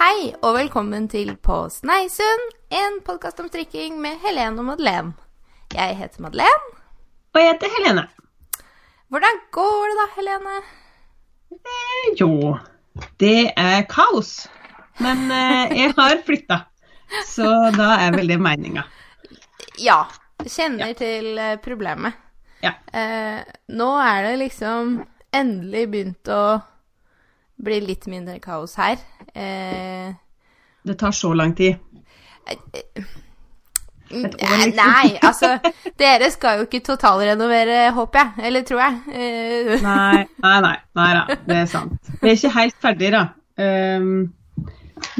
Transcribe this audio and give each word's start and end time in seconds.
Hei 0.00 0.30
og 0.40 0.54
velkommen 0.56 1.10
til 1.12 1.34
På 1.44 1.66
Sneisund, 1.68 2.52
en 2.72 2.94
podkast 3.04 3.42
om 3.42 3.50
strikking 3.50 3.98
med 4.00 4.14
Helene 4.22 4.62
og 4.62 4.64
Madeleine. 4.70 5.10
Jeg 5.74 5.98
heter 5.98 6.22
Madeleine. 6.24 6.70
Og 7.34 7.40
jeg 7.42 7.50
heter 7.50 7.74
Helene. 7.74 8.04
Hvordan 9.12 9.42
går 9.52 9.90
det 9.90 9.98
da, 9.98 10.06
Helene? 10.14 10.54
Eh, 11.52 12.06
jo, 12.16 12.30
det 13.20 13.52
er 13.60 13.84
kaos. 13.92 14.48
Men 15.04 15.26
eh, 15.36 15.76
jeg 15.82 15.92
har 16.00 16.16
flytta, 16.24 16.62
så 17.28 17.52
da 17.76 17.90
er 18.06 18.16
vel 18.16 18.32
det 18.32 18.40
meninga. 18.40 18.86
Ja, 19.84 20.06
kjenner 20.46 20.96
til 20.96 21.36
eh, 21.36 21.58
problemet. 21.60 22.16
Ja. 22.64 22.72
Eh, 22.88 23.44
nå 23.68 23.92
er 24.00 24.30
det 24.30 24.34
liksom 24.46 25.02
endelig 25.28 25.88
begynt 25.92 26.32
å 26.32 26.44
bli 27.60 27.80
litt 27.84 28.08
mindre 28.08 28.40
kaos 28.40 28.78
her. 28.80 28.96
Eh, 29.34 30.14
Det 30.86 30.94
tar 30.98 31.12
så 31.12 31.32
lang 31.36 31.54
tid. 31.54 31.76
Mm, 34.10 34.24
år, 34.24 34.56
liksom. 34.58 34.72
Nei, 34.74 35.18
altså 35.22 35.50
Dere 36.00 36.30
skal 36.34 36.58
jo 36.58 36.64
ikke 36.66 36.80
totalrenovere, 36.82 37.92
håper 37.94 38.18
jeg. 38.24 38.46
Eller 38.48 38.64
tror 38.66 38.80
jeg. 38.82 38.96
Eh, 39.14 39.82
Nei, 39.86 40.24
nei, 40.42 40.56
nei, 40.64 40.72
nei 40.98 41.10
da, 41.14 41.36
det 41.46 41.58
er 41.60 41.68
sant. 41.70 42.10
Vi 42.18 42.32
er 42.32 42.34
ikke 42.38 42.50
helt 42.56 42.78
ferdig, 42.82 43.12
da. 43.14 43.20
Um, 43.60 44.32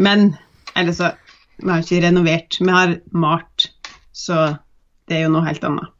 men 0.01 0.33
Eller 0.77 0.95
så 0.97 1.13
Vi 1.61 1.69
har 1.69 1.83
ikke 1.85 2.03
renovert, 2.07 2.57
vi 2.61 2.71
har 2.73 2.97
malt. 3.13 3.69
Så 4.17 4.37
det 5.09 5.19
er 5.21 5.27
jo 5.29 5.33
noe 5.37 5.47
helt 5.47 5.65
annet. 5.69 5.91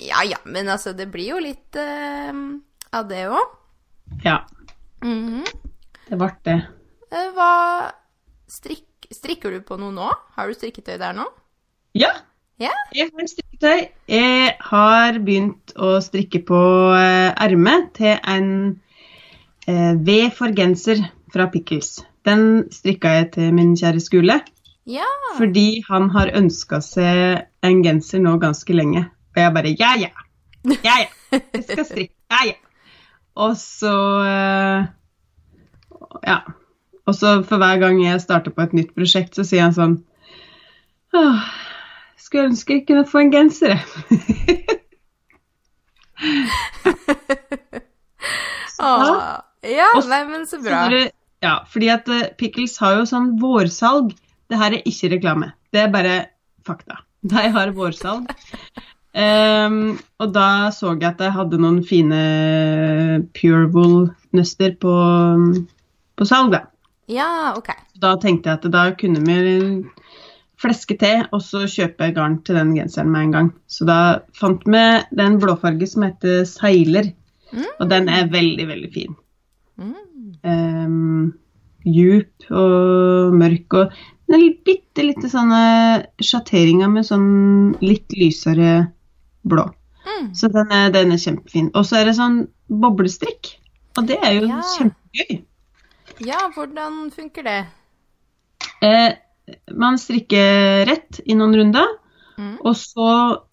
ja 0.00 0.22
ja, 0.24 0.38
men 0.48 0.68
altså, 0.72 0.92
det 0.96 1.10
blir 1.12 1.34
jo 1.34 1.38
litt 1.44 1.76
uh, 1.76 2.32
av 2.96 3.06
det 3.10 3.26
òg. 3.28 3.54
Ja, 4.24 4.40
Mhm. 5.04 5.44
det 6.08 6.16
ble 6.18 6.30
det. 6.48 6.58
Eh, 7.14 7.30
Hva 7.36 7.50
strik, 8.50 8.86
Strikker 9.14 9.52
du 9.54 9.60
på 9.66 9.76
noe 9.78 9.92
nå? 9.94 10.06
Har 10.34 10.48
du 10.50 10.56
strikketøy 10.56 10.96
der 10.98 11.14
nå? 11.16 11.26
Ja, 11.94 12.12
Yeah. 12.62 12.74
Jeg 12.94 13.10
har 13.10 13.26
strikketøy. 13.26 13.80
Jeg 14.06 14.50
har 14.62 15.16
begynt 15.26 15.72
å 15.74 15.96
strikke 16.04 16.38
på 16.46 16.58
eh, 16.94 17.32
ermet 17.42 17.88
til 17.98 18.12
en 18.30 18.50
eh, 19.66 19.96
V 19.98 20.14
for 20.36 20.54
genser 20.54 21.02
fra 21.34 21.48
Pickles. 21.50 21.96
Den 22.24 22.68
strikka 22.70 23.10
jeg 23.16 23.30
til 23.34 23.50
min 23.56 23.74
kjære 23.74 24.02
skole. 24.02 24.40
Ja. 24.86 25.06
fordi 25.38 25.80
han 25.88 26.10
har 26.12 26.28
ønska 26.36 26.76
seg 26.84 27.46
en 27.64 27.78
genser 27.82 28.20
nå 28.20 28.36
ganske 28.38 28.74
lenge. 28.76 29.06
Og 29.34 29.40
jeg 29.40 29.54
bare 29.56 29.70
ja, 29.80 29.94
ja. 29.98 30.10
Ja, 30.84 30.98
ja. 31.06 31.40
Jeg 31.56 31.64
skal 31.64 31.84
strikke. 31.88 32.14
Ja, 32.30 32.42
ja. 32.52 32.58
Og 33.34 33.56
så 33.58 33.94
Ja. 36.22 36.38
Og 37.06 37.14
så 37.18 37.34
for 37.44 37.60
hver 37.60 37.78
gang 37.82 37.98
jeg 38.04 38.20
starter 38.22 38.50
på 38.54 38.62
et 38.64 38.72
nytt 38.76 38.94
prosjekt, 38.96 39.34
så 39.36 39.44
sier 39.44 39.66
han 39.66 39.74
sånn 39.76 39.96
Åh, 41.14 41.42
skulle 42.18 42.48
ønske 42.50 42.78
jeg 42.80 42.86
kunne 42.88 43.04
få 43.06 43.20
en 43.22 43.30
genser, 43.34 43.76
jeg. 43.76 43.82
Åh, 48.84 49.20
ja, 49.68 49.90
nei, 50.08 50.22
men 50.28 50.46
så 50.48 50.58
bra. 50.62 50.84
Så 50.86 50.90
det- 50.90 51.12
Ja, 51.44 51.58
fordi 51.68 51.88
at 51.92 52.08
eh, 52.08 52.28
Pickles 52.38 52.78
har 52.80 52.94
jo 52.96 53.02
sånn 53.04 53.34
vårsalg. 53.38 54.14
Det 54.48 54.56
her 54.56 54.72
er 54.72 54.82
ikke 54.88 55.10
reklame, 55.12 55.52
det 55.72 55.80
er 55.82 55.90
bare 55.92 56.14
fakta. 56.64 57.02
De 57.22 57.48
har 57.52 57.70
vårsalg. 57.76 58.30
Um, 59.14 59.98
og 60.18 60.32
da 60.34 60.70
så 60.74 60.94
jeg 60.96 61.04
at 61.12 61.20
jeg 61.20 61.32
hadde 61.36 61.58
noen 61.60 61.84
fine 61.86 62.22
pure 63.36 63.68
wool-nøster 63.70 64.74
på, 64.82 64.94
på 66.18 66.26
salg, 66.26 66.50
da. 66.56 66.64
Ja, 67.10 67.54
OK. 67.58 67.68
Da 68.00 68.14
tenkte 68.22 68.50
jeg 68.50 68.60
at 68.62 68.70
da 68.72 68.84
kunne 68.98 69.20
vi 69.26 69.84
fleske 70.60 70.96
til 70.98 71.24
og 71.34 71.42
så 71.44 71.64
kjøpe 71.68 72.12
garn 72.16 72.38
til 72.46 72.56
den 72.56 72.72
genseren 72.76 73.10
med 73.12 73.26
en 73.26 73.32
gang. 73.34 73.50
Så 73.68 73.84
da 73.88 73.98
fant 74.38 74.62
vi 74.64 74.84
den 75.18 75.38
blåfarge 75.42 75.88
som 75.90 76.06
heter 76.08 76.44
Seiler, 76.48 77.12
Mm. 77.54 77.66
og 77.78 77.88
den 77.90 78.08
er 78.08 78.24
veldig, 78.32 78.64
veldig 78.66 78.88
fin. 78.92 79.12
Mm. 79.78 79.94
um, 80.44 81.34
djup 81.86 82.46
og 82.50 83.34
mørk 83.38 83.74
og 83.78 83.92
den 84.30 84.34
er 84.40 84.56
bitte 84.66 85.04
lite 85.04 85.28
sånne 85.30 85.60
sjatteringer 86.24 86.90
med 86.90 87.04
sånn 87.06 87.76
litt 87.84 88.10
lysere 88.18 88.88
blå. 89.46 89.66
Mm. 90.04 90.32
Så 90.34 90.48
den 90.50 90.72
er, 90.72 90.90
den 90.90 91.12
er 91.12 91.20
kjempefin. 91.20 91.70
Og 91.76 91.84
så 91.86 92.00
er 92.00 92.04
det 92.08 92.16
sånn 92.18 92.40
boblestrikk, 92.70 93.52
og 93.98 94.06
det 94.08 94.18
er 94.24 94.32
jo 94.40 94.46
Ja. 94.48 94.62
kjempegøy. 94.78 95.44
Ja, 96.22 96.38
hvordan 96.54 97.10
funker 97.14 97.42
det? 97.46 97.58
Eh, 98.84 99.14
man 99.74 99.98
strikker 99.98 100.86
rett 100.88 101.20
i 101.24 101.36
noen 101.38 101.56
runder, 101.58 102.00
Mm. 102.34 102.56
og 102.66 102.74
så 102.74 103.08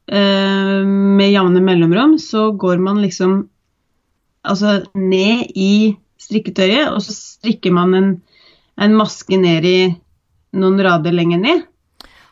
eh, 0.09 0.81
med 0.85 1.29
jevne 1.29 1.61
mellomrom 1.61 2.15
så 2.17 2.47
går 2.57 2.79
man 2.81 2.97
liksom 2.97 3.49
altså 4.43 4.79
ned 4.97 5.51
i 5.53 5.97
strikketøyet, 6.17 6.89
og 6.89 6.97
så 7.05 7.13
strikker 7.13 7.71
man 7.71 7.93
en, 7.93 8.09
en 8.81 8.95
maske 8.97 9.37
ned 9.37 9.65
i 9.69 9.75
noen 10.57 10.81
rader 10.81 11.13
lenger 11.13 11.43
ned. 11.43 11.61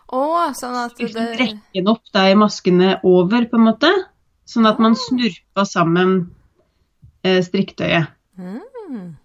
Oh, 0.09 0.49
sånn 0.57 0.73
at 0.73 0.97
Liksom 0.97 1.21
det 1.21 1.37
trekke 1.37 1.77
den 1.77 1.91
opp 1.93 2.01
de 2.17 2.33
maskene 2.41 2.95
over, 3.05 3.45
på 3.45 3.59
en 3.59 3.67
måte. 3.69 3.91
Sånn 4.49 4.65
at 4.65 4.79
man 4.81 4.97
snurper 4.97 5.69
sammen 5.69 6.31
eh, 7.21 7.43
strikketøyet. 7.45 8.09
mm. 8.41 9.17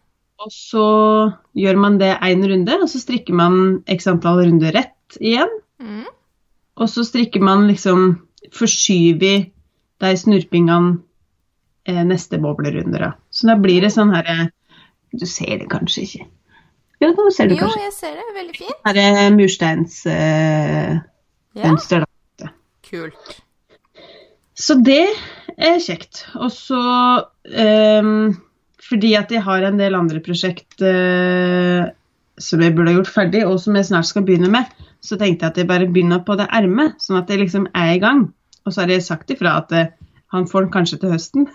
Og 0.45 0.53
så 0.53 0.85
gjør 1.57 1.77
man 1.81 1.95
det 2.01 2.13
én 2.21 2.43
runde, 2.45 2.75
og 2.83 2.89
så 2.93 2.99
strikker 3.01 3.33
man 3.37 3.55
x 3.89 4.07
antall 4.11 4.43
runder 4.45 4.73
rett 4.77 5.17
igjen. 5.21 5.49
Mm. 5.81 6.05
Og 6.81 6.89
så 6.91 7.05
strikker 7.07 7.41
man 7.45 7.69
liksom 7.71 8.21
Forskyver 8.55 9.47
de 10.05 10.11
snurpingene 10.21 10.99
eh, 11.89 12.03
neste 12.05 12.37
boblerunder. 12.43 13.01
da. 13.01 13.11
Så 13.33 13.47
da 13.49 13.55
blir 13.57 13.81
det 13.81 13.93
sånn 13.95 14.13
herre 14.15 14.51
Du 15.15 15.25
ser 15.27 15.59
det 15.63 15.69
kanskje 15.73 16.03
ikke? 16.05 16.27
Ja, 17.01 17.09
nå 17.15 17.31
ser 17.33 17.47
du 17.49 17.55
Jo, 17.55 17.61
kanskje. 17.65 17.83
jeg 17.87 17.93
ser 17.97 18.15
det. 18.19 18.25
Veldig 18.37 18.57
fint. 18.59 18.79
Her 18.85 18.97
er 19.01 19.31
mursteinsmønster, 19.35 21.97
eh, 21.97 22.05
Ja, 22.05 22.07
da. 22.43 22.47
kult. 22.91 23.41
Så 24.55 24.75
det 24.85 25.07
er 25.59 25.79
kjekt. 25.83 26.27
Og 26.37 26.51
så 26.55 26.79
ehm, 27.49 28.37
fordi 28.85 29.15
at 29.19 29.31
jeg 29.33 29.43
har 29.45 29.65
en 29.65 29.79
del 29.81 29.95
andre 29.97 30.21
prosjekt 30.25 30.83
uh, 30.85 31.85
som 32.41 32.63
jeg 32.63 32.75
burde 32.75 32.91
ha 32.91 32.97
gjort 32.99 33.13
ferdig, 33.15 33.43
og 33.47 33.61
som 33.63 33.77
jeg 33.79 33.89
snart 33.89 34.09
skal 34.11 34.25
begynne 34.27 34.51
med, 34.53 34.65
så 35.05 35.17
tenkte 35.21 35.47
jeg 35.47 35.53
at 35.53 35.59
jeg 35.61 35.71
bare 35.71 35.91
begynner 35.91 36.21
på 36.27 36.37
det 36.41 36.49
ermet, 36.53 36.97
sånn 37.03 37.21
at 37.21 37.31
jeg 37.31 37.39
liksom 37.45 37.65
er 37.77 37.91
i 37.95 38.03
gang. 38.03 38.21
Og 38.65 38.73
så 38.73 38.83
har 38.83 38.91
jeg 38.93 39.07
sagt 39.07 39.31
ifra 39.35 39.51
at 39.63 39.69
uh, 39.73 39.91
han 40.35 40.49
får 40.51 40.61
den 40.67 40.75
kanskje 40.75 41.01
til 41.03 41.11
høsten. 41.15 41.43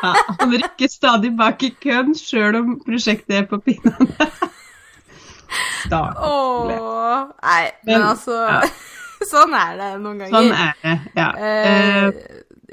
ja, 0.00 0.12
han 0.40 0.50
rykker 0.56 0.88
stadig 0.90 1.32
bak 1.38 1.62
i 1.62 1.70
køen, 1.82 2.14
sjøl 2.18 2.54
om 2.60 2.68
prosjektet 2.84 3.34
er 3.42 3.46
på 3.50 3.56
pinnene. 3.64 4.08
Stakkars. 5.80 6.16
Åh, 6.22 7.26
nei, 7.42 7.64
men 7.84 7.94
Men, 7.94 8.02
altså 8.12 8.34
ja. 8.36 8.60
Sånn 9.32 9.54
er 9.56 9.76
det 9.78 9.90
noen 10.00 10.22
ganger. 10.22 10.32
Sånn 10.32 10.52
er 10.54 10.76
det, 10.82 10.96
ja. 11.18 11.28
Eh, 11.36 12.24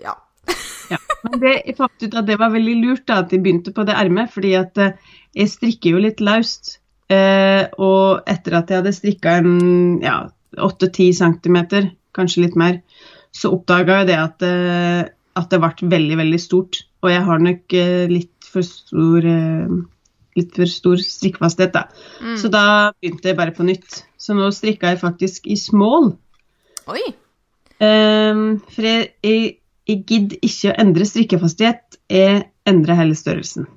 ja. 0.04 0.16
Ja, 0.88 0.96
men 1.26 1.42
det, 1.42 1.54
jeg 1.68 1.76
fant 1.76 2.04
ut 2.04 2.14
at 2.16 2.28
det 2.30 2.38
var 2.40 2.54
veldig 2.54 2.74
lurt 2.80 3.04
da, 3.10 3.18
at 3.20 3.34
jeg 3.36 3.42
begynte 3.44 3.74
på 3.76 3.84
det 3.84 3.98
ermet, 4.00 4.30
fordi 4.32 4.54
at 4.56 4.78
eh, 4.80 4.94
jeg 5.36 5.52
strikker 5.52 5.98
jo 5.98 6.04
litt 6.06 6.24
løst. 6.24 6.78
Uh, 7.12 7.68
og 7.80 8.28
etter 8.28 8.56
at 8.56 8.72
jeg 8.72 8.82
hadde 8.82 8.92
strikka 8.96 9.38
en 9.40 10.00
ja, 10.04 10.16
8-10 10.60 11.14
cm, 11.20 11.58
kanskje 12.16 12.44
litt 12.44 12.56
mer, 12.60 12.82
så 13.36 13.52
oppdaga 13.56 14.02
jeg 14.02 14.10
det 14.10 14.18
at, 14.20 14.44
uh, 14.48 15.04
at 15.40 15.52
det 15.52 15.60
ble 15.64 15.92
veldig, 15.92 16.18
veldig 16.24 16.40
stort. 16.40 16.82
Og 17.04 17.12
jeg 17.12 17.24
har 17.28 17.44
nok 17.44 17.78
litt 18.12 18.48
for 18.48 18.68
stor 18.68 19.28
litt 20.38 20.56
for 20.56 20.72
stor 20.72 21.02
strikkfasthet, 21.04 21.74
da. 21.76 21.88
Mm. 22.22 22.38
Så 22.40 22.52
da 22.54 22.64
begynte 22.96 23.32
jeg 23.32 23.40
bare 23.40 23.56
på 23.56 23.66
nytt. 23.68 24.04
Så 24.20 24.36
nå 24.38 24.48
strikka 24.56 24.94
jeg 24.94 25.02
faktisk 25.04 25.48
i 25.52 25.58
small. 25.60 26.14
Oi. 26.88 27.04
Um, 27.84 28.60
for 28.74 28.86
jeg, 28.88 29.10
jeg, 29.26 29.58
jeg 29.88 30.04
gidder 30.10 30.40
ikke 30.48 30.72
å 30.72 30.78
endre 30.82 31.06
strikkefastighet, 31.08 32.00
jeg 32.12 32.46
endrer 32.68 32.98
hele 33.00 33.18
størrelsen. 33.18 33.68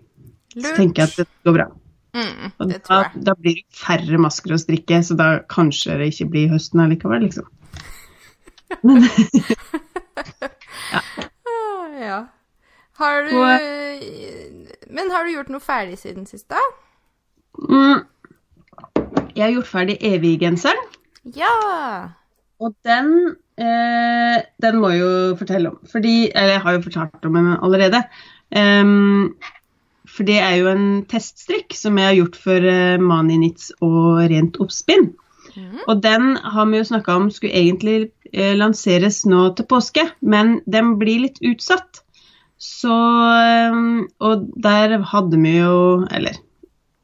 Så 0.57 0.73
tenker 0.77 1.05
jeg 1.05 1.11
at 1.11 1.19
det 1.21 1.27
går 1.47 1.57
bra. 1.59 1.67
Mm, 2.11 2.51
Og 2.59 2.71
det 2.73 2.81
da, 2.89 3.05
da 3.15 3.35
blir 3.39 3.61
det 3.61 3.79
færre 3.79 4.19
masker 4.19 4.57
å 4.57 4.59
strikke, 4.59 4.99
så 5.07 5.15
da 5.19 5.29
kanskje 5.51 5.95
det 6.01 6.09
ikke 6.11 6.27
blir 6.33 6.51
høsten 6.55 6.83
allikevel, 6.83 7.23
liksom. 7.29 7.47
Men, 8.87 9.03
ja. 10.95 11.03
ja. 12.01 12.21
Har 13.01 13.25
du 13.27 13.35
Men 14.91 15.11
har 15.11 15.25
du 15.27 15.33
gjort 15.33 15.51
noe 15.55 15.63
ferdig 15.63 15.99
siden 16.03 16.27
sist, 16.29 16.49
da? 16.51 16.61
mm, 17.61 18.03
jeg 19.35 19.43
har 19.43 19.55
gjort 19.55 19.71
ferdig 19.71 19.99
eviggenseren, 20.07 20.83
Ja. 21.37 21.51
Og 22.61 22.75
den, 22.87 23.15
eh, 23.61 24.43
den 24.63 24.81
må 24.81 24.93
jeg 24.93 25.01
jo 25.01 25.15
fortelle 25.41 25.73
om. 25.73 25.81
Fordi, 25.91 26.31
eller 26.35 26.57
jeg 26.57 26.65
har 26.67 26.77
jo 26.77 26.85
fortalt 26.89 27.25
om 27.27 27.39
den 27.39 27.55
allerede. 27.57 28.03
Um, 28.51 29.37
for 30.11 30.27
det 30.27 30.41
er 30.43 30.57
jo 30.59 30.69
en 30.73 30.87
teststrikk 31.09 31.77
som 31.79 31.99
jeg 31.99 32.09
har 32.09 32.19
gjort 32.19 32.37
for 32.37 32.67
uh, 32.67 33.01
Maninitz 33.01 33.71
og 33.81 34.27
Rent 34.33 34.59
Oppspinn. 34.61 35.13
Mm. 35.57 35.81
Og 35.89 36.03
den 36.03 36.37
har 36.37 36.69
vi 36.71 36.79
jo 36.81 36.87
snakka 36.87 37.17
om 37.17 37.31
skulle 37.33 37.59
egentlig 37.59 38.11
eh, 38.33 38.55
lanseres 38.59 39.25
nå 39.29 39.49
til 39.57 39.67
påske, 39.71 40.07
men 40.21 40.61
den 40.71 40.97
blir 41.01 41.25
litt 41.27 41.41
utsatt. 41.47 42.05
Så 42.61 42.93
um, 42.93 44.09
Og 44.21 44.43
der 44.61 44.99
hadde 45.09 45.39
vi 45.41 45.55
jo 45.55 46.05
Eller, 46.13 46.35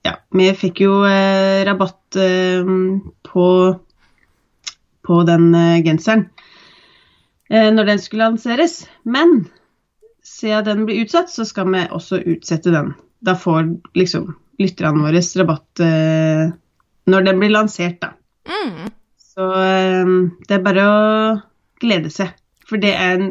ja, 0.05 0.19
vi 0.37 0.51
fikk 0.53 0.83
jo 0.85 0.99
eh, 1.09 1.65
rabatt 1.65 2.19
eh, 2.21 2.69
på, 3.25 3.47
på 5.07 5.21
den 5.29 5.53
eh, 5.55 5.83
genseren 5.87 6.27
eh, 7.51 7.71
når 7.73 7.93
den 7.93 8.03
skulle 8.03 8.29
lanseres. 8.31 8.81
Men 9.05 9.47
siden 10.27 10.67
den 10.67 10.85
blir 10.89 11.05
utsatt, 11.05 11.31
så 11.33 11.47
skal 11.49 11.71
vi 11.73 11.87
også 11.87 12.21
utsette 12.25 12.75
den. 12.75 12.93
Da 13.25 13.37
får 13.39 13.71
liksom 13.99 14.35
lytterne 14.61 15.05
våre 15.05 15.23
rabatt 15.41 15.85
eh, 15.85 16.47
når 17.07 17.27
den 17.29 17.43
blir 17.43 17.55
lansert, 17.55 18.01
da. 18.03 18.15
Mm. 18.51 18.93
Så 19.23 19.47
det 20.49 20.55
er 20.57 20.63
bare 20.65 20.85
å 20.89 21.01
glede 21.83 22.11
seg. 22.11 22.33
For 22.67 22.81
det 22.83 22.95
er 22.97 23.19
en 23.19 23.29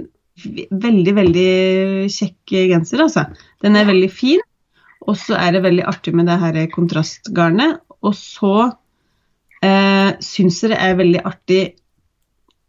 veldig, 0.70 1.14
veldig 1.18 1.52
kjekk 2.14 2.54
genser, 2.72 3.04
altså. 3.04 3.26
Den 3.66 3.76
er 3.76 3.90
veldig 3.90 4.12
fin. 4.14 4.44
Og 5.06 5.18
så 5.20 5.36
er 5.38 5.56
det 5.56 5.66
veldig 5.66 5.86
artig 5.90 6.14
med 6.16 6.30
det 6.30 6.38
her 6.40 6.60
kontrastgarnet. 6.72 7.82
Og 8.06 8.16
så 8.18 8.54
eh, 9.66 10.14
syns 10.24 10.62
det 10.66 10.78
er 10.78 10.98
veldig 11.00 11.26
artig 11.26 11.62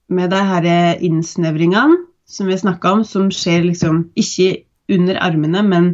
med 0.08 0.31
de 0.32 0.43
her 0.50 0.69
innsnevringene 1.04 2.04
som 2.26 2.46
vi 2.50 2.58
snakka 2.58 2.93
om, 2.93 3.04
som 3.04 3.31
skjer 3.31 3.66
liksom 3.69 4.08
ikke 4.19 4.62
under 4.93 5.19
armene, 5.22 5.62
men, 5.66 5.90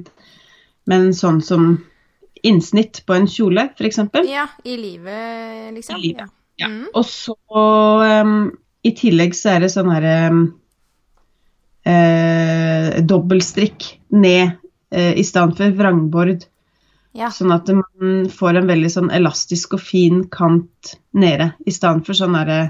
men 0.89 1.13
sånn 1.17 1.41
som 1.45 1.75
innsnitt 2.43 3.03
på 3.07 3.17
en 3.17 3.29
kjole, 3.31 3.69
f.eks. 3.77 4.01
Ja, 4.29 4.47
i 4.65 4.77
livet, 4.77 5.75
liksom. 5.77 5.99
I 5.99 6.09
livet, 6.09 6.33
Ja. 6.61 6.69
Mm. 6.69 6.89
Og 6.95 7.07
så 7.09 7.37
um, 8.23 8.51
i 8.85 8.93
tillegg 8.97 9.35
så 9.35 9.55
er 9.55 9.65
det 9.65 9.71
sånn 9.73 9.91
her 9.93 10.05
um, 10.31 10.43
eh, 11.89 12.99
dobbeltstrikk 13.09 13.87
ned 14.15 14.59
eh, 14.93 15.15
i 15.19 15.25
stedet 15.27 15.57
for 15.59 15.79
vrangbord. 15.79 16.45
Ja. 17.13 17.29
Sånn 17.35 17.53
at 17.53 17.69
man 17.69 18.29
får 18.33 18.57
en 18.61 18.69
veldig 18.71 18.91
sånn 18.93 19.11
elastisk 19.13 19.75
og 19.77 19.83
fin 19.85 20.23
kant 20.33 20.95
nede 21.13 21.51
i 21.69 21.75
stedet 21.75 22.07
for 22.07 22.17
sånn 22.17 22.39
derre 22.39 22.61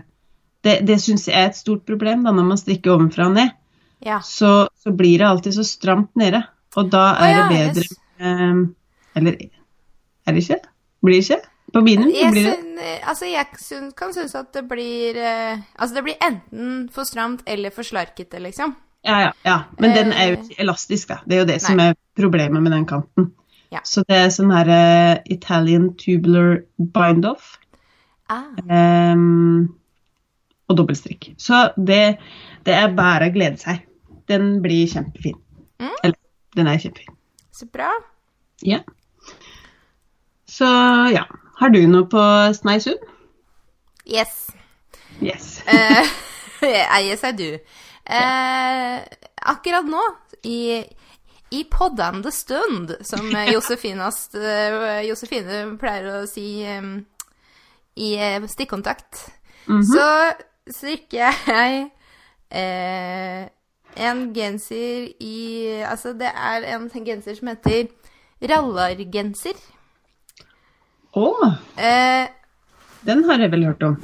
Det, 0.63 0.77
det 0.87 1.01
syns 1.03 1.27
jeg 1.27 1.35
er 1.35 1.49
et 1.51 1.59
stort 1.59 1.83
problem 1.87 2.23
da, 2.23 2.31
når 2.31 2.45
man 2.47 2.59
strikker 2.59 2.93
ovenfra 2.95 3.27
og 3.27 3.35
ned. 3.35 3.55
ja. 4.07 4.21
Så, 4.23 4.69
så 4.79 4.93
blir 4.95 5.19
det 5.19 5.27
alltid 5.27 5.55
så 5.57 5.65
stramt 5.67 6.15
nede. 6.15 6.43
Og 6.77 6.91
da 6.91 7.17
er 7.19 7.25
er 7.25 7.33
ja, 7.33 7.49
det 7.49 7.57
bedre 7.75 7.83
um, 8.23 8.61
Eller 9.17 9.37
er 10.27 10.33
det 10.33 10.45
ikke? 10.45 10.61
Blir 11.03 11.19
det 11.19 11.25
ikke? 11.25 11.41
På 11.73 11.81
mine 11.81 12.07
Jeg, 12.13 12.31
blir 12.31 12.47
det 12.47 12.55
syn, 12.61 12.79
altså 13.09 13.27
jeg 13.27 13.47
syn, 13.59 13.91
kan 13.97 14.13
synes 14.13 14.35
at 14.35 14.53
det 14.55 14.65
blir 14.69 15.17
eh, 15.17 15.59
Altså 15.75 15.95
det 15.95 16.03
blir 16.05 16.27
enten 16.27 16.89
for 16.93 17.09
stramt 17.09 17.43
eller 17.47 17.71
for 17.75 17.83
slarkete, 17.83 18.39
liksom. 18.39 18.75
Ja, 19.05 19.19
ja, 19.21 19.31
ja. 19.45 19.59
Men 19.79 19.97
den 19.97 20.13
er 20.13 20.29
jo 20.29 20.35
Eh, 20.37 20.45
ikke 20.45 20.63
elastisk, 20.63 21.09
da. 21.09 21.19
Det 21.27 21.37
er 21.37 21.41
jo 21.41 21.47
det 21.49 21.63
som 21.63 21.81
er 21.81 21.95
problemet 22.17 22.63
med 22.63 22.73
den 22.73 22.87
kanten. 22.87 23.33
Ja. 23.73 23.81
Så 23.89 24.05
det 24.09 24.19
er 24.19 24.31
sånn 24.35 24.53
her 24.53 24.69
uh, 24.69 25.15
Italian 25.33 25.93
tubular 25.97 26.61
bind-off 26.77 27.57
Ah. 28.33 29.13
Um, 29.13 29.75
og 30.69 30.77
dobbeltstrikk. 30.79 31.33
Så 31.39 31.69
det, 31.77 32.17
det 32.67 32.77
er 32.77 32.95
bare 32.97 33.29
å 33.29 33.35
glede 33.35 33.61
seg. 33.61 33.83
Den 34.31 34.55
blir 34.65 34.89
kjempefin. 34.89 35.37
Mm. 35.83 35.97
Eller, 35.99 36.19
den 36.57 36.71
er 36.71 36.81
kjempefin. 36.81 37.17
Så 37.53 37.69
bra. 37.69 37.91
Ja. 38.65 38.81
Så 40.49 40.69
ja. 41.13 41.27
Har 41.61 41.71
du 41.71 41.83
noe 41.87 42.09
på 42.11 42.23
Sneisund? 42.57 43.03
Yes. 44.09 44.49
Yes. 45.21 45.61
uh, 45.69 46.09
yes, 47.05 47.23
I 47.23 47.35
do. 47.37 47.51
Uh, 48.09 49.05
akkurat 49.53 49.87
nå, 49.87 50.03
i, 50.43 50.81
i 51.53 51.65
poddende 51.71 52.33
stund, 52.33 52.95
som 53.05 53.27
eh, 53.37 53.53
eh, 53.53 55.03
Josefine 55.09 55.65
pleier 55.81 56.09
å 56.23 56.27
si 56.27 56.65
um, 56.65 56.95
i 57.95 58.15
stikkontakt, 58.49 58.51
stikkontakt, 58.51 59.29
-hmm. 59.67 59.83
så 59.83 60.33
strikker 60.73 61.19
jeg 61.47 61.91
eh, 62.51 63.49
en 63.97 64.35
genser 64.35 65.13
i 65.21 65.83
Altså, 65.85 66.13
det 66.13 66.31
er 66.35 66.63
en 66.75 66.91
genser 67.05 67.35
som 67.35 67.49
heter 67.49 67.87
rallargenser. 68.43 69.59
Å, 71.13 71.29
Eh, 71.77 72.29
den 73.07 73.25
har 73.25 73.39
jeg 73.39 73.51
vel 73.51 73.65
hørt 73.65 73.83
om. 73.83 73.97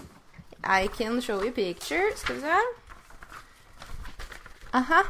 I 0.65 0.89
can 0.89 1.23
show 1.23 1.43
you 1.45 1.53
picture. 1.53 2.13
Skal 2.17 2.35
vi 2.35 2.41
se. 2.41 2.61
Aha. 4.75 5.03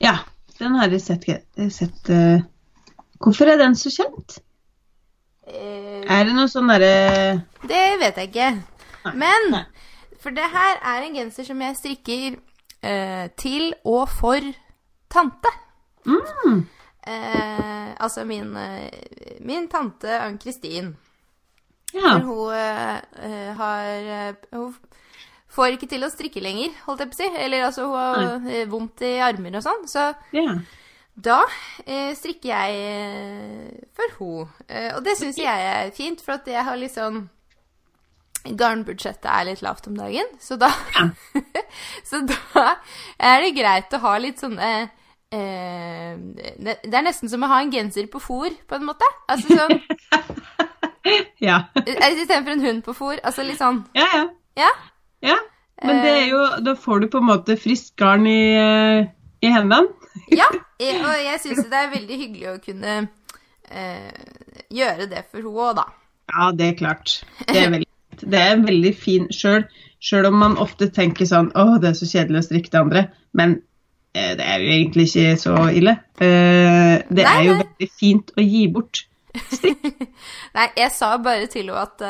Ja, 0.00 0.18
den 0.58 0.74
har 0.78 0.92
jeg 0.92 1.02
sett. 1.02 1.28
Sett 1.72 2.10
uh, 2.10 2.42
Hvorfor 3.22 3.50
er 3.50 3.60
den 3.60 3.76
så 3.78 3.92
kjent? 3.94 4.38
Uh, 5.48 6.04
Er 6.08 6.24
det 6.24 6.34
noe 6.36 6.48
sånn 6.50 6.70
derre 6.72 7.42
det 7.64 7.84
vet 8.00 8.20
jeg 8.20 8.30
ikke. 8.30 8.50
Nei, 9.04 9.14
Men 9.24 9.50
nei. 9.52 9.64
For 10.20 10.32
det 10.32 10.46
her 10.52 10.78
er 10.80 11.04
en 11.04 11.16
genser 11.18 11.44
som 11.44 11.60
jeg 11.60 11.76
strikker 11.76 12.36
eh, 12.80 13.26
til 13.36 13.74
og 13.84 14.08
for 14.08 14.40
tante. 15.12 15.50
mm, 16.08 16.62
altså 18.00 18.24
min, 18.24 18.56
min 19.44 19.68
tante 19.68 20.16
Ann-Kristin. 20.16 20.94
Ja. 21.92 22.18
Hun 22.24 22.56
har 23.60 24.32
Hun 24.56 24.72
får 25.54 25.76
ikke 25.76 25.90
til 25.90 26.06
å 26.06 26.12
strikke 26.12 26.42
lenger, 26.42 26.72
holdt 26.86 27.04
jeg 27.04 27.12
på 27.12 27.16
å 27.16 27.20
si. 27.20 27.28
Eller 27.44 27.68
altså, 27.68 27.86
hun 27.90 27.98
har 27.98 28.48
eh, 28.50 28.66
vondt 28.70 29.04
i 29.06 29.14
armer 29.24 29.60
og 29.60 29.64
sånn. 29.64 29.84
Så 29.90 30.08
ja. 30.34 30.56
da 31.14 31.40
eh, 31.84 32.10
strikker 32.18 32.50
jeg 32.50 32.80
eh, 32.88 33.86
for 33.96 34.18
hun. 34.18 34.50
Eh, 34.68 34.90
og 34.96 35.04
det 35.06 35.16
syns 35.20 35.38
jeg 35.40 35.70
er 35.70 35.94
fint, 35.96 36.24
for 36.24 36.38
at 36.38 36.50
jeg 36.50 36.66
har 36.66 36.80
litt 36.80 36.96
sånn 36.96 37.26
Garnbudsjettet 38.44 39.24
er 39.24 39.46
litt 39.48 39.62
lavt 39.64 39.86
om 39.88 39.94
dagen, 39.96 40.26
så 40.36 40.58
da 40.60 40.68
Så 42.10 42.20
da 42.28 42.74
er 43.16 43.40
det 43.40 43.54
greit 43.56 43.94
å 43.96 44.02
ha 44.02 44.18
litt 44.20 44.42
sånne 44.42 44.68
eh, 45.32 46.10
det, 46.12 46.74
det 46.84 46.92
er 46.92 47.06
nesten 47.06 47.32
som 47.32 47.46
å 47.46 47.48
ha 47.48 47.62
en 47.64 47.72
genser 47.72 48.10
på 48.12 48.20
fôr, 48.20 48.52
på 48.68 48.76
en 48.76 48.84
måte. 48.84 49.08
Altså 49.32 49.56
sånn 49.56 49.80
Ja. 51.48 51.62
Istedenfor 51.80 52.52
en 52.52 52.64
hund 52.64 52.84
på 52.84 52.94
fôr. 52.96 53.16
Altså 53.24 53.44
litt 53.48 53.60
sånn 53.60 53.82
ja, 53.96 54.10
ja. 54.12 54.26
Ja. 54.60 54.70
Ja. 55.24 55.40
Men 55.84 55.98
det 56.04 56.10
er 56.14 56.28
jo 56.30 56.40
Da 56.64 56.72
får 56.78 57.02
du 57.02 57.08
på 57.12 57.20
en 57.20 57.26
måte 57.28 57.56
friskt 57.60 57.96
garn 58.00 58.28
i, 58.30 58.54
eh, 58.56 59.10
i 59.44 59.52
hendene. 59.52 59.90
Ja, 60.30 60.46
og 60.46 61.16
jeg 61.18 61.40
syns 61.42 61.64
det 61.66 61.74
er 61.74 61.88
veldig 61.90 62.16
hyggelig 62.20 62.46
å 62.52 62.58
kunne 62.62 62.92
eh, 63.66 64.12
gjøre 64.70 65.08
det 65.10 65.24
for 65.26 65.40
henne 65.42 65.64
òg, 65.66 65.80
da. 65.80 65.88
Ja, 66.30 66.46
det 66.54 66.68
er 66.68 66.76
klart. 66.78 67.16
Det 67.48 67.58
er 67.58 67.72
veldig 67.72 67.90
det 68.20 68.40
er 68.40 68.62
veldig 68.62 68.92
fin 68.96 69.28
sjøl, 69.34 69.64
sjøl 70.02 70.28
om 70.30 70.38
man 70.42 70.58
ofte 70.60 70.88
tenker 70.94 71.28
sånn 71.28 71.50
Å, 71.56 71.78
det 71.82 71.90
er 71.90 71.98
så 71.98 72.08
kjedelig 72.08 72.42
å 72.42 72.46
strikke 72.48 72.72
det 72.72 72.80
andre. 72.80 73.04
Men 73.36 73.56
eh, 74.14 74.34
det 74.38 74.46
er 74.46 74.62
jo 74.62 74.72
egentlig 74.76 75.08
ikke 75.10 75.36
så 75.40 75.56
ille. 75.74 75.96
Eh, 76.22 76.96
det 77.08 77.26
Nei, 77.26 77.34
er 77.34 77.46
jo 77.48 77.58
veldig 77.62 77.90
fint 78.00 78.34
å 78.36 78.44
gi 78.44 78.64
bort. 78.74 79.04
Nei, 80.56 80.68
jeg 80.78 80.90
sa 80.94 81.14
bare 81.22 81.48
til 81.50 81.72
henne 81.72 81.86
at 81.88 82.06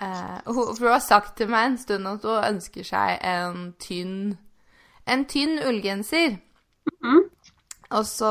eh, 0.00 0.38
hun, 0.46 0.76
For 0.76 0.84
hun 0.84 0.92
har 0.92 1.04
sagt 1.04 1.36
til 1.36 1.48
meg 1.52 1.66
en 1.66 1.78
stund 1.78 2.08
at 2.08 2.24
hun 2.26 2.44
ønsker 2.54 2.84
seg 2.86 3.18
en 3.22 3.72
tynn 3.82 4.36
En 5.06 5.22
tynn 5.30 5.60
ullgenser. 5.62 6.38
Mhm. 7.02 7.24
Og 7.94 8.06
så 8.06 8.30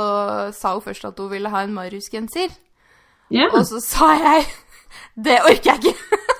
sa 0.51 0.73
hun 0.73 0.81
først 0.83 1.05
at 1.05 1.19
hun 1.19 1.31
ville 1.31 1.49
ha 1.49 1.61
en 1.63 1.73
Marius-genser. 1.73 2.51
Yeah. 3.31 3.53
Og 3.53 3.65
så 3.65 3.79
sa 3.79 4.09
jeg 4.19 4.45
Det 5.25 5.37
orker 5.41 5.71
jeg 5.71 5.85
ikke! 5.85 5.95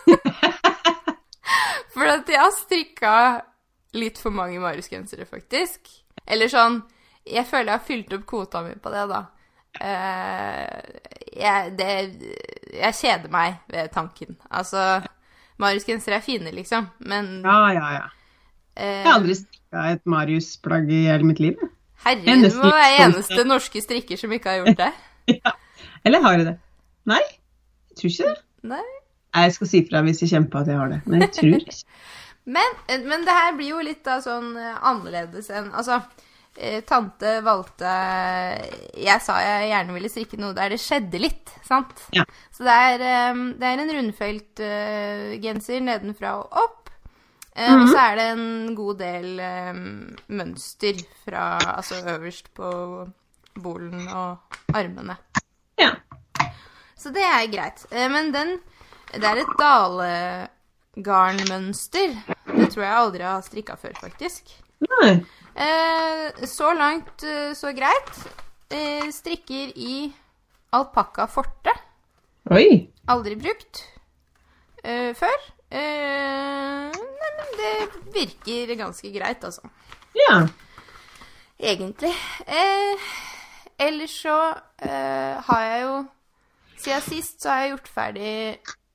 For 1.96 2.12
at 2.12 2.27
jeg 2.29 2.41
har 2.41 2.51
strikka 2.51 3.15
litt 3.96 4.20
for 4.20 4.36
mange 4.36 4.60
Marius-gensere, 4.60 5.25
faktisk. 5.25 5.88
Eller 6.27 6.51
sånn 6.51 6.82
Jeg 7.25 7.48
føler 7.48 7.72
jeg 7.72 7.79
har 7.79 7.88
fylt 7.88 8.13
opp 8.13 8.25
kvota 8.29 8.62
mi 8.65 8.75
på 8.75 8.91
det, 8.94 9.05
da. 9.10 9.22
Eh, 9.82 10.65
jeg, 11.36 11.72
det, 11.79 11.89
jeg 12.74 12.94
kjeder 13.01 13.32
meg 13.34 13.58
ved 13.72 13.89
tanken. 13.96 14.38
Altså 14.50 15.01
Marius-gensere 15.62 16.20
er 16.20 16.24
fine, 16.25 16.51
liksom, 16.55 16.88
men 17.08 17.41
ja, 17.46 17.58
ja, 17.75 17.88
ja. 17.96 18.05
eh, 18.75 19.01
Jeg 19.01 19.08
har 19.08 19.17
aldri 19.20 19.36
strikka 19.39 19.86
et 19.96 20.03
Marius-plagg 20.05 20.89
i 20.91 21.01
hele 21.10 21.27
mitt 21.27 21.39
liv. 21.44 21.60
Herregud, 22.05 22.46
er 22.46 22.51
du 22.51 22.58
må 22.60 22.72
være 22.75 23.05
eneste 23.05 23.46
norske 23.48 23.82
strikker 23.82 24.20
som 24.20 24.34
ikke 24.36 24.51
har 24.55 24.63
gjort 24.63 24.82
det. 24.86 24.91
Ja. 25.32 25.55
Eller 26.05 26.22
har 26.22 26.36
jeg 26.38 26.44
det? 26.46 26.51
Nei, 27.10 27.22
jeg 27.89 27.96
tror 27.98 28.12
ikke 28.12 28.27
det. 28.27 28.41
Nei. 28.70 28.82
Jeg 29.36 29.53
skal 29.55 29.70
si 29.72 29.79
fra 29.88 30.01
hvis 30.05 30.20
jeg 30.22 30.29
kjemper 30.36 30.60
at 30.60 30.67
jeg 30.70 30.77
har 30.77 30.91
det, 30.91 31.00
men 31.10 31.24
jeg 31.25 31.32
tror 31.39 31.55
ikke. 31.58 31.79
Men, 32.46 32.75
men 33.10 33.24
det 33.25 33.34
her 33.34 33.55
blir 33.58 33.72
jo 33.72 33.79
litt 33.82 34.03
da 34.05 34.20
sånn 34.22 34.51
eh, 34.62 34.75
annerledes 34.86 35.48
enn 35.50 35.72
Altså, 35.74 35.96
eh, 35.98 36.25
tante 36.88 37.41
valgte 37.43 37.91
Jeg 39.03 39.21
sa 39.21 39.35
jeg 39.43 39.69
gjerne 39.74 39.93
ville 39.97 40.09
strikke 40.09 40.38
noe 40.39 40.53
der 40.55 40.69
det 40.71 40.79
skjedde 40.79 41.19
litt, 41.19 41.51
sant? 41.67 42.05
Ja. 42.15 42.24
Så 42.55 42.63
det 42.63 42.71
er, 42.71 43.00
eh, 43.03 43.33
det 43.59 43.67
er 43.67 43.77
en 43.83 43.93
rundfelt 43.97 44.59
eh, 44.63 45.35
genser 45.43 45.79
nedenfra 45.83 46.35
og 46.39 46.47
opp. 46.63 46.81
Eh, 47.55 47.71
Og 47.75 47.88
så 47.91 47.97
er 48.12 48.15
det 48.19 48.27
en 48.33 48.75
god 48.75 48.97
del 49.00 49.39
eh, 49.39 49.74
mønster 50.27 50.95
fra 51.25 51.45
Altså 51.77 52.01
øverst 52.15 52.50
på 52.55 52.69
bolen 53.55 54.07
og 54.12 54.38
armene. 54.75 55.15
Ja. 55.79 55.91
Så 57.00 57.12
det 57.15 57.24
er 57.24 57.47
greit. 57.51 57.85
Eh, 57.91 58.09
Men 58.12 58.31
den 58.35 58.57
Det 59.13 59.24
er 59.24 59.38
et 59.43 59.53
dalegarnmønster. 60.97 62.15
Det 62.55 62.69
tror 62.74 62.83
jeg 62.83 62.95
aldri 63.00 63.24
har 63.24 63.41
strikka 63.45 63.75
før, 63.79 63.93
faktisk. 64.01 64.51
Nei. 64.85 65.13
Eh, 65.55 66.45
så 66.47 66.74
langt, 66.74 67.24
eh, 67.24 67.53
så 67.55 67.71
greit. 67.71 68.12
Eh, 68.69 69.07
strikker 69.12 69.71
i 69.75 70.13
alpakka 70.75 71.27
forte. 71.31 71.71
Oi. 72.51 72.89
Aldri 73.07 73.38
brukt 73.39 73.83
eh, 74.83 75.13
før. 75.15 75.38
Eh, 75.71 76.91
nei, 76.91 77.31
men 77.39 77.53
det 77.59 77.75
virker 78.13 78.75
ganske 78.75 79.12
greit, 79.15 79.43
altså. 79.47 79.63
Ja. 80.15 80.41
Egentlig. 81.59 82.12
Eh, 82.47 83.07
ellers 83.79 84.17
så 84.25 84.35
eh, 84.83 85.39
har 85.47 85.63
jeg 85.63 85.81
jo 85.85 85.95
Siden 86.75 87.01
sist 87.01 87.41
så 87.41 87.50
har 87.50 87.62
jeg 87.63 87.69
gjort 87.71 87.88
ferdig 87.88 88.31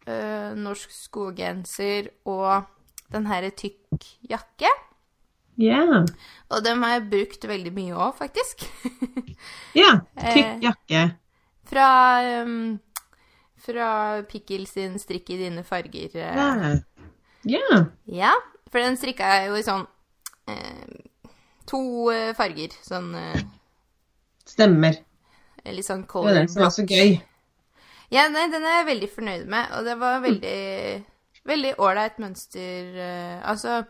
eh, 0.07 0.51
norsk 0.55 0.93
skoggenser 0.93 2.11
og 2.29 2.69
den 3.11 3.25
herre 3.27 3.49
tykk 3.57 4.05
jakke. 4.29 4.69
Ja. 5.61 5.83
Og 6.51 6.63
dem 6.65 6.83
har 6.87 6.95
jeg 6.97 7.09
brukt 7.13 7.45
veldig 7.51 7.73
mye 7.77 7.97
òg, 7.97 8.15
faktisk. 8.19 8.65
Ja. 9.79 9.91
Eh. 10.17 10.33
Tykk 10.35 10.65
jakke. 10.65 11.03
fra 11.71 11.89
um, 12.43 12.79
fra 13.61 13.89
Pikkel 14.27 14.65
sin 14.67 14.97
strikk 14.99 15.31
i 15.31 15.37
dine 15.43 15.63
farger. 15.65 16.11
eh. 16.17 16.41
Ja. 16.41 16.73
Ja. 17.45 17.79
Ja, 18.11 18.33
for 18.73 18.81
den 18.83 18.97
strikka 19.01 19.29
jeg 19.37 19.51
jo 19.53 19.59
i 19.61 19.65
sånn 19.67 19.85
eh, 20.49 21.05
to 21.71 21.81
eh, 22.13 22.33
farger. 22.37 22.75
Sånn 22.85 23.13
eh, 23.15 23.45
Stemmer. 24.49 24.97
litt 25.69 25.87
sånn 25.87 26.03
Det 26.09 26.25
var 26.25 26.35
den 26.41 26.49
som 26.51 26.65
var 26.65 26.73
så 26.75 26.83
gøy. 26.89 27.21
Ja, 28.11 28.25
nei, 28.33 28.49
den 28.51 28.65
er 28.67 28.81
jeg 28.81 28.89
veldig 28.91 29.09
fornøyd 29.15 29.47
med, 29.53 29.71
og 29.77 29.85
det 29.87 29.99
var 30.01 30.21
veldig 30.25 30.59
Veldig 31.47 31.71
ålreit 31.81 32.19
mønster. 32.21 32.91
eh, 33.01 33.39
altså 33.49 33.85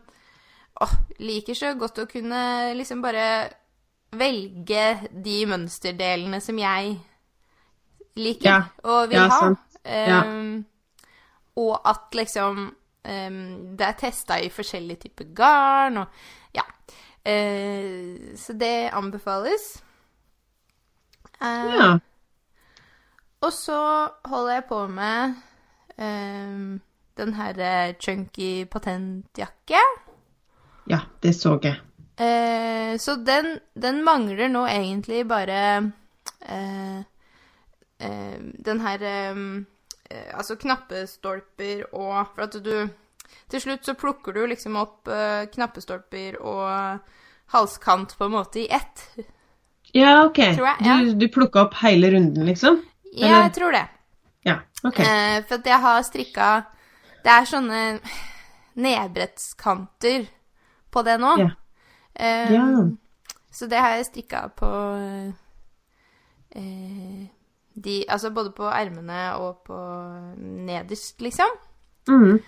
Åh, 0.81 0.93
liker 1.21 1.55
så 1.55 1.75
godt 1.79 1.99
å 1.99 2.07
kunne 2.09 2.75
liksom 2.75 3.03
bare 3.05 3.51
velge 4.17 5.09
de 5.25 5.47
mønsterdelene 5.47 6.41
som 6.43 6.59
jeg 6.59 6.97
liker 8.17 8.49
Ja. 8.49 8.63
og 8.85 9.09
vil 9.11 9.19
Ja, 9.19 9.29
ha. 9.29 9.55
Ja. 9.85 10.23
Ehm, 10.25 10.65
og 11.57 11.81
at 11.85 12.15
liksom 12.15 12.59
um, 13.05 13.77
det 13.77 13.87
er 13.87 13.93
testa 13.99 14.39
i 14.41 14.49
forskjellige 14.49 15.09
typer 15.09 15.25
garn 15.35 15.97
og 15.99 16.07
Ja. 16.55 16.65
Uh, 17.21 18.35
så 18.37 18.53
det 18.57 18.91
anbefales. 18.93 19.83
Uh, 21.41 21.75
Ja. 21.77 21.99
og 23.43 23.53
så 23.53 24.09
holder 24.25 24.53
jeg 24.55 24.65
på 24.69 24.87
med 24.87 25.35
um, 25.99 26.81
den 27.17 27.35
herre 27.35 27.95
chunky 28.01 28.65
patentjakke. 28.65 29.81
Ja, 30.91 31.01
det 31.23 31.33
så 31.39 31.55
jeg. 31.63 31.79
Eh, 32.21 32.97
så 33.01 33.15
den, 33.25 33.55
den 33.75 34.03
mangler 34.05 34.51
nå 34.53 34.67
egentlig 34.69 35.23
bare 35.31 35.61
eh, 36.45 36.99
eh, 37.99 38.39
den 38.67 38.81
her 38.85 39.05
eh, 39.09 39.39
eh, 40.11 40.27
Altså 40.37 40.59
knappestolper 40.61 41.87
og 41.95 42.35
For 42.35 42.45
at 42.45 42.59
du 42.61 42.75
Til 43.49 43.63
slutt 43.63 43.89
så 43.89 43.95
plukker 43.97 44.37
du 44.37 44.43
liksom 44.51 44.77
opp 44.77 45.09
eh, 45.09 45.47
knappestolper 45.55 46.37
og 46.43 47.01
halskant 47.55 48.13
på 48.19 48.27
en 48.29 48.35
måte 48.37 48.61
i 48.63 48.69
ett. 48.71 49.01
Ja, 49.97 50.21
OK. 50.27 50.39
Tror 50.55 50.69
jeg, 50.69 50.85
ja. 50.87 50.99
Du, 51.03 51.15
du 51.19 51.27
plukka 51.35 51.65
opp 51.65 51.75
hele 51.81 52.13
runden, 52.13 52.45
liksom? 52.47 52.77
Ja, 53.17 53.41
Jeg 53.47 53.55
tror 53.57 53.75
det. 53.75 53.87
Ja. 54.47 54.61
OK. 54.85 55.01
Eh, 55.03 55.41
for 55.49 55.57
at 55.59 55.67
jeg 55.67 55.81
har 55.83 56.05
strikka 56.07 56.51
Det 57.25 57.33
er 57.33 57.49
sånne 57.51 57.81
nedbrettskanter 58.81 60.29
på 60.93 61.03
det 61.07 61.19
nå. 61.23 61.37
Ja. 61.41 61.51
Um, 62.21 62.55
Ja. 62.55 62.67
Så 63.51 63.67
det 63.67 63.81
har 63.83 63.97
jeg 63.97 64.07
strikka 64.07 64.45
på 64.55 64.69
uh, 66.57 67.25
de 67.85 68.05
Altså 68.09 68.31
både 68.31 68.53
på 68.55 68.69
ermene 68.71 69.35
og 69.39 69.63
på 69.67 69.79
nederst, 70.39 71.21
liksom. 71.23 71.51
Mm. 72.09 72.41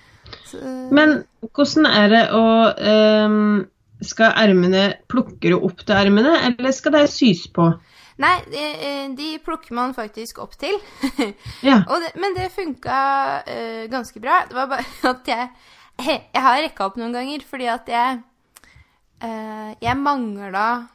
Så, 0.46 0.58
Men 0.94 1.24
hvordan 1.52 1.86
er 1.86 2.08
det 2.08 2.22
å 2.34 2.44
um, 3.26 3.64
Skal 4.02 4.32
ermene 4.38 4.84
Plukker 5.10 5.52
du 5.52 5.58
opp 5.58 5.82
til 5.84 5.98
ermene, 5.98 6.36
eller 6.48 6.70
skal 6.74 6.94
de 6.96 7.06
sys 7.10 7.48
på? 7.54 7.72
Nei, 8.22 8.36
de, 8.52 8.62
eh, 8.86 9.06
de 9.16 9.28
plukker 9.42 9.74
man 9.74 9.94
faktisk 9.96 10.38
opp 10.42 10.52
til. 10.60 10.76
Ja. 11.68 11.80
Det, 11.88 12.12
men 12.20 12.36
det 12.36 12.52
funka 12.54 12.98
uh, 13.42 13.84
ganske 13.90 14.20
bra. 14.22 14.42
Det 14.48 14.56
var 14.56 14.68
bare 14.70 14.86
at 15.14 15.32
jeg 15.32 15.48
Jeg 16.34 16.42
har 16.44 16.62
rekka 16.62 16.86
opp 16.88 16.98
noen 17.00 17.14
ganger 17.14 17.42
fordi 17.48 17.68
at 17.70 17.88
jeg 17.90 18.20
eh, 19.22 19.74
Jeg 19.82 19.96
mangla 19.98 20.88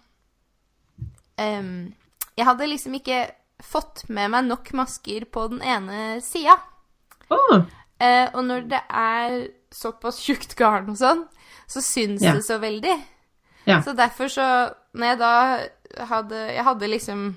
em, 1.38 1.94
Jeg 2.38 2.46
hadde 2.46 2.68
liksom 2.70 2.96
ikke 3.00 3.24
fått 3.66 4.04
med 4.14 4.30
meg 4.34 4.46
nok 4.46 4.70
masker 4.78 5.26
på 5.34 5.48
den 5.50 5.62
ene 5.66 6.20
sida. 6.22 6.60
Oh. 7.34 7.64
Eh, 8.00 8.28
og 8.36 8.44
når 8.46 8.68
det 8.70 8.82
er 8.94 9.38
såpass 9.74 10.20
tjukt 10.22 10.54
garn 10.60 10.92
og 10.94 11.00
sånn, 11.00 11.24
så 11.68 11.82
syns 11.82 12.22
Ja. 12.22 12.34
det 12.38 12.46
så 12.46 12.60
veldig. 12.62 12.94
Ja. 13.66 13.82
Så 13.82 13.94
derfor 13.98 14.30
så 14.32 14.74
Når 14.94 15.06
jeg 15.06 15.18
da 15.20 16.06
hadde 16.06 16.36
Jeg 16.56 16.64
hadde 16.64 16.88
liksom 16.88 17.36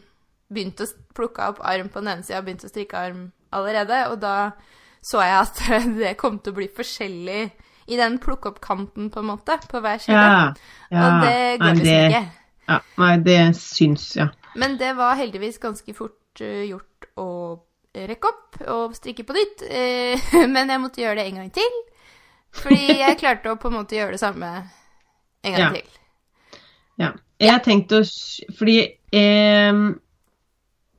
begynt 0.53 0.81
å 0.81 0.87
plukke 1.15 1.49
opp 1.49 1.59
arm 1.61 1.89
på 1.89 2.01
den 2.01 2.09
ene 2.09 2.23
sida 2.23 2.39
og 2.39 2.45
begynt 2.47 2.65
å 2.65 2.69
strikke 2.71 2.97
arm 2.99 3.33
allerede, 3.53 4.11
og 4.11 4.21
da 4.21 4.53
så 5.03 5.23
jeg 5.23 5.41
at 5.41 5.61
det 5.99 6.17
kom 6.19 6.39
til 6.39 6.53
å 6.53 6.57
bli 6.57 6.69
forskjellig 6.69 7.51
i 7.91 7.97
den 7.99 8.19
plukke-opp-kanten, 8.23 9.09
på 9.11 9.21
en 9.23 9.27
måte, 9.33 9.57
på 9.71 9.81
hver 9.83 9.99
side. 10.03 10.15
ja. 10.17 10.53
ja. 10.91 11.07
Og 11.07 11.25
det 11.25 11.59
går 11.61 11.75
liksom 11.75 11.87
det- 11.87 12.11
ikke. 12.11 12.27
Ja, 12.71 12.77
nei, 13.03 13.17
det 13.27 13.39
syns, 13.59 14.05
ja. 14.17 14.29
Men 14.55 14.77
det 14.79 14.93
var 14.97 15.17
heldigvis 15.19 15.59
ganske 15.59 15.95
fort 15.95 16.41
eh, 16.41 16.65
gjort 16.71 17.09
å 17.19 17.27
rekke 17.95 18.29
opp 18.31 18.61
og 18.71 18.93
strikke 18.95 19.25
på 19.27 19.35
nytt. 19.35 19.65
Eh, 19.67 20.21
men 20.55 20.71
jeg 20.71 20.81
måtte 20.83 21.03
gjøre 21.03 21.17
det 21.19 21.25
en 21.31 21.41
gang 21.41 21.51
til. 21.57 21.81
Fordi 22.63 22.99
jeg 23.01 23.19
klarte 23.23 23.51
å 23.51 23.59
på 23.59 23.71
en 23.73 23.77
måte 23.81 23.99
gjøre 23.99 24.15
det 24.15 24.23
samme 24.23 24.53
en 25.43 25.53
gang 25.57 25.61
Ja. 25.61 25.73
til. 25.75 25.99
ja. 26.99 27.11
Jeg 27.41 27.63
tenkte 27.65 28.03
å 28.03 28.07
Fordi 28.59 28.75
eh, 29.17 29.73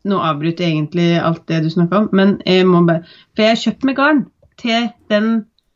Nå 0.10 0.17
avbryter 0.25 0.65
jeg 0.65 0.74
egentlig 0.74 1.10
alt 1.21 1.43
det 1.48 1.60
du 1.63 1.69
snakka 1.69 2.00
om, 2.00 2.07
men 2.17 2.31
jeg 2.45 2.65
må 2.65 2.81
bare 2.88 3.03
For 3.36 3.43
jeg 3.45 3.51
har 3.51 3.60
kjøpt 3.62 3.83
meg 3.86 3.95
garn 4.00 4.24
til 4.57 4.88
den 5.12 5.27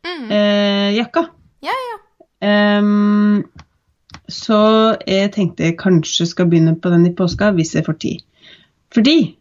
Mm. 0.06 0.32
eh, 0.32 0.96
jakka. 0.96 1.28
Ja, 1.66 1.76
ja. 1.90 2.00
Um, 2.46 3.44
så 4.30 4.58
jeg 5.08 5.32
tenkte 5.34 5.64
jeg 5.64 5.78
kanskje 5.80 6.28
skal 6.30 6.50
begynne 6.50 6.76
på 6.82 6.90
den 6.94 7.06
i 7.06 7.14
påska, 7.16 7.52
hvis 7.52 7.76
jeg 7.76 7.86
får 7.86 7.98
tid. 8.02 8.24
Fordi 8.94 9.38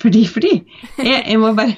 Fordi, 0.00 0.26
fordi. 0.26 0.62
Jeg, 0.98 1.24
jeg 1.28 1.38
må 1.40 1.52
bare 1.54 1.76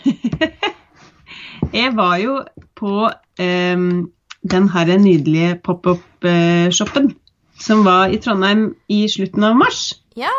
Jeg 1.80 1.96
var 1.96 2.16
jo 2.16 2.42
på 2.76 3.10
um, 3.40 4.10
den 4.50 4.68
her 4.68 4.98
nydelige 4.98 5.60
pop-up-shoppen 5.64 7.16
som 7.60 7.84
var 7.84 8.06
i 8.06 8.16
Trondheim 8.22 8.74
i 8.88 9.08
slutten 9.08 9.44
av 9.44 9.56
mars. 9.58 10.02
Ja. 10.16 10.30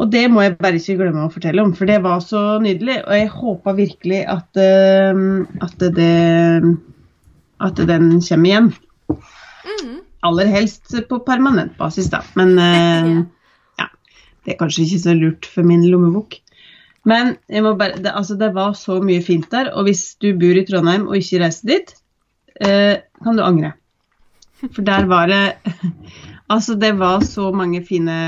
Og 0.00 0.08
det 0.10 0.24
må 0.32 0.42
jeg 0.42 0.56
bare 0.58 0.78
ikke 0.80 0.96
glemme 0.98 1.26
å 1.26 1.32
fortelle 1.32 1.62
om, 1.62 1.74
for 1.76 1.88
det 1.88 1.98
var 2.04 2.22
så 2.24 2.40
nydelig. 2.62 3.02
Og 3.04 3.16
jeg 3.16 3.32
håpa 3.34 3.74
virkelig 3.76 4.22
at, 4.30 4.48
ehm, 4.58 5.44
at, 5.62 5.84
det, 5.98 6.70
at 7.62 7.82
den 7.90 8.08
kommer 8.24 8.50
igjen. 8.50 8.70
Mm. 9.12 9.98
Aller 10.26 10.50
helst 10.50 10.94
på 11.10 11.20
permanent 11.26 11.76
basis, 11.78 12.08
da. 12.12 12.22
Men 12.38 12.56
eh, 12.66 13.12
ja, 13.82 13.90
det 14.46 14.54
er 14.54 14.60
kanskje 14.62 14.86
ikke 14.86 15.02
så 15.04 15.16
lurt 15.18 15.50
for 15.50 15.68
min 15.68 15.84
lommebok. 15.90 16.40
Men 17.08 17.36
jeg 17.50 17.64
må 17.66 17.74
bare, 17.78 17.98
det, 18.00 18.14
altså, 18.14 18.38
det 18.38 18.52
var 18.56 18.74
så 18.78 19.00
mye 19.02 19.22
fint 19.26 19.48
der, 19.52 19.72
og 19.74 19.88
hvis 19.88 20.14
du 20.22 20.32
bor 20.38 20.58
i 20.58 20.64
Trondheim 20.66 21.08
og 21.10 21.18
ikke 21.18 21.42
reiser 21.42 21.72
dit, 21.74 21.94
eh, 22.62 23.02
kan 23.22 23.38
du 23.38 23.44
angre. 23.44 23.74
For 24.62 24.86
der 24.86 25.08
var 25.10 25.26
det 25.26 25.44
Altså, 26.52 26.76
det 26.76 26.92
var 27.00 27.22
så 27.24 27.48
mange 27.56 27.80
fine 27.86 28.18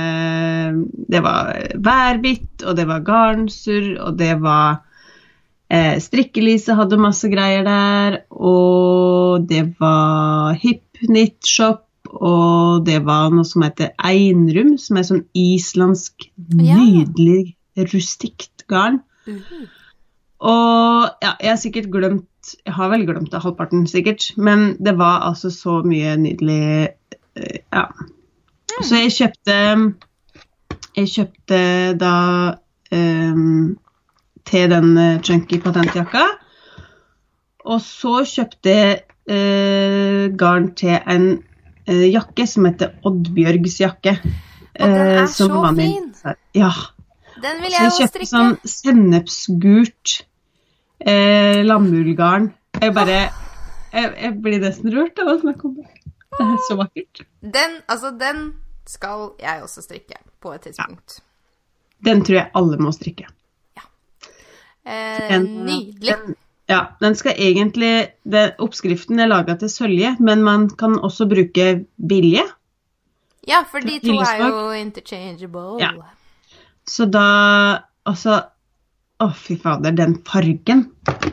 Det 1.10 1.20
var 1.24 1.52
værbitt, 1.76 2.64
og 2.64 2.76
det 2.78 2.88
var 2.88 3.04
garnsurr, 3.04 3.94
og 4.00 4.18
det 4.18 4.34
var 4.42 4.80
eh, 5.70 5.98
Strikkelise 6.00 6.76
hadde 6.78 7.00
masse 7.00 7.28
greier 7.32 7.66
der, 7.66 8.18
og 8.30 9.48
det 9.48 9.66
var 9.80 10.56
Hipknit-shop, 10.62 11.84
og 12.14 12.86
det 12.86 13.00
var 13.04 13.32
noe 13.34 13.46
som 13.48 13.64
heter 13.66 13.92
einrum, 13.98 14.76
som 14.78 15.00
er 15.00 15.08
sånn 15.08 15.24
islandsk, 15.36 16.28
nydelig, 16.54 17.54
rustikt 17.92 18.66
garn. 18.70 19.02
Mhm. 19.26 19.70
Og 20.44 21.24
ja, 21.24 21.30
jeg 21.40 21.48
har 21.48 21.60
sikkert 21.60 21.86
glemt 21.92 22.50
Jeg 22.66 22.74
har 22.76 22.90
vel 22.92 23.06
glemt 23.08 23.30
det, 23.32 23.40
halvparten 23.40 23.86
sikkert, 23.88 24.26
men 24.36 24.74
det 24.76 24.98
var 24.98 25.22
altså 25.30 25.48
så 25.52 25.78
mye 25.86 26.16
nydelig 26.20 26.90
eh, 27.36 27.62
Ja. 27.72 27.86
Så 28.82 28.98
jeg 28.98 29.14
kjøpte 29.14 29.56
Jeg 30.94 31.10
kjøpte 31.10 31.60
da 31.98 32.14
um, 32.94 33.76
til 34.44 34.70
den 34.70 34.98
eh, 35.00 35.20
chunky 35.24 35.58
patentjakka. 35.62 36.24
Og 37.64 37.80
så 37.82 38.20
kjøpte 38.28 38.74
jeg 38.74 38.98
uh, 39.30 40.28
garn 40.38 40.68
til 40.78 40.98
en 41.00 41.24
uh, 41.88 42.04
jakke 42.06 42.46
som 42.46 42.68
heter 42.68 42.92
Oddbjørgs 43.08 43.80
jakke. 43.80 44.18
Og 44.74 44.88
den 44.88 45.00
er 45.00 45.22
eh, 45.22 45.28
så 45.28 45.48
fin. 45.76 46.14
Ja. 46.54 46.70
Den 47.42 47.62
vil 47.62 47.70
Så 47.70 47.76
jeg 47.76 47.84
jeg 47.84 47.96
kjøpte 47.98 48.26
sånn 48.30 48.54
sennepsgult 48.68 50.14
eh, 51.00 51.62
lammullgarn. 51.66 52.50
Jeg 52.82 52.94
bare 52.96 53.18
jeg, 53.94 54.10
jeg 54.18 54.32
blir 54.42 54.62
nesten 54.62 54.94
rørt 54.94 55.20
av 55.22 55.30
å 55.30 55.38
snakke 55.42 55.68
om 55.68 55.76
det. 55.78 55.86
Det 56.34 56.44
er 56.44 56.62
så 56.66 56.76
vakkert. 56.80 57.22
Den, 57.40 57.76
altså, 57.86 58.10
den 58.18 58.40
skal 58.86 59.30
jeg 59.40 59.62
også 59.64 59.84
strikke 59.84 60.18
på 60.40 60.52
et 60.54 60.68
tidspunkt. 60.68 61.20
Den 62.04 62.24
tror 62.24 62.40
jeg 62.42 62.50
alle 62.54 62.78
må 62.82 62.92
strikke. 62.92 63.26
Eh, 64.84 65.28
Den, 65.30 65.46
nydelig. 65.64 66.12
Den, 66.12 66.34
ja, 66.68 66.80
den 67.00 67.14
skal 67.16 67.38
egentlig 67.40 68.08
det, 68.28 68.54
Oppskriften 68.60 69.20
er 69.20 69.30
laga 69.30 69.56
til 69.56 69.70
sølje, 69.72 70.16
men 70.20 70.42
man 70.44 70.68
kan 70.68 70.98
også 71.00 71.24
bruke 71.30 71.86
bilje. 71.96 72.44
Ja, 73.48 73.62
for 73.68 73.84
de 73.84 73.98
to 74.00 74.18
er 74.20 74.42
jo 74.44 74.70
interchangeable. 74.76 75.80
Ja. 75.80 75.92
Så 76.88 77.08
da 77.08 77.84
Altså 78.04 78.42
Å, 79.22 79.30
fy 79.32 79.54
fader, 79.56 79.94
den 79.96 80.18
fargen. 80.26 80.80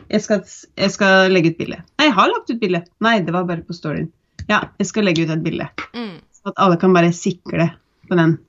Jeg 0.08 0.22
skal, 0.24 0.44
jeg 0.78 0.92
skal 0.94 1.32
legge 1.34 1.50
ut 1.52 1.58
bilde. 1.58 1.80
Nei, 1.98 2.06
jeg 2.06 2.14
har 2.16 2.30
lagt 2.30 2.48
ut 2.48 2.60
bilde. 2.60 2.80
Nei, 3.04 3.16
det 3.26 3.34
var 3.34 3.44
bare 3.48 3.64
på 3.66 3.74
storyen. 3.76 4.06
Ja, 4.48 4.60
jeg 4.78 4.86
skal 4.88 5.04
legge 5.04 5.26
ut 5.26 5.32
et 5.34 5.42
bilde. 5.44 5.66
Mm. 5.92 6.14
At 6.46 6.56
alle 6.58 6.76
kan 6.80 6.94
bare 6.94 7.12
sikle 7.12 7.70
på 8.08 8.18
den. 8.18 8.38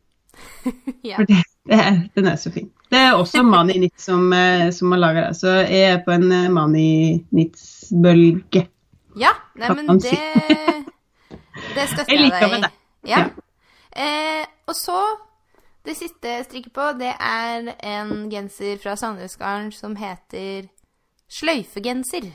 Ja. 1.04 1.18
For 1.20 1.28
det, 1.30 1.44
det 1.70 1.78
er, 1.78 1.98
den 2.16 2.26
er 2.28 2.36
så 2.42 2.50
fin. 2.52 2.70
Det 2.92 2.98
er 3.00 3.14
også 3.20 3.44
Mani 3.46 3.76
Nitz 3.84 4.06
som, 4.08 4.24
eh, 4.34 4.70
som 4.74 4.92
har 4.96 5.00
laga 5.02 5.26
det. 5.28 5.36
Så 5.38 5.52
jeg 5.68 5.92
er 5.92 6.00
på 6.06 6.12
en 6.16 6.32
eh, 6.32 6.48
Mani 6.52 6.86
Nitz-bølge. 7.36 8.64
ja, 9.20 9.34
nei, 9.60 9.70
men 9.78 10.00
det 10.02 10.14
Det 11.76 11.86
støtter 11.92 12.10
Jeg 12.14 12.20
jeg, 12.20 12.24
liker 12.26 12.48
deg 12.48 12.58
i. 12.58 12.62
det. 12.64 12.72
Ja. 13.12 13.22
Eh, 13.94 14.46
og 14.68 14.76
så 14.80 14.98
Det 15.86 15.98
siste 16.00 16.28
jeg 16.38 16.46
strikker 16.48 16.72
på, 16.72 16.86
det 17.00 17.12
er 17.20 17.74
en 17.84 18.30
genser 18.32 18.78
fra 18.80 18.96
Sandnesgarden 18.96 19.72
som 19.76 19.98
heter 20.00 20.70
sløyfegenser. 21.30 22.30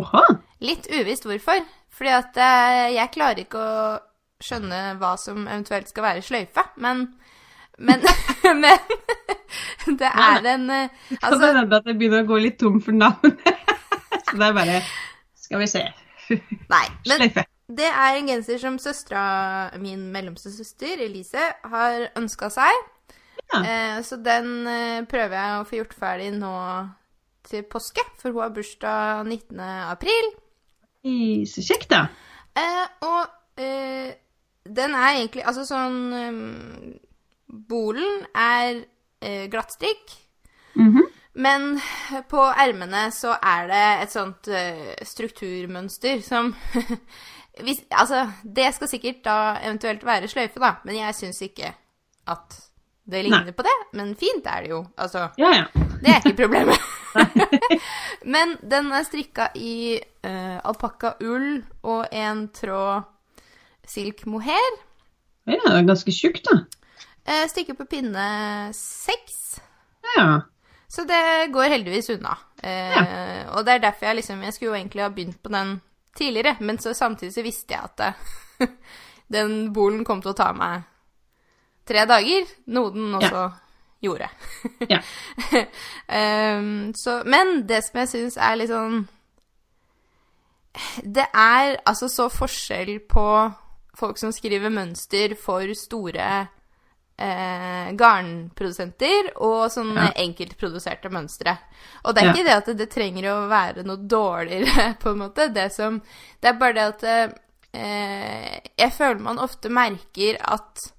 Oha. 0.00 0.22
Litt 0.64 0.88
uvisst 0.88 1.26
hvorfor. 1.28 1.60
Fordi 1.92 2.14
at 2.16 2.38
eh, 2.40 2.86
jeg 2.96 3.12
klarer 3.12 3.42
ikke 3.44 3.60
å 3.60 3.98
skjønne 4.44 4.80
hva 5.00 5.14
som 5.20 5.44
eventuelt 5.46 5.88
skal 5.90 6.06
være 6.06 6.22
sløyfe, 6.26 6.64
men 6.76 7.08
Men, 7.80 8.02
men 8.44 9.96
det 9.96 10.08
er 10.10 10.44
en 10.54 10.66
eh, 10.70 10.90
Kan 11.08 11.18
Altså, 11.22 11.38
det 11.46 11.54
hende 11.56 11.78
at 11.78 11.86
jeg 11.88 11.96
begynner 11.96 12.26
å 12.26 12.28
gå 12.28 12.36
litt 12.42 12.58
tom 12.60 12.76
for 12.84 12.92
navn? 12.92 13.32
så 14.26 14.36
det 14.36 14.48
er 14.50 14.56
bare 14.58 14.80
Skal 15.40 15.62
vi 15.62 15.68
se. 15.70 15.82
nei. 16.68 16.84
Men 17.08 17.22
Sløyfe. 17.24 17.44
det 17.80 17.88
er 17.88 18.18
en 18.18 18.28
genser 18.28 18.60
som 18.62 18.76
søstera 18.78 19.78
min 19.80 20.04
mellomste 20.12 20.52
søster, 20.52 21.00
Elise, 21.06 21.40
har 21.72 22.04
ønska 22.20 22.50
seg. 22.52 22.84
Ja. 23.50 23.62
Eh, 23.64 23.96
så 24.06 24.20
den 24.22 24.52
eh, 24.68 25.00
prøver 25.10 25.34
jeg 25.38 25.56
å 25.58 25.64
få 25.66 25.80
gjort 25.80 25.96
ferdig 25.98 26.28
nå 26.36 26.52
til 27.48 27.64
påske, 27.66 28.04
for 28.20 28.30
hun 28.30 28.44
har 28.44 28.52
bursdag 28.54 29.24
19. 29.26 29.58
april. 29.90 30.30
Så 31.48 31.64
kjekt, 31.64 31.90
da. 31.90 32.04
Og 33.08 33.64
den 34.64 34.94
er 34.94 35.16
egentlig 35.16 35.46
Altså 35.46 35.64
sånn 35.68 35.98
um, 36.12 36.92
Bolen 37.70 38.26
er 38.36 38.84
eh, 39.20 39.48
glattstrikk, 39.50 40.12
-hmm. 40.76 41.06
men 41.34 41.80
på 42.30 42.44
ermene 42.46 43.10
så 43.10 43.34
er 43.42 43.66
det 43.66 44.02
et 44.02 44.12
sånt 44.12 44.48
uh, 44.48 44.94
strukturmønster 45.02 46.22
som 46.22 46.54
hvis, 47.64 47.82
Altså, 47.90 48.28
det 48.44 48.74
skal 48.74 48.88
sikkert 48.88 49.24
da 49.24 49.58
eventuelt 49.64 50.04
være 50.06 50.28
sløyfe, 50.28 50.60
da, 50.60 50.74
men 50.84 50.96
jeg 50.96 51.14
syns 51.14 51.42
ikke 51.42 51.74
at 52.26 52.70
det 53.10 53.24
ligner 53.24 53.52
på 53.52 53.62
det. 53.62 53.76
Men 53.92 54.14
fint 54.16 54.46
er 54.46 54.62
det 54.62 54.70
jo. 54.70 54.84
Altså, 54.96 55.28
Ja, 55.38 55.50
ja. 55.50 55.64
det 55.74 56.08
er 56.08 56.20
ikke 56.24 56.42
problemet. 56.42 56.78
Men 58.34 58.56
den 58.70 58.92
er 58.92 59.02
strikka 59.02 59.48
i 59.54 59.98
uh, 60.26 60.58
alpakkaull 60.64 61.64
og 61.82 62.06
en 62.12 62.48
tråd 62.54 63.02
silk 63.90 64.24
mohair. 64.26 64.78
ja 65.46 65.58
det 65.66 65.74
er 65.76 65.88
ganske 65.88 66.12
tjukt, 66.14 66.46
da. 66.46 66.60
Uh, 67.26 67.44
stikker 67.50 67.76
på 67.78 67.84
pinne 67.90 68.24
seks. 68.76 69.60
Ja. 70.16 70.40
Så 70.90 71.04
det 71.06 71.52
går 71.54 71.70
heldigvis 71.70 72.08
unna. 72.16 72.32
Eh, 72.62 73.46
Og 73.54 73.64
det 73.66 73.72
er 73.74 73.78
derfor 73.84 74.06
jeg 74.06 74.16
liksom 74.16 74.42
Jeg 74.42 74.52
skulle 74.54 74.70
jo 74.72 74.78
egentlig 74.80 75.02
ha 75.02 75.08
begynt 75.08 75.42
på 75.42 75.48
den 75.52 75.80
tidligere, 76.16 76.56
men 76.60 76.78
så 76.78 76.94
samtidig 76.94 77.34
så 77.34 77.42
visste 77.46 77.74
jeg 77.74 77.84
at 77.84 77.98
det, 78.00 78.68
den 79.36 79.72
bolen 79.72 80.04
kom 80.04 80.22
til 80.22 80.32
å 80.32 80.38
ta 80.38 80.48
meg 80.52 80.82
tre 81.86 82.02
dager, 82.10 82.50
noe 82.74 82.90
den 82.94 83.14
også 83.14 83.44
gjorde. 84.02 84.28
Ja. 84.90 84.98
Ehm, 86.08 86.92
så, 86.98 87.20
men 87.26 87.62
det 87.68 87.84
som 87.86 88.00
jeg 88.02 88.08
syns 88.10 88.36
er 88.36 88.56
litt 88.58 88.70
sånn 88.72 89.04
Det 91.04 91.26
er 91.34 91.76
altså 91.86 92.08
så 92.10 92.28
forskjell 92.32 92.96
på 93.10 93.24
folk 93.96 94.18
som 94.18 94.32
skriver 94.32 94.70
mønster 94.72 95.34
for 95.38 95.74
store 95.74 96.48
eh, 97.20 97.90
garnprodusenter 98.00 99.32
og 99.36 99.70
sånne 99.70 100.06
Ja. 100.06 100.12
enkeltproduserte 100.24 101.10
mønstre. 101.12 101.58
Og 102.04 102.14
det 102.14 102.22
er 102.22 102.26
Ja. 102.26 102.32
ikke 102.32 102.44
det 102.44 102.56
at 102.56 102.76
det 102.78 102.90
trenger 102.90 103.24
å 103.28 103.48
være 103.48 103.84
noe 103.84 103.96
dårligere, 103.96 104.96
på 105.02 105.10
en 105.10 105.18
måte. 105.18 105.52
Det, 105.52 105.72
som, 105.72 106.00
det 106.40 106.48
er 106.48 106.58
bare 106.58 106.72
det 106.72 106.86
at 106.88 107.04
eh, 107.74 108.60
jeg 108.78 108.92
føler 108.92 109.20
man 109.20 109.38
ofte 109.38 109.68
merker 109.68 110.36
at 110.40 110.92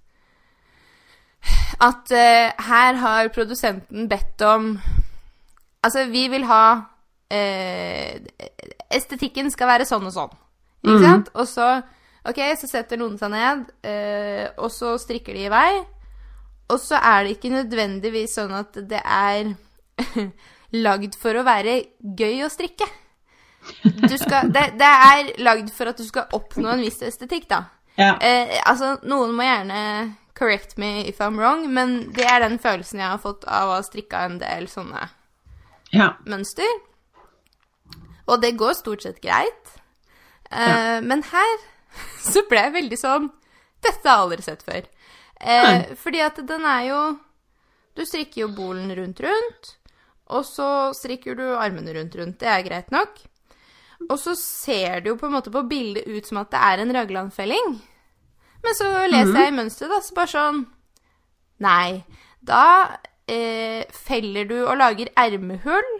at 1.81 2.11
eh, 2.11 2.51
her 2.59 2.93
har 3.01 3.27
produsenten 3.33 4.07
bedt 4.07 4.41
om 4.41 4.79
Altså, 5.83 6.05
vi 6.11 6.27
vil 6.29 6.43
ha 6.45 6.81
eh, 7.31 8.21
Estetikken 8.93 9.49
skal 9.49 9.67
være 9.67 9.85
sånn 9.89 10.05
og 10.05 10.13
sånn. 10.13 10.35
Ikke 10.83 10.99
mm. 10.99 11.05
sant? 11.07 11.31
Og 11.33 11.47
så 11.49 11.81
Ok, 12.27 12.37
så 12.59 12.69
setter 12.69 12.99
noen 13.01 13.17
seg 13.17 13.31
ned, 13.33 13.65
eh, 13.87 14.45
og 14.61 14.69
så 14.73 14.93
strikker 15.01 15.33
de 15.33 15.47
i 15.47 15.51
vei. 15.51 15.81
Og 16.71 16.77
så 16.79 16.99
er 17.01 17.25
det 17.25 17.35
ikke 17.35 17.53
nødvendigvis 17.55 18.37
sånn 18.37 18.53
at 18.55 18.77
det 18.87 19.01
er 19.01 19.53
lagd 20.85 21.17
for 21.19 21.35
å 21.35 21.45
være 21.47 21.81
gøy 21.99 22.45
å 22.45 22.51
strikke. 22.51 22.87
Du 23.83 24.15
skal, 24.17 24.49
det, 24.53 24.71
det 24.79 24.87
er 24.87 25.31
lagd 25.41 25.69
for 25.73 25.91
at 25.91 25.99
du 25.99 26.05
skal 26.05 26.29
oppnå 26.37 26.69
en 26.71 26.85
viss 26.85 27.01
estetikk, 27.05 27.49
da. 27.51 27.65
Ja. 27.97 28.15
Eh, 28.23 28.55
altså, 28.69 28.95
noen 29.03 29.33
må 29.35 29.45
gjerne 29.45 29.81
correct 30.37 30.77
me 30.81 31.03
if 31.09 31.19
I'm 31.21 31.37
wrong, 31.37 31.67
men 31.73 32.13
det 32.15 32.25
er 32.25 32.41
den 32.45 32.57
følelsen 32.61 33.01
jeg 33.01 33.11
har 33.11 33.21
fått 33.21 33.43
av 33.49 33.69
å 33.69 33.75
ha 33.75 33.83
strikka 33.85 34.23
en 34.29 34.39
del 34.41 34.69
sånne 34.71 35.03
ja. 35.93 36.13
mønster. 36.29 36.69
Og 38.29 38.39
det 38.41 38.55
går 38.57 38.77
stort 38.77 39.03
sett 39.03 39.19
greit. 39.21 39.75
Eh, 40.51 40.99
Men 41.03 41.23
her 41.29 41.53
så 42.31 42.45
ble 42.49 42.65
jeg 42.67 42.77
veldig 42.77 42.99
sånn 42.99 43.29
Dette 43.81 44.05
har 44.05 44.19
jeg 44.19 44.25
aldri 44.27 44.45
sett 44.45 44.63
før. 44.65 44.87
Eh, 45.41 45.93
fordi 45.97 46.21
at 46.21 46.37
den 46.45 46.65
er 46.69 46.83
jo 46.85 47.01
Du 47.97 48.03
strikker 48.05 48.43
jo 48.43 48.51
bolen 48.55 48.91
rundt 48.95 49.19
rundt, 49.25 49.71
og 50.31 50.45
så 50.47 50.67
strikker 50.95 51.35
du 51.35 51.43
armene 51.57 51.91
rundt 51.97 52.15
rundt. 52.15 52.37
Det 52.39 52.47
er 52.47 52.63
greit 52.63 52.91
nok. 52.93 53.17
Og 54.07 54.17
så 54.21 54.35
ser 54.39 55.01
det 55.01 55.11
jo 55.11 55.17
på 55.19 55.27
en 55.27 55.35
måte 55.35 55.51
på 55.53 55.65
bildet 55.67 56.07
ut 56.07 56.29
som 56.29 56.39
at 56.41 56.53
det 56.53 56.61
er 56.69 56.81
en 56.81 56.93
raglanfelling. 56.95 57.73
Men 58.63 58.77
så 58.77 58.87
leser 59.09 59.37
jeg 59.41 59.51
i 59.51 59.57
mønsteret, 59.57 59.91
da, 59.91 59.99
så 60.05 60.15
bare 60.17 60.31
sånn 60.31 60.61
Nei. 61.61 62.01
Da 62.41 62.63
eh, 63.29 63.83
feller 63.93 64.47
du 64.49 64.57
og 64.63 64.77
lager 64.79 65.11
ermehull, 65.19 65.91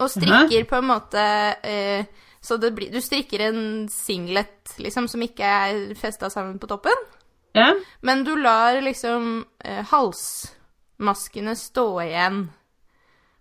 og 0.00 0.08
strikker 0.08 0.64
på 0.68 0.78
en 0.78 0.88
måte 0.88 1.24
eh, 1.66 2.06
Så 2.40 2.56
det 2.56 2.70
blir 2.72 2.92
Du 2.92 3.00
strikker 3.00 3.40
en 3.40 3.88
singlet, 3.88 4.74
liksom, 4.78 5.08
som 5.08 5.22
ikke 5.22 5.44
er 5.44 5.94
festa 5.94 6.30
sammen 6.30 6.58
på 6.58 6.66
toppen. 6.66 7.06
ja. 7.52 7.74
Men 8.00 8.24
du 8.24 8.36
lar 8.36 8.80
liksom 8.80 9.44
eh, 9.64 9.84
halsmaskene 9.84 11.56
stå 11.56 11.88
igjen 12.02 12.50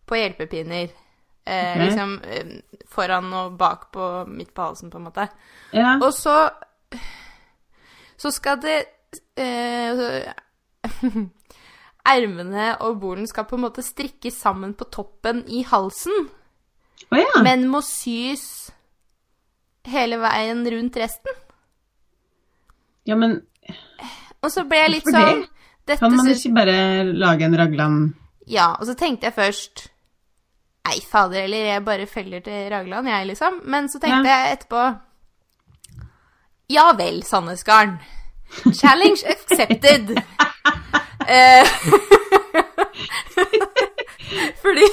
på 0.06 0.16
hjelpepinner. 0.16 0.90
Eh, 1.46 1.72
okay. 1.72 1.86
Liksom 1.86 2.20
eh, 2.24 2.84
foran 2.88 3.34
og 3.34 3.58
bak 3.58 3.92
på 3.92 4.26
midt 4.28 4.54
på 4.54 4.62
halsen, 4.62 4.90
på 4.90 4.98
en 4.98 5.08
måte. 5.08 5.28
ja. 5.72 5.98
Og 6.02 6.14
så 6.14 6.50
så 8.20 8.32
skal 8.32 8.60
det 8.62 8.78
eh, 9.40 10.32
Ermene 12.10 12.74
og 12.82 13.00
bolen 13.00 13.28
skal 13.28 13.46
på 13.46 13.58
en 13.58 13.66
måte 13.68 13.84
strikkes 13.86 14.40
sammen 14.42 14.74
på 14.74 14.88
toppen 14.90 15.44
i 15.48 15.62
halsen, 15.68 16.30
oh, 17.12 17.18
ja. 17.20 17.42
men 17.46 17.68
må 17.70 17.84
sys 17.86 18.72
hele 19.92 20.18
veien 20.22 20.60
rundt 20.74 20.96
resten. 21.02 21.34
ja, 23.10 23.16
men 23.16 23.40
Og 24.44 24.52
så 24.54 24.64
ble 24.70 24.78
jeg 24.84 24.92
litt 24.96 25.06
det? 25.10 25.14
sånn 25.18 25.44
dette 25.90 26.00
kan 26.04 26.14
man 26.16 26.28
ikke 26.30 26.52
bare 26.54 26.76
lage 27.18 27.46
en 27.48 27.58
raglan 27.58 27.96
Ja, 28.48 28.76
og 28.80 28.86
så 28.86 28.94
tenkte 28.98 29.26
jeg 29.30 29.34
først 29.38 29.88
Nei, 30.90 31.00
fader 31.06 31.44
eller 31.44 31.58
jeg 31.74 31.84
bare 31.86 32.06
feller 32.10 32.40
til 32.42 32.70
Ragland, 32.72 33.08
jeg, 33.08 33.26
liksom. 33.30 33.60
Men 33.70 33.90
så 33.92 34.00
tenkte 34.02 34.30
jeg 34.32 34.54
etterpå 34.56 34.84
Ja 36.74 36.88
vel, 36.98 37.20
Sandnesgarden. 37.24 38.00
Challenge 38.74 39.22
accepted. 39.36 40.06
Eh, 41.30 41.62
fordi 44.64 44.86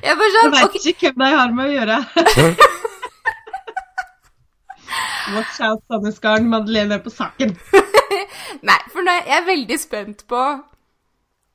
jeg 0.00 0.14
bare 0.16 0.30
Jeg 0.30 0.36
sånn 0.38 0.54
veit 0.54 0.64
ok, 0.70 0.76
ikke 0.92 1.10
hvem 1.10 1.18
de 1.20 1.28
har 1.36 1.50
med 1.56 1.64
å 1.66 1.74
gjøre. 1.74 1.96
Watch 5.34 5.60
out, 5.66 5.82
Sandnesgarden. 5.90 6.48
Madeleine 6.50 6.94
er 6.98 7.02
på 7.04 7.10
saken. 7.14 7.54
Nei, 8.68 8.78
for 8.92 9.04
nå 9.06 9.12
er 9.20 9.28
jeg 9.30 9.46
veldig 9.46 9.78
spent 9.80 10.24
på 10.30 10.40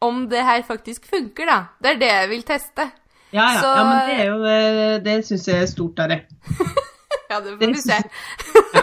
om 0.06 0.26
det 0.30 0.44
her 0.46 0.62
faktisk 0.68 1.06
funker, 1.10 1.48
da. 1.50 1.58
Det 1.82 1.94
er 1.96 2.00
det 2.02 2.10
jeg 2.12 2.30
vil 2.30 2.44
teste. 2.48 2.86
Ja, 3.34 3.48
ja. 3.56 3.62
Så- 3.62 3.72
ja 3.76 3.84
men 3.84 4.10
det 4.10 4.18
er 4.20 4.26
jo 4.30 4.38
Det, 4.44 5.04
det 5.06 5.16
syns 5.28 5.48
jeg 5.50 5.62
er 5.64 5.72
stort 5.72 6.00
av 6.00 6.10
det. 6.14 6.22
Ja, 7.30 7.40
det 7.42 7.56
får 7.58 7.72
vi 7.74 7.82
se. 7.82 7.96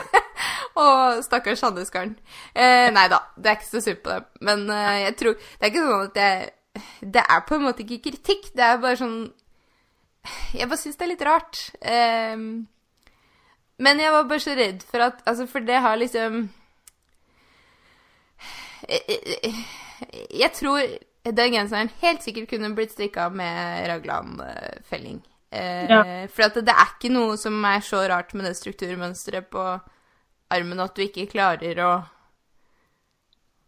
Å, 0.82 0.84
stakkars 1.22 1.60
Sandnesgarden. 1.62 2.16
Eh, 2.56 2.88
nei 2.90 3.04
da, 3.12 3.20
det 3.38 3.50
er 3.52 3.58
ikke 3.60 3.68
så 3.70 3.82
synd 3.84 4.00
på 4.02 4.10
dem. 4.16 4.24
Men 4.48 4.64
eh, 4.72 4.96
jeg 5.04 5.14
tror 5.20 5.36
Det 5.38 5.60
er 5.62 5.70
ikke 5.70 5.84
sånn 5.86 6.08
at 6.08 6.18
jeg 6.22 7.12
Det 7.14 7.22
er 7.36 7.44
på 7.46 7.54
en 7.58 7.64
måte 7.68 7.84
ikke 7.84 8.00
kritikk. 8.10 8.48
Det 8.56 8.64
er 8.66 8.80
bare 8.82 8.98
sånn 8.98 9.14
Jeg 10.58 10.68
bare 10.72 10.80
syns 10.82 10.98
det 10.98 11.06
er 11.06 11.12
litt 11.12 11.24
rart. 11.28 11.60
Eh, 11.86 12.42
men 13.82 13.98
jeg 14.02 14.12
var 14.14 14.28
bare 14.30 14.42
så 14.44 14.54
redd 14.58 14.82
for 14.86 15.02
at 15.08 15.22
Altså, 15.26 15.46
for 15.50 15.64
det 15.66 15.80
har 15.84 15.96
liksom 16.00 16.44
jeg, 18.88 19.54
jeg 20.34 20.52
tror 20.58 20.80
den 21.22 21.54
genseren 21.54 21.90
helt 22.02 22.24
sikkert 22.24 22.50
kunne 22.50 22.72
blitt 22.74 22.94
strikka 22.96 23.28
med 23.30 23.84
raglanfelling. 23.90 25.20
Eh, 25.52 25.86
Ja. 25.90 26.00
For 26.32 26.48
det, 26.50 26.64
det 26.66 26.74
er 26.74 26.90
ikke 26.96 27.12
noe 27.12 27.36
som 27.38 27.60
er 27.68 27.80
så 27.84 28.00
rart 28.10 28.32
med 28.34 28.48
det 28.48 28.56
strukturmønsteret 28.58 29.46
på 29.52 29.62
armen 30.52 30.80
at 30.82 30.94
du 30.96 31.04
ikke 31.04 31.28
klarer 31.30 31.78
å 31.84 31.92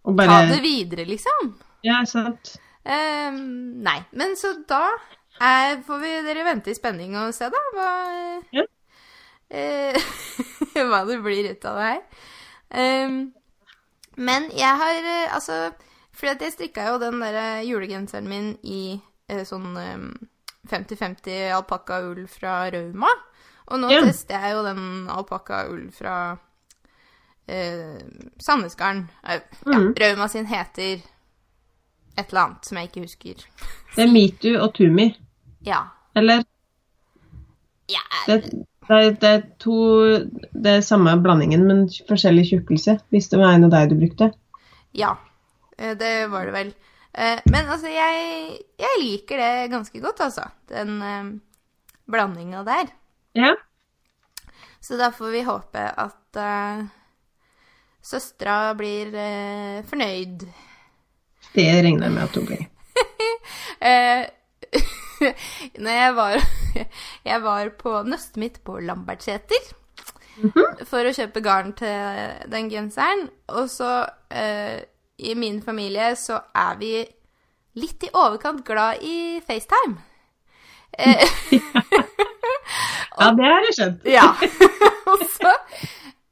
Og 0.05 0.19
ta 0.19 0.41
det 0.51 0.61
videre, 0.65 1.07
liksom. 1.09 1.55
Ja, 1.87 2.03
sant. 2.09 2.57
Eh, 2.85 3.31
nei. 3.33 4.01
Men 4.13 4.35
så 4.37 4.51
da 4.69 4.83
er, 5.41 5.79
får 5.87 6.03
vi 6.03 6.11
dere 6.27 6.45
vente 6.45 6.73
i 6.73 6.77
spenning 6.77 7.15
og 7.17 7.33
se, 7.37 7.49
da, 7.53 7.63
hva, 7.77 7.91
Ja. 8.53 8.67
Eh, 9.51 9.97
hva 10.89 11.05
det 11.09 11.19
blir 11.23 11.51
ut 11.53 11.65
av 11.65 11.77
det 11.81 11.89
her. 11.91 12.03
Um, 13.07 13.33
men 14.17 14.49
jeg 14.57 14.77
har 14.81 14.97
eh, 15.05 15.35
altså 15.35 15.73
Fordi 16.15 16.45
jeg 16.47 16.53
strikka 16.55 16.89
jo 16.93 16.99
den 17.03 17.21
der 17.21 17.35
eh, 17.35 17.65
julegenseren 17.69 18.29
min 18.31 18.53
i 18.63 19.01
eh, 19.29 19.43
sånn 19.47 19.77
eh, 19.77 20.05
50-50 20.71 21.51
alpakkaull 21.57 22.27
fra 22.31 22.71
Rauma. 22.73 23.11
Og 23.73 23.81
nå 23.81 23.91
Ja. 23.91 24.01
tester 24.05 24.39
jeg 24.41 24.55
jo 24.55 24.63
den 24.65 25.09
alpakkaull 25.11 25.89
fra 25.93 26.37
eh, 27.49 27.99
Sandnesgarden. 28.41 29.09
Ja, 29.25 29.41
Mhm. 29.67 29.95
Rauma 30.01 30.29
sin 30.29 30.47
heter 30.47 31.03
et 32.17 32.29
eller 32.31 32.41
annet 32.45 32.65
som 32.65 32.79
jeg 32.79 32.89
ikke 32.91 33.03
husker. 33.09 33.35
Det 33.97 34.05
er 34.05 34.13
Mitu 34.13 34.57
og 34.61 34.75
Tumi, 34.75 35.11
Ja. 35.67 35.83
eller? 36.17 36.45
ja 37.89 38.01
Det, 38.27 38.67
det, 38.89 38.97
er, 38.97 39.13
det 39.21 39.31
er 39.31 39.45
to 39.63 39.77
Det 40.53 40.73
er 40.79 40.87
samme 40.87 41.15
blandingen, 41.23 41.67
men 41.69 41.85
forskjellig 42.09 42.49
tjukkelse. 42.51 42.99
Hvis 43.15 43.31
det 43.33 43.41
var 43.41 43.55
en 43.55 43.69
av 43.69 43.75
deg 43.75 43.93
du 43.93 43.99
brukte. 44.01 44.31
Ja, 44.95 45.17
eh, 45.79 45.97
det 45.99 46.15
var 46.33 46.49
det 46.49 46.57
vel. 46.57 46.75
Eh, 47.13 47.41
Men 47.51 47.71
altså, 47.71 47.89
jeg, 47.91 48.59
jeg 48.79 49.01
liker 49.03 49.41
det 49.41 49.71
ganske 49.73 50.03
godt, 50.03 50.25
altså. 50.29 50.49
Den 50.71 50.99
eh, 51.03 51.33
blandinga 52.11 52.65
der. 52.67 52.93
Ja. 53.35 53.55
Så 54.81 54.97
da 54.97 55.13
får 55.13 55.31
vi 55.31 55.43
håpe 55.43 55.81
at 55.81 56.37
uh, 56.37 56.85
søstera 58.05 58.75
blir 58.77 59.15
eh, 59.17 59.81
fornøyd. 59.89 60.45
Det 61.55 61.65
regner 61.87 62.05
jeg 62.05 62.13
med 62.13 62.25
at 62.27 62.39
hun 62.39 62.49
blir. 62.51 62.67
Eh, 63.85 64.25
når 65.85 65.91
jeg 65.91 66.13
var 66.17 66.45
Jeg 67.31 67.43
var 67.45 67.73
på 67.81 67.97
nøstet 68.09 68.41
mitt 68.43 68.61
på 68.67 68.79
Lambertseter 68.83 69.73
for 70.89 71.07
å 71.07 71.13
kjøpe 71.15 71.45
garn 71.45 71.71
til 71.79 72.49
den 72.51 72.71
genseren. 72.73 73.29
Og 73.55 73.69
så 73.71 73.91
uh, 74.03 74.79
I 75.19 75.37
min 75.39 75.61
familie 75.63 76.11
så 76.19 76.41
er 76.51 76.81
vi 76.81 76.97
litt 77.79 78.07
i 78.07 78.11
overkant 78.11 78.65
glad 78.67 79.03
i 79.07 79.39
FaceTime. 79.47 79.95
Uh, 80.99 82.11
Ja, 83.15 83.31
det 83.31 83.47
har 83.47 83.67
jeg 83.69 83.77
skjønt. 83.79 84.09
ja. 84.17 84.27
og 85.11 85.23
så 85.31 85.53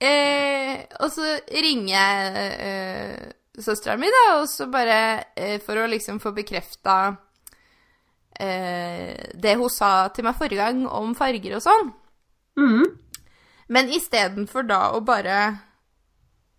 eh, 0.02 0.82
Og 1.00 1.12
så 1.14 1.36
ringer 1.64 1.92
jeg 1.94 2.46
eh, 2.66 3.28
søstera 3.62 3.98
mi, 4.00 4.10
da, 4.10 4.24
og 4.40 4.48
så 4.50 4.68
bare 4.72 4.98
eh, 5.36 5.58
For 5.62 5.78
å 5.78 5.90
liksom 5.90 6.20
få 6.22 6.34
bekrefta 6.36 7.14
det 8.42 9.52
hun 9.60 9.70
sa 9.70 10.08
til 10.14 10.26
meg 10.26 10.34
forrige 10.38 10.58
gang 10.58 10.86
om 10.90 11.12
farger 11.14 11.58
og 11.58 11.62
sånn. 11.62 11.92
Mm. 12.58 12.86
Men 13.72 13.92
istedenfor 13.92 14.66
da 14.68 14.80
å 14.92 15.00
bare 15.04 15.36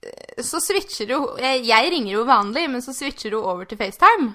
eh, 0.01 0.41
Så 0.41 0.61
switcher 0.63 1.13
hun 1.13 1.41
jeg, 1.41 1.65
jeg 1.69 1.91
ringer 1.93 2.15
jo 2.15 2.27
vanlig, 2.29 2.65
men 2.71 2.81
så 2.85 2.95
switcher 2.95 3.35
hun 3.37 3.49
over 3.53 3.69
til 3.69 3.79
FaceTime. 3.81 4.31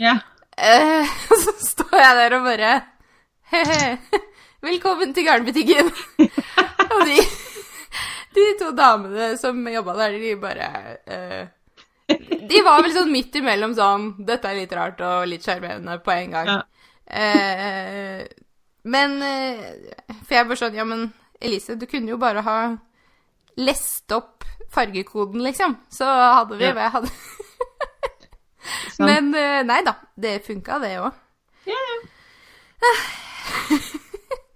Ja. 0.00 0.18
Eh, 0.56 1.16
så 1.44 1.56
står 1.62 1.98
jeg 2.00 2.20
der 2.20 2.38
og 2.38 2.48
bare 2.48 2.76
He-he. 3.52 4.22
Velkommen 4.66 5.12
til 5.14 5.26
garnbutikken. 5.28 5.92
og 6.96 7.02
de, 7.06 7.18
de 8.34 8.46
to 8.58 8.72
damene 8.74 9.36
som 9.38 9.60
jobba 9.70 9.94
der, 10.00 10.16
de 10.18 10.32
bare 10.40 10.70
eh, 11.06 12.16
De 12.50 12.62
var 12.66 12.82
vel 12.82 12.94
sånn 12.96 13.12
midt 13.12 13.36
imellom 13.38 13.76
sånn 13.76 14.08
Dette 14.26 14.50
er 14.50 14.58
litt 14.58 14.74
rart 14.74 15.02
og 15.04 15.28
litt 15.30 15.46
sjarmerende 15.46 16.00
på 16.02 16.14
en 16.16 16.34
gang. 16.34 16.50
Ja. 16.56 16.58
Eh, 17.06 18.26
men 18.90 19.12
eh, 19.22 19.60
For 20.26 20.34
jeg 20.34 20.48
bare 20.48 20.58
sånn 20.58 20.74
Ja, 20.74 20.82
men 20.88 21.04
Elise, 21.38 21.76
du 21.78 21.84
kunne 21.86 22.10
jo 22.10 22.16
bare 22.18 22.42
ha 22.42 22.56
lest 23.60 24.10
opp 24.12 24.44
fargekoden, 24.74 25.40
liksom. 25.44 25.76
Så 25.92 26.04
hadde 26.08 26.56
vi 26.58 26.64
Ja. 26.66 26.72
hva 26.74 26.86
jeg 26.88 26.94
hadde. 26.96 27.10
Men 29.06 29.30
eh, 29.36 29.62
nei 29.68 29.78
da, 29.86 29.94
det 30.18 30.40
funka, 30.46 30.78
det 30.82 30.96
òg. 31.04 31.12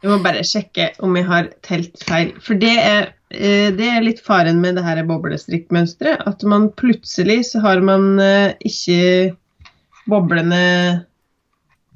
Jeg 0.00 0.08
må 0.08 0.16
bare 0.24 0.40
sjekke 0.48 0.86
om 1.04 1.12
jeg 1.18 1.26
har 1.28 1.48
telt 1.60 1.98
feil. 2.08 2.30
For 2.40 2.56
det 2.56 2.72
er, 2.72 3.10
det 3.28 3.84
er 3.84 4.00
litt 4.00 4.22
faren 4.24 4.56
med 4.62 4.78
det 4.78 4.84
her 4.86 5.02
boblestrikkmønsteret. 5.04 6.22
At 6.24 6.40
man 6.48 6.70
plutselig 6.72 7.42
så 7.50 7.60
har 7.60 7.82
man 7.84 8.16
ikke 8.64 9.36
boblene 10.08 10.62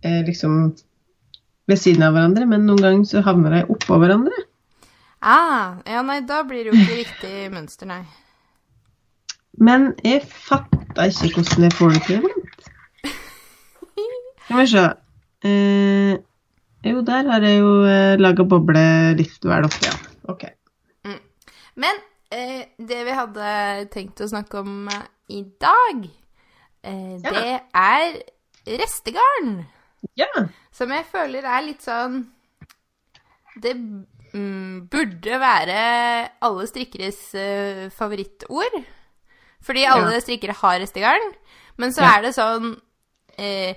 eh, 0.04 0.20
liksom 0.26 0.74
ved 1.68 1.80
siden 1.80 2.04
av 2.04 2.12
hverandre, 2.16 2.44
men 2.46 2.66
noen 2.68 2.82
ganger 2.84 3.08
så 3.08 3.22
havner 3.24 3.54
de 3.58 3.62
oppå 3.72 3.96
hverandre. 4.02 4.44
Ah, 5.24 5.78
ja, 5.88 6.02
nei, 6.04 6.18
da 6.28 6.42
blir 6.44 6.66
det 6.66 6.74
jo 6.74 6.80
ikke 6.82 6.98
riktig 6.98 7.36
mønster, 7.54 7.88
nei. 7.88 8.02
Men 9.56 9.92
jeg 10.04 10.20
fatta 10.28 11.06
ikke 11.08 11.38
hvordan 11.38 11.64
jeg 11.64 11.76
får 11.78 11.94
det 11.94 12.02
til. 12.08 12.26
Skal 14.44 14.58
vi 14.60 14.66
se. 14.68 14.82
Eh, 15.48 16.16
jo, 16.84 17.00
der 17.06 17.30
har 17.30 17.44
jeg 17.46 17.62
jo 17.62 17.70
eh, 17.88 18.16
laga 18.20 18.44
boble 18.48 18.82
litt 19.16 19.46
vel 19.48 19.64
dag. 19.64 19.78
ja. 19.86 19.94
Ok. 20.28 20.44
Men 21.80 21.96
eh, 22.30 22.66
det 22.78 23.00
vi 23.08 23.14
hadde 23.16 23.48
tenkt 23.94 24.20
å 24.22 24.28
snakke 24.30 24.60
om 24.60 24.84
i 25.32 25.40
dag, 25.64 26.04
eh, 26.84 27.16
Ja. 27.24 27.30
det 27.32 27.54
er 27.72 28.20
restegarn. 28.82 29.64
Ja. 30.18 30.28
Som 30.74 30.90
jeg 30.94 31.04
føler 31.10 31.44
er 31.46 31.62
litt 31.66 31.82
sånn 31.84 32.20
Det 33.62 33.72
mm, 33.76 34.88
burde 34.90 35.38
være 35.40 35.78
alle 36.42 36.66
strikkeres 36.66 37.20
uh, 37.38 37.84
favorittord. 37.94 38.80
Fordi 39.64 39.84
alle 39.88 40.16
Ja. 40.18 40.20
strikkere 40.20 40.56
har 40.58 40.80
restegarn. 40.82 41.32
Men 41.78 41.92
så 41.94 42.02
Ja. 42.02 42.16
er 42.18 42.22
det 42.22 42.34
sånn 42.34 42.74
uh, 43.38 43.72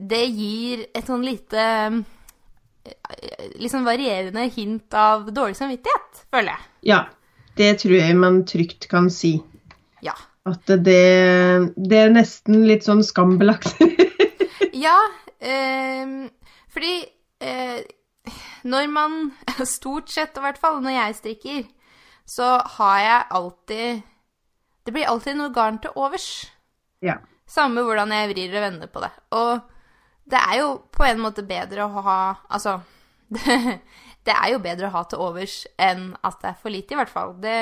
Det 0.00 0.22
gir 0.32 0.86
et 0.94 1.06
sånn 1.06 1.22
lite 1.24 2.04
liksom 3.60 3.84
varierende 3.86 4.48
hint 4.50 4.94
av 4.98 5.28
dårlig 5.30 5.54
samvittighet, 5.54 6.24
føler 6.34 6.50
jeg. 6.56 6.64
Ja. 6.90 7.04
Det 7.54 7.78
tror 7.82 7.94
jeg 7.98 8.16
man 8.16 8.40
trygt 8.48 8.88
kan 8.88 9.10
si. 9.12 9.36
Ja. 10.02 10.14
At 10.48 10.66
det, 10.66 10.82
det 11.76 11.98
er 12.00 12.10
nesten 12.10 12.64
litt 12.66 12.82
sånn 12.88 13.04
skambelagt. 13.06 13.76
Ja, 14.84 14.96
eh, 15.40 16.30
fordi 16.72 16.94
eh, 17.40 17.82
når 18.64 18.88
man 18.92 19.32
Stort 19.66 20.10
sett, 20.12 20.36
i 20.38 20.44
hvert 20.44 20.60
fall 20.60 20.80
når 20.82 20.96
jeg 20.96 21.18
strikker, 21.18 21.62
så 22.28 22.54
har 22.78 22.98
jeg 23.02 23.28
alltid 23.30 24.02
Det 24.86 24.92
blir 24.94 25.08
alltid 25.10 25.36
noe 25.38 25.52
garn 25.54 25.78
til 25.82 25.94
overs. 25.96 26.50
ja. 27.02 27.18
Samme 27.52 27.82
hvordan 27.84 28.08
jeg 28.14 28.28
vrir 28.30 28.54
og 28.56 28.62
vender 28.62 28.88
på 28.88 29.00
det. 29.02 29.10
Og 29.36 29.58
det 30.24 30.38
er 30.38 30.54
jo 30.62 30.68
på 30.94 31.04
en 31.04 31.18
måte 31.20 31.42
bedre 31.44 31.84
å 31.84 32.00
ha 32.06 32.14
Altså 32.48 32.78
det, 33.28 33.58
det 34.26 34.32
er 34.32 34.52
jo 34.54 34.62
bedre 34.62 34.88
å 34.88 34.94
ha 34.94 35.02
til 35.04 35.20
overs 35.20 35.66
enn 35.76 36.14
at 36.22 36.38
det 36.40 36.48
er 36.52 36.56
for 36.62 36.72
lite, 36.72 36.94
i 36.94 37.00
hvert 37.00 37.12
fall. 37.12 37.34
Det 37.42 37.58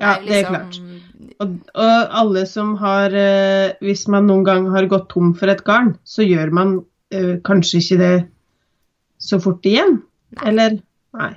ja, 0.00 0.16
er 0.16 0.20
jo 0.20 0.28
det 0.28 0.34
er 0.34 0.40
liksom 0.40 0.54
klart. 0.54 0.80
Og, 1.40 1.56
og 1.76 2.18
alle 2.20 2.42
som 2.48 2.74
har 2.80 3.12
eh, 3.16 3.74
Hvis 3.84 4.06
man 4.12 4.28
noen 4.28 4.44
gang 4.44 4.68
har 4.72 4.88
gått 4.88 5.08
tom 5.12 5.34
for 5.36 5.52
et 5.52 5.64
garn, 5.66 5.94
så 6.04 6.24
gjør 6.24 6.52
man 6.54 6.76
uh, 7.14 7.34
kanskje 7.44 7.80
ikke 7.82 7.98
det 8.00 8.14
så 9.20 9.40
fort 9.42 9.64
igjen. 9.68 9.98
Eller 10.44 10.78
Nei. 11.16 11.32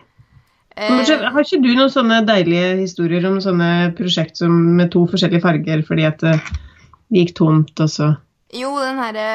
Eh, 0.79 0.95
Har 0.95 1.43
ikke 1.43 1.61
du 1.63 1.69
noen 1.73 1.91
sånne 1.91 2.21
deilige 2.27 2.73
historier 2.79 3.25
om 3.27 3.39
sånne 3.43 3.91
prosjekt 3.97 4.39
som, 4.39 4.53
med 4.77 4.91
to 4.93 5.05
forskjellige 5.11 5.43
farger 5.43 5.83
fordi 5.87 6.05
at 6.07 6.23
det, 6.23 6.35
gikk 7.15 7.33
tomt, 7.39 7.73
og 7.81 7.89
så 7.89 8.11
Jo, 8.55 8.71
den 8.81 8.99
herre 9.01 9.25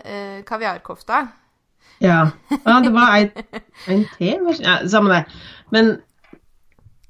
uh, 0.00 0.38
kaviarkofta. 0.48 1.20
Ja. 2.00 2.20
ja 2.50 2.78
det 2.84 2.92
var 2.94 3.16
en, 3.18 3.60
en 3.92 4.06
te? 4.16 4.32
Ja, 4.60 4.78
samme 4.88 5.14
det. 5.14 5.22
Men 5.72 5.94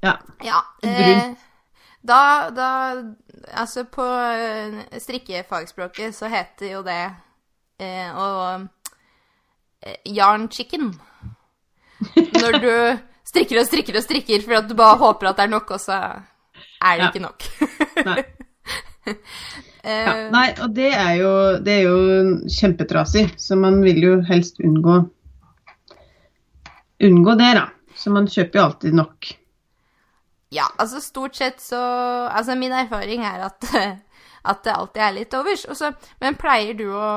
ja. 0.03 0.17
Ja. 0.45 0.61
Brun. 0.81 1.37
Da, 2.07 2.49
da 2.55 2.67
Altså, 3.57 3.83
på 3.89 4.03
eh, 4.05 4.97
strikkefagspråket 5.01 6.15
så 6.15 6.29
heter 6.31 6.71
jo 6.75 6.81
det 6.85 6.99
eh, 7.81 8.09
å 8.13 8.27
eh, 9.85 9.97
Yarn 10.13 10.47
chicken. 10.53 10.91
Når 12.15 12.57
du 12.61 12.71
strikker 13.31 13.61
og 13.61 13.65
strikker 13.69 13.97
og 13.97 14.05
strikker 14.05 14.43
for 14.45 14.57
at 14.59 14.69
du 14.69 14.75
bare 14.77 14.97
håper 15.01 15.29
at 15.31 15.39
det 15.41 15.45
er 15.47 15.53
nok, 15.55 15.73
og 15.77 15.81
så 15.81 15.97
er 15.97 16.97
det 16.97 17.03
Ja. 17.03 17.09
ikke 17.09 17.25
nok. 17.25 17.49
Nei. 18.09 18.21
Eh, 19.81 20.03
Ja, 20.05 20.11
nei, 20.29 20.51
og 20.61 20.75
det 20.77 20.91
er 20.93 21.15
jo, 21.17 21.29
det 21.65 21.73
er 21.73 21.87
jo 21.87 21.95
kjempetrasig, 22.53 23.23
så 23.41 23.55
man 23.57 23.79
vil 23.81 23.97
jo 24.03 24.11
helst 24.27 24.59
unngå 24.61 24.99
unngå 27.01 27.33
det, 27.39 27.47
da. 27.57 27.63
Så 27.97 28.13
man 28.13 28.27
kjøper 28.29 28.59
jo 28.59 28.65
alltid 28.67 28.93
nok. 28.99 29.31
Ja, 30.51 30.67
altså 30.77 30.99
stort 30.99 31.37
sett 31.39 31.61
så 31.63 31.79
Altså 32.27 32.57
min 32.59 32.73
erfaring 32.75 33.23
er 33.23 33.45
at, 33.47 33.67
at 34.51 34.63
det 34.65 34.75
alltid 34.75 35.01
er 35.01 35.15
litt 35.15 35.33
overs. 35.37 35.65
Også, 35.71 35.93
men 36.19 36.39
pleier 36.39 36.75
du 36.77 36.87
å 36.91 37.09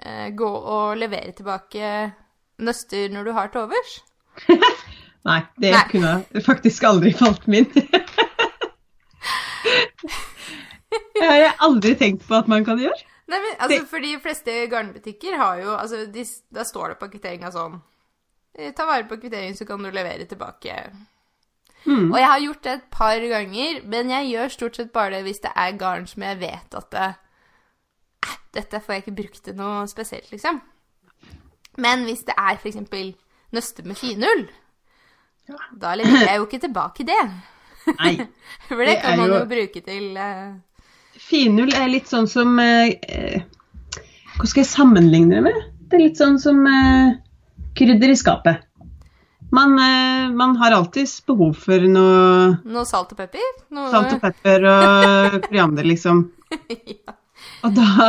eh, 0.00 0.30
gå 0.36 0.48
og 0.48 0.96
levere 0.98 1.34
tilbake 1.36 1.94
nøster 2.64 3.10
når 3.12 3.24
du 3.24 3.32
har 3.36 3.52
til 3.52 3.66
overs? 3.66 3.98
Nei, 5.28 5.40
det 5.60 5.72
Nei. 5.72 5.84
kunne 5.90 6.42
faktisk 6.44 6.84
aldri 6.88 7.14
falt 7.16 7.46
min. 7.48 7.68
Det 11.14 11.26
har 11.26 11.38
jeg 11.38 11.54
aldri 11.64 11.94
tenkt 11.98 12.26
på 12.28 12.36
at 12.36 12.48
man 12.50 12.64
kan 12.66 12.78
gjøre. 12.78 13.06
Nei, 13.30 13.38
men 13.40 13.54
altså, 13.62 13.80
for 13.88 14.04
de 14.04 14.12
fleste 14.22 14.52
garnbutikker 14.70 15.36
har 15.40 15.62
jo 15.62 15.72
Altså, 15.72 16.04
de, 16.12 16.24
da 16.54 16.64
står 16.66 16.92
det 16.92 16.98
på 17.00 17.08
kvitteringa 17.14 17.48
sånn 17.54 17.78
eh, 18.58 18.74
Ta 18.76 18.84
vare 18.84 19.06
på 19.08 19.16
kvitteringen, 19.22 19.56
så 19.56 19.66
kan 19.66 19.82
du 19.82 19.88
levere 19.88 20.26
tilbake. 20.28 20.76
Mm. 21.86 22.06
Og 22.12 22.16
jeg 22.18 22.26
har 22.30 22.40
gjort 22.40 22.62
det 22.64 22.72
et 22.78 22.84
par 22.90 23.20
ganger, 23.28 23.80
men 23.84 24.08
jeg 24.10 24.30
gjør 24.32 24.48
stort 24.54 24.76
sett 24.76 24.92
bare 24.92 25.10
det 25.18 25.22
hvis 25.26 25.42
det 25.44 25.50
er 25.56 25.74
garn 25.76 26.06
som 26.08 26.22
jeg 26.22 26.38
vet 26.40 26.74
at 26.80 26.90
det, 26.94 27.08
eh, 27.10 27.20
Dette 28.54 28.78
får 28.80 28.94
jeg 28.94 29.02
ikke 29.02 29.16
brukt 29.18 29.40
til 29.44 29.56
noe 29.58 29.82
spesielt, 29.90 30.30
liksom. 30.30 30.60
Men 31.76 32.04
hvis 32.06 32.22
det 32.24 32.36
er 32.38 32.54
f.eks. 32.56 32.76
nøste 33.52 33.82
med 33.84 33.96
finull, 33.98 34.46
Ja. 35.48 35.56
da 35.76 35.94
leverer 35.94 36.28
jeg 36.30 36.36
jo 36.38 36.46
ikke 36.46 36.60
tilbake 36.62 37.04
det. 37.04 37.18
Nei. 37.98 38.14
For 38.68 38.76
det 38.80 38.86
Det 38.94 39.02
kan 39.02 39.18
man 39.18 39.28
jo- 39.28 39.38
jo 39.40 39.44
bruke 39.50 39.80
til 39.84 40.16
eh, 40.16 40.54
Finull 41.20 41.74
er 41.74 41.88
litt 41.88 42.06
sånn 42.08 42.26
som 42.30 42.58
eh, 42.58 42.94
eh, 43.08 43.42
Hva 44.38 44.46
skal 44.48 44.62
jeg 44.62 44.70
sammenligne 44.70 45.34
det 45.34 45.42
med? 45.42 45.58
Det 45.90 45.98
er 45.98 46.04
litt 46.06 46.16
sånn 46.22 46.38
som 46.40 46.64
eh, 46.66 47.18
krydder 47.76 48.08
i 48.08 48.16
skapet. 48.16 48.62
Man, 49.54 49.76
eh, 49.78 50.30
man 50.34 50.56
har 50.58 50.74
alltids 50.74 51.20
behov 51.26 51.54
for 51.66 51.84
noe 51.86 52.56
noe 52.64 52.86
salt 52.88 53.12
og 53.14 53.20
pepper. 53.20 53.50
Noe 53.76 53.90
salt 53.92 54.16
og 54.16 54.22
pepper 54.24 54.66
og 54.70 55.36
koriander, 55.46 55.86
liksom. 55.86 56.24
ja. 56.90 57.14
Og 57.64 57.76
da, 57.76 58.08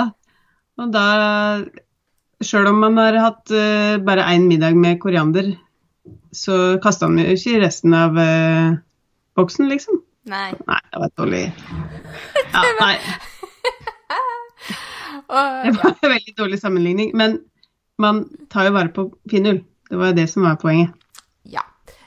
og 0.82 0.94
da 0.94 1.06
Sjøl 2.44 2.68
om 2.68 2.82
man 2.84 2.98
har 3.00 3.16
hatt 3.22 3.52
uh, 3.56 3.96
bare 4.04 4.26
én 4.34 4.44
middag 4.50 4.76
med 4.76 5.00
koriander, 5.00 5.54
så 6.36 6.76
kasta 6.84 7.08
man 7.08 7.24
jo 7.24 7.38
ikke 7.38 7.62
resten 7.64 7.96
av 7.96 8.18
uh, 8.20 8.76
boksen, 9.40 9.70
liksom. 9.72 10.02
Nei. 10.28 10.50
Nei, 10.68 10.82
det 10.92 11.00
var 11.00 11.14
dårlig 11.22 11.42
ja, 12.56 12.62
Nei, 12.82 12.96
det 15.30 15.74
var 15.78 15.94
en 15.94 16.12
veldig 16.12 16.36
dårlig 16.38 16.60
sammenligning. 16.60 17.12
Men 17.18 17.40
man 18.02 18.26
tar 18.52 18.68
jo 18.68 18.76
vare 18.76 18.92
på 18.94 19.08
finull. 19.32 19.64
Det 19.90 20.00
var 20.00 20.12
jo 20.12 20.18
det 20.20 20.28
som 20.32 20.46
var 20.46 20.60
poenget. 20.62 20.94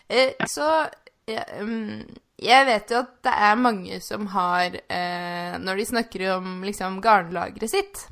Eh, 0.09 0.33
så 0.49 0.66
um, 1.61 2.01
Jeg 2.40 2.66
vet 2.68 2.92
jo 2.92 3.03
at 3.03 3.11
det 3.27 3.35
er 3.49 3.61
mange 3.61 3.99
som 4.01 4.25
har 4.33 4.73
eh, 4.73 5.59
Når 5.61 5.81
de 5.81 5.87
snakker 5.90 6.25
om 6.38 6.62
liksom 6.64 7.01
garnlageret 7.05 7.68
sitt, 7.71 8.07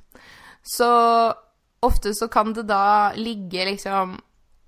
så 0.60 0.90
ofte 1.86 2.12
så 2.16 2.28
kan 2.28 2.52
det 2.52 2.66
da 2.68 3.12
ligge 3.16 3.64
liksom 3.68 4.16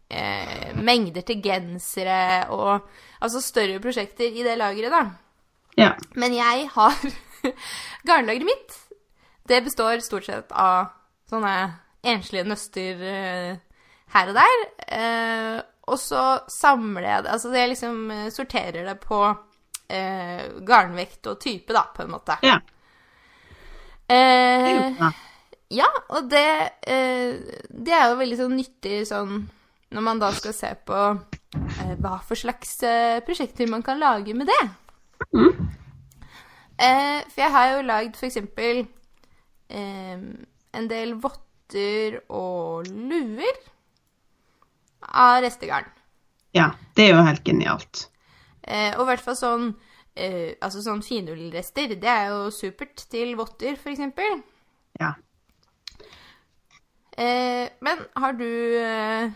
eh, 0.09 0.73
mengder 0.79 1.27
til 1.27 1.43
gensere 1.45 2.47
og 2.55 2.88
Altså 3.19 3.41
større 3.43 3.81
prosjekter 3.83 4.31
i 4.31 4.45
det 4.47 4.53
lageret, 4.61 4.93
da. 4.95 5.01
Ja. 5.75 5.88
Men 6.14 6.37
jeg 6.37 6.69
har 6.71 6.95
Garnlageret 8.07 8.47
mitt, 8.47 8.77
det 9.49 9.64
består 9.67 9.99
stort 10.05 10.29
sett 10.29 10.53
av 10.55 10.93
sånne 11.27 11.55
enslige 12.07 12.47
nøster 12.47 13.03
eh, 13.03 13.59
her 14.14 14.31
og 14.31 14.38
der. 14.38 14.62
Eh, 14.87 15.59
og 15.88 15.98
så 16.01 16.24
samler 16.53 17.07
jeg 17.07 17.24
det 17.24 17.31
Altså 17.35 17.53
jeg 17.55 17.70
liksom 17.72 18.11
eh, 18.14 18.27
sorterer 18.35 18.88
det 18.88 18.96
på 19.03 19.20
eh, 19.88 20.42
garnvekt 20.68 21.31
og 21.33 21.40
type, 21.42 21.72
da, 21.74 21.87
på 21.94 22.05
en 22.05 22.12
måte. 22.16 22.38
ja. 22.46 22.59
Eh, 24.09 24.94
ja, 25.68 25.88
og 26.16 26.31
det, 26.33 26.48
eh, 26.88 27.35
det 27.68 27.92
er 27.92 28.07
jo 28.09 28.20
veldig 28.22 28.38
sånn 28.38 28.55
nyttig 28.57 29.03
sånn 29.09 29.42
når 29.92 30.05
man 30.05 30.20
da 30.20 30.31
skal 30.37 30.55
se 30.57 30.70
på 30.88 31.01
eh, 31.09 31.94
hva 32.01 32.18
for 32.24 32.40
slags 32.40 32.79
eh, 32.85 33.20
prosjekter 33.24 33.68
man 33.68 33.85
kan 33.85 34.01
lage 34.01 34.37
med 34.37 34.48
det. 34.48 34.62
Mm. 35.33 35.68
Eh, 36.79 37.20
for 37.27 37.42
jeg 37.42 37.53
har 37.53 37.70
jo 37.72 37.87
lagd 37.88 38.20
eksempel 38.29 38.85
eh, 39.68 40.20
en 40.79 40.88
del 40.88 41.16
votter 41.20 42.20
og 42.29 42.88
luer 42.88 43.59
av 45.12 45.42
restegarn. 45.44 45.88
ja. 46.55 46.73
Det 46.99 47.05
er 47.07 47.14
jo 47.14 47.23
helt 47.23 47.44
genialt. 47.47 48.09
Eh, 48.62 48.90
og 48.99 49.05
i 49.05 49.09
hvert 49.12 49.23
fall 49.23 49.37
sånn 49.38 49.66
eh, 50.18 50.57
Altså 50.61 50.81
sånn 50.83 50.99
finullrester, 51.07 51.92
det 51.94 52.11
er 52.11 52.33
jo 52.33 52.49
supert 52.51 53.05
til 53.11 53.37
votter, 53.38 53.79
eksempel. 53.79 54.40
Ja. 54.99 55.12
Eh, 57.14 57.71
men 57.81 58.03
har 58.18 58.35
du 58.38 58.49
eh, 58.83 59.31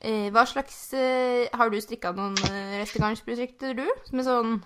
eh, 0.00 0.26
Hva 0.34 0.44
slags 0.46 0.92
eh, 0.94 1.46
Har 1.54 1.70
du 1.70 1.78
strikka 1.82 2.12
noen 2.14 2.36
restegarnsprosjekter, 2.78 3.74
du? 3.78 3.86
Med 4.12 4.26
sånn 4.26 4.58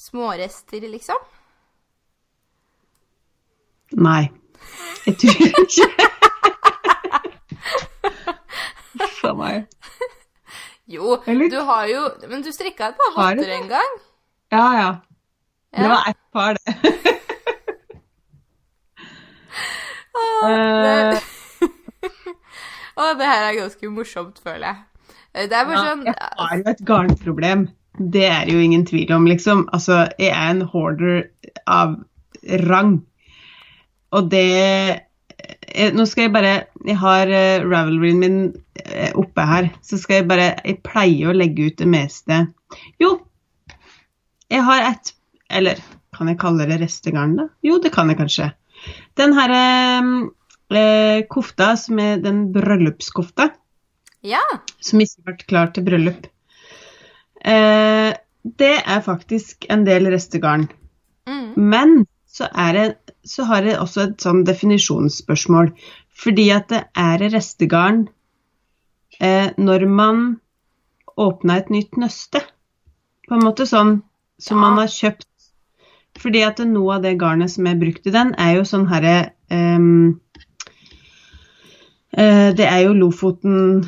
smårester, 0.00 0.84
liksom? 0.92 1.20
Nei. 3.96 4.28
Jeg 5.06 5.16
tror 5.20 5.64
ikke 5.64 6.13
Uff 9.34 9.40
a 9.40 9.42
meg. 9.42 9.66
Jo, 10.94 11.14
Eller- 11.26 11.48
du 11.48 11.60
har 11.64 11.86
jo 11.88 12.00
Men 12.28 12.42
du 12.44 12.50
strikka 12.52 12.90
et 12.92 12.98
par 12.98 13.14
votter 13.16 13.48
en 13.56 13.68
gang. 13.70 13.94
Ja, 14.52 14.66
ja. 14.78 14.90
Det 15.74 15.88
var 15.88 16.10
ett 16.10 16.18
par, 16.32 16.54
det. 16.54 16.74
Åh, 20.14 20.50
Eh, 20.50 21.10
det, 21.10 21.20
Åh, 22.96 23.14
det 23.18 23.26
her 23.26 23.46
er 23.48 23.56
ganske 23.58 23.88
morsomt, 23.90 24.38
føler 24.44 24.66
jeg. 24.68 24.76
Eh, 25.34 25.48
Det 25.50 25.56
er 25.58 25.64
bare 25.66 25.78
Ja, 25.80 25.86
sånn 25.88 26.04
jeg 26.06 26.14
har 26.38 26.56
jo 26.60 26.68
et 26.74 26.84
garnproblem. 26.86 27.64
Det 28.12 28.24
er 28.28 28.46
jo 28.50 28.58
ingen 28.60 28.84
tvil 28.86 29.10
om, 29.14 29.26
liksom. 29.26 29.64
Altså, 29.72 30.04
jeg 30.18 30.30
er 30.34 30.50
en 30.50 30.62
hoarder 30.70 31.24
av 31.66 31.96
rang. 32.68 32.96
Og 34.12 34.30
det 34.30 35.00
eh, 35.44 35.90
Nå 35.94 36.06
skal 36.08 36.28
jeg 36.28 36.34
bare 36.34 36.54
Jeg 36.86 36.98
har 37.00 37.30
uh, 37.30 37.64
Ravelryen 37.68 38.20
min 38.20 38.38
eh, 38.84 39.12
oppe 39.18 39.46
her, 39.48 39.70
så 39.84 39.98
skal 40.00 40.20
jeg 40.22 40.28
bare 40.30 40.52
Jeg 40.64 40.82
pleier 40.86 41.30
å 41.30 41.36
legge 41.36 41.70
ut 41.70 41.80
det 41.80 41.88
meste 41.90 42.40
Jo, 43.02 43.16
jeg 44.52 44.64
har 44.66 44.88
et 44.92 45.14
Eller 45.50 45.82
kan 46.14 46.30
jeg 46.30 46.38
kalle 46.38 46.66
det 46.68 46.78
restegarn, 46.78 47.34
da? 47.38 47.48
Jo, 47.66 47.80
det 47.82 47.90
kan 47.94 48.06
jeg 48.06 48.20
kanskje. 48.20 48.52
Den 49.18 49.32
her 49.34 49.54
eh, 50.70 51.24
kofta 51.30 51.72
som 51.80 51.98
er 51.98 52.20
den 52.22 52.52
bryllupskofta, 52.54 53.48
Ja. 54.22 54.42
som 54.80 55.02
ikke 55.02 55.24
ble 55.26 55.34
klar 55.42 55.72
til 55.74 55.84
bryllup, 55.88 56.28
eh, 57.44 58.14
det 58.44 58.74
er 58.86 59.00
faktisk 59.02 59.66
en 59.68 59.84
del 59.84 60.06
restegarn. 60.12 60.68
Mm. 61.26 61.54
Men 61.56 62.06
så, 62.28 62.48
er 62.54 62.72
det, 62.72 63.03
så 63.24 63.46
har 63.48 63.64
jeg 63.66 63.80
også 63.80 64.04
et 64.04 64.24
sånn 64.24 64.44
definisjonsspørsmål. 64.46 65.72
Fordi 66.14 66.48
at 66.54 66.68
det 66.70 66.82
er 66.98 67.24
restegarn 67.32 68.04
eh, 69.18 69.50
når 69.58 69.86
man 69.90 70.24
åpner 71.20 71.62
et 71.62 71.72
nytt 71.74 71.98
nøste. 72.00 72.42
På 73.26 73.38
en 73.38 73.46
måte 73.46 73.66
sånn 73.66 73.96
som 74.42 74.60
man 74.62 74.78
har 74.78 74.92
kjøpt. 74.92 75.28
Fordi 76.20 76.44
at 76.46 76.60
noe 76.68 76.98
av 76.98 77.06
det 77.06 77.16
garnet 77.18 77.50
som 77.50 77.66
er 77.66 77.80
brukt 77.80 78.06
i 78.06 78.14
den, 78.14 78.34
er 78.38 78.60
jo 78.60 78.68
sånn 78.68 78.86
herre 78.86 79.16
eh, 79.50 79.88
eh, 82.14 82.48
Det 82.54 82.68
er 82.68 82.84
jo 82.84 82.94
Lofoten 83.00 83.82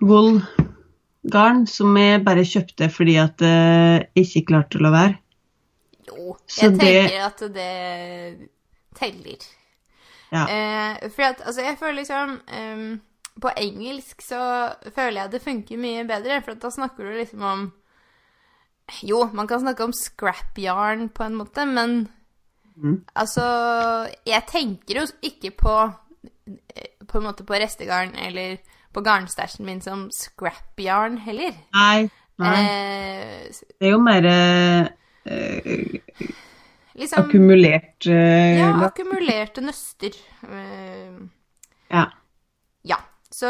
wool-garn 0.00 1.66
som 1.68 1.96
jeg 2.00 2.24
bare 2.24 2.48
kjøpte 2.48 2.88
fordi 2.92 3.20
at 3.20 3.44
jeg 3.44 4.24
ikke 4.24 4.46
klarte 4.52 4.80
å 4.80 4.86
la 4.86 4.92
være. 4.94 5.16
Jo, 6.06 6.36
Så 6.46 6.68
jeg 6.68 6.78
tenker 6.80 7.24
at 7.26 7.44
det 7.52 7.70
teller. 8.98 9.44
Ja. 10.32 10.46
Eh, 10.50 11.10
for 11.14 11.28
at, 11.28 11.42
altså, 11.46 11.62
jeg 11.62 11.78
føler 11.78 12.00
liksom 12.00 12.40
um, 12.58 13.00
På 13.42 13.52
engelsk 13.56 14.22
så 14.26 14.72
føler 14.94 15.20
jeg 15.20 15.32
det 15.32 15.42
funker 15.42 15.78
mye 15.78 16.06
bedre, 16.08 16.40
for 16.42 16.56
at 16.56 16.62
da 16.62 16.70
snakker 16.74 17.04
du 17.04 17.12
liksom 17.14 17.42
om 17.46 17.66
Jo, 19.02 19.28
man 19.32 19.46
kan 19.46 19.60
snakke 19.60 19.84
om 19.84 19.94
scrap 19.94 20.58
yarn 20.58 21.08
på 21.08 21.22
en 21.22 21.38
måte, 21.38 21.66
men 21.66 22.08
mm. 22.76 23.04
altså 23.14 23.44
Jeg 24.26 24.42
tenker 24.50 25.00
jo 25.00 25.06
ikke 25.22 25.50
på 25.50 25.76
eh, 26.74 27.06
På 27.06 27.18
en 27.18 27.28
måte 27.28 27.46
på 27.46 27.54
restegarn 27.54 28.14
eller 28.14 28.56
på 28.92 29.02
garnstæsjen 29.04 29.66
min 29.66 29.80
som 29.84 30.06
scrap 30.10 30.80
yarn 30.80 31.18
heller. 31.20 31.52
Nei. 31.74 32.08
nei. 32.40 32.60
Eh, 32.64 33.50
Det 33.78 33.86
er 33.86 33.92
jo 33.92 33.98
mer 34.00 34.28
eh, 34.32 34.88
liksom 36.96 37.24
akkumulert 37.26 38.06
uh, 38.08 38.58
Ja, 38.58 38.70
akkumulerte 38.88 39.60
nøster. 39.64 40.16
Uh, 40.44 41.26
Ja. 41.92 42.06
Ja. 42.84 42.96
Så 43.30 43.46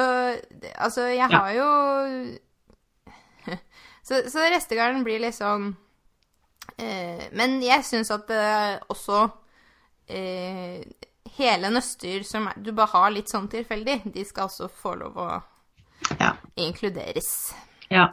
altså, 0.77 1.07
jeg 1.13 1.31
Ja. 1.31 1.39
har 1.39 1.53
jo 1.55 1.69
Så, 4.07 4.21
så 4.31 4.45
restegarden 4.51 5.03
blir 5.07 5.21
litt 5.23 5.35
sånn 5.37 5.73
uh, 6.81 7.25
Men 7.33 7.59
jeg 7.65 7.85
syns 7.87 8.11
at 8.15 8.27
det 8.31 8.45
også 8.93 9.25
eh, 10.09 10.83
Hele 11.37 11.71
nøster 11.75 12.23
som 12.25 12.47
er, 12.51 12.55
du 12.63 12.71
bare 12.73 12.93
har 12.95 13.11
litt 13.13 13.29
sånn 13.33 13.49
tilfeldig, 13.53 13.99
de 14.15 14.23
skal 14.25 14.47
også 14.49 14.69
få 14.73 14.95
lov 15.01 15.17
å 15.21 15.29
Ja. 16.21 16.31
inkluderes. 16.61 17.53
Ja. 17.91 18.07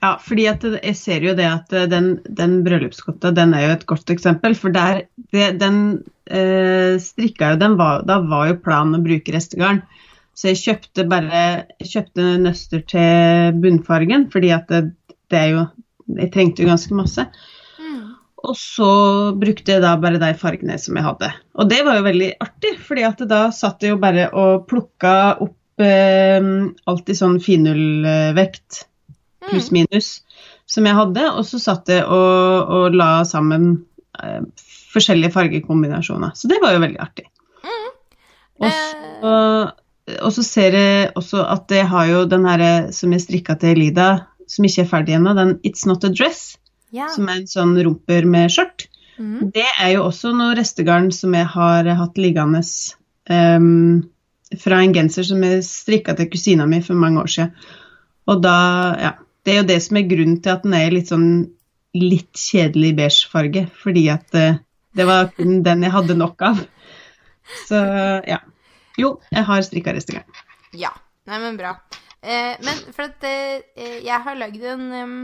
Ja, 0.00 0.14
fordi 0.24 0.46
at 0.48 0.64
jeg 0.64 0.96
ser 0.96 1.24
jo 1.26 1.34
det 1.36 1.44
at 1.44 1.74
eh, 1.76 1.88
den, 1.90 2.14
den 2.24 2.60
bryllupskotta, 2.64 3.34
den 3.36 3.52
er 3.56 3.66
jo 3.66 3.74
et 3.74 3.86
godt 3.90 4.12
eksempel. 4.14 4.56
For 4.56 4.72
der, 4.72 5.04
det, 5.34 5.50
den 5.60 5.80
eh, 6.24 6.96
strikka 7.02 7.52
jo 7.52 7.60
den 7.60 7.76
var, 7.80 8.06
Da 8.08 8.20
var 8.24 8.48
jo 8.48 8.60
planen 8.64 8.96
å 8.96 9.04
bruke 9.04 9.34
restegarn. 9.36 9.82
Så 10.32 10.54
jeg 10.54 10.62
kjøpte 10.62 11.04
bare 11.10 11.44
kjøpte 11.84 12.32
nøster 12.40 12.84
til 12.88 13.60
bunnfargen, 13.60 14.30
fordi 14.32 14.54
at 14.56 14.72
det, 14.72 14.86
det 15.28 15.40
er 15.44 15.50
jo 15.56 15.64
Jeg 16.16 16.32
trengte 16.34 16.64
jo 16.64 16.70
ganske 16.72 16.96
masse. 16.96 17.26
Og 18.40 18.56
så 18.56 18.92
brukte 19.36 19.74
jeg 19.76 19.82
da 19.84 19.92
bare 20.00 20.18
de 20.18 20.30
fargene 20.40 20.78
som 20.80 20.96
jeg 20.96 21.04
hadde. 21.04 21.28
Og 21.60 21.68
det 21.68 21.82
var 21.84 21.98
jo 21.98 22.06
veldig 22.08 22.30
artig, 22.40 22.72
fordi 22.82 23.04
at 23.04 23.20
da 23.28 23.42
satt 23.52 23.84
jeg 23.84 23.92
jo 23.92 24.00
bare 24.00 24.30
og 24.32 24.64
plukka 24.70 25.12
opp 25.44 25.84
eh, 25.84 26.40
alltid 26.88 27.20
sånn 27.20 27.36
finullvekt, 27.44 28.86
pluss-minus, 29.50 30.08
som 30.70 30.86
jeg 30.88 30.98
hadde. 30.98 31.26
Og 31.34 31.44
så 31.48 31.60
satt 31.62 31.90
jeg 31.92 32.06
og, 32.06 32.72
og 32.76 32.96
la 32.96 33.10
sammen 33.28 33.72
eh, 34.22 34.40
forskjellige 34.94 35.34
fargekombinasjoner. 35.36 36.34
Så 36.34 36.50
det 36.50 36.60
var 36.62 36.74
jo 36.74 36.82
veldig 36.86 37.00
artig. 37.02 37.28
Og 38.60 38.68
så, 38.68 39.34
og 40.20 40.32
så 40.36 40.42
ser 40.44 40.74
jeg 40.76 41.12
også 41.16 41.44
at 41.48 41.72
jeg 41.72 41.86
har 41.88 42.08
jo 42.10 42.24
den 42.28 42.44
her 42.44 42.62
som 42.92 43.12
jeg 43.14 43.24
strikka 43.24 43.56
til 43.56 43.72
Elida, 43.72 44.08
som 44.50 44.66
ikke 44.66 44.82
er 44.84 44.90
ferdig 44.90 45.14
ennå, 45.16 45.32
den 45.38 45.54
It's 45.64 45.86
Not 45.88 46.04
a 46.04 46.10
Dress 46.12 46.58
Ja. 46.90 47.08
som 47.14 47.28
er 47.30 47.40
en 47.40 47.50
sånn 47.50 47.76
rumper 47.86 48.26
med 48.26 48.50
skjørt. 48.50 48.88
Mm. 49.20 49.50
Det 49.54 49.66
er 49.68 49.92
jo 49.94 50.06
også 50.08 50.32
noe 50.34 50.56
restegarn 50.58 51.10
som 51.14 51.34
jeg 51.36 51.46
har 51.52 51.86
hatt 51.98 52.18
liggende 52.18 52.62
um, 53.30 54.00
fra 54.58 54.80
en 54.82 54.94
genser 54.96 55.26
som 55.28 55.42
jeg 55.46 55.62
strikka 55.66 56.16
til 56.18 56.30
kusina 56.32 56.66
mi 56.66 56.80
for 56.82 56.98
mange 56.98 57.22
år 57.22 57.30
siden. 57.30 57.52
Og 58.30 58.42
da, 58.42 58.56
ja. 58.98 59.12
Det 59.44 59.54
er 59.54 59.62
jo 59.62 59.68
det 59.70 59.78
som 59.84 59.98
er 59.98 60.08
grunnen 60.10 60.40
til 60.44 60.52
at 60.52 60.66
den 60.66 60.76
er 60.76 60.92
litt 60.94 61.10
sånn 61.12 61.30
litt 61.96 62.38
kjedelig 62.38 62.92
beige 62.98 63.30
farge, 63.30 63.64
fordi 63.82 64.04
at 64.12 64.36
eh, 64.38 64.60
det 64.94 65.06
var 65.08 65.30
kun 65.34 65.62
den 65.66 65.86
jeg 65.86 65.94
hadde 65.94 66.18
nok 66.18 66.42
av. 66.46 66.60
Så 67.66 67.78
ja. 68.28 68.40
Jo, 68.98 69.14
jeg 69.32 69.46
har 69.46 69.62
strikka 69.64 69.94
restegarn. 69.96 70.42
Ja. 70.76 70.90
Nei, 71.28 71.38
men 71.38 71.58
bra. 71.58 71.74
Eh, 72.22 72.56
men 72.64 72.80
for 72.94 73.06
at 73.06 73.24
eh, 73.24 74.00
jeg 74.04 74.22
har 74.24 74.38
lagd 74.38 74.64
en 74.72 74.86
um, 74.92 75.20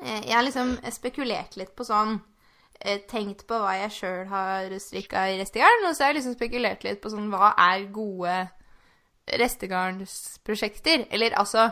eh, 0.00 0.22
Jeg 0.24 0.32
har 0.32 0.44
liksom 0.46 0.76
spekulert 0.94 1.58
litt 1.60 1.74
på 1.76 1.84
sånn 1.84 2.14
eh, 2.80 3.02
Tenkt 3.10 3.44
på 3.48 3.58
hva 3.60 3.74
jeg 3.76 3.92
sjøl 3.98 4.30
har 4.30 4.72
strikka 4.80 5.26
i 5.28 5.36
restegarn, 5.40 5.84
og 5.88 5.92
så 5.92 6.06
har 6.06 6.14
jeg 6.14 6.20
liksom 6.20 6.38
spekulert 6.38 6.86
litt 6.86 7.02
på 7.02 7.12
sånn 7.12 7.28
Hva 7.32 7.52
er 7.66 7.88
gode 7.92 8.36
restegarnsprosjekter? 9.28 11.04
Eller 11.12 11.36
altså 11.36 11.68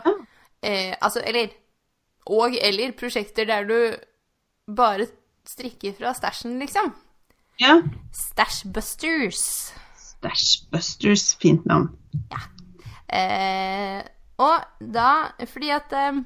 eh, 0.67 0.95
Altså, 1.01 1.23
eller 1.25 1.49
Og 2.27 2.57
eller 2.61 2.93
prosjekter 2.99 3.47
der 3.47 3.65
du 3.69 3.97
bare 4.77 5.07
strikker 5.47 5.93
fra 5.95 6.11
stæsjen, 6.15 6.59
liksom. 6.59 6.89
Ja. 7.61 7.77
Stashbusters. 8.13 9.73
Stashbusters, 9.97 11.37
fint 11.41 11.63
navn. 11.71 11.87
Eh, 13.09 14.03
og 14.43 14.65
da 14.81 15.31
Fordi 15.47 15.71
at 15.71 15.93
eh, 15.95 16.19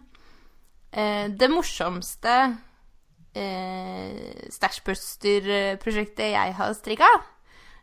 eh, 0.96 1.29
det 1.37 1.50
morsomste 1.53 2.57
eh, 3.37 4.48
Stashbuster-prosjektet 4.50 6.33
jeg 6.33 6.55
har 6.57 6.72
strikka, 6.74 7.11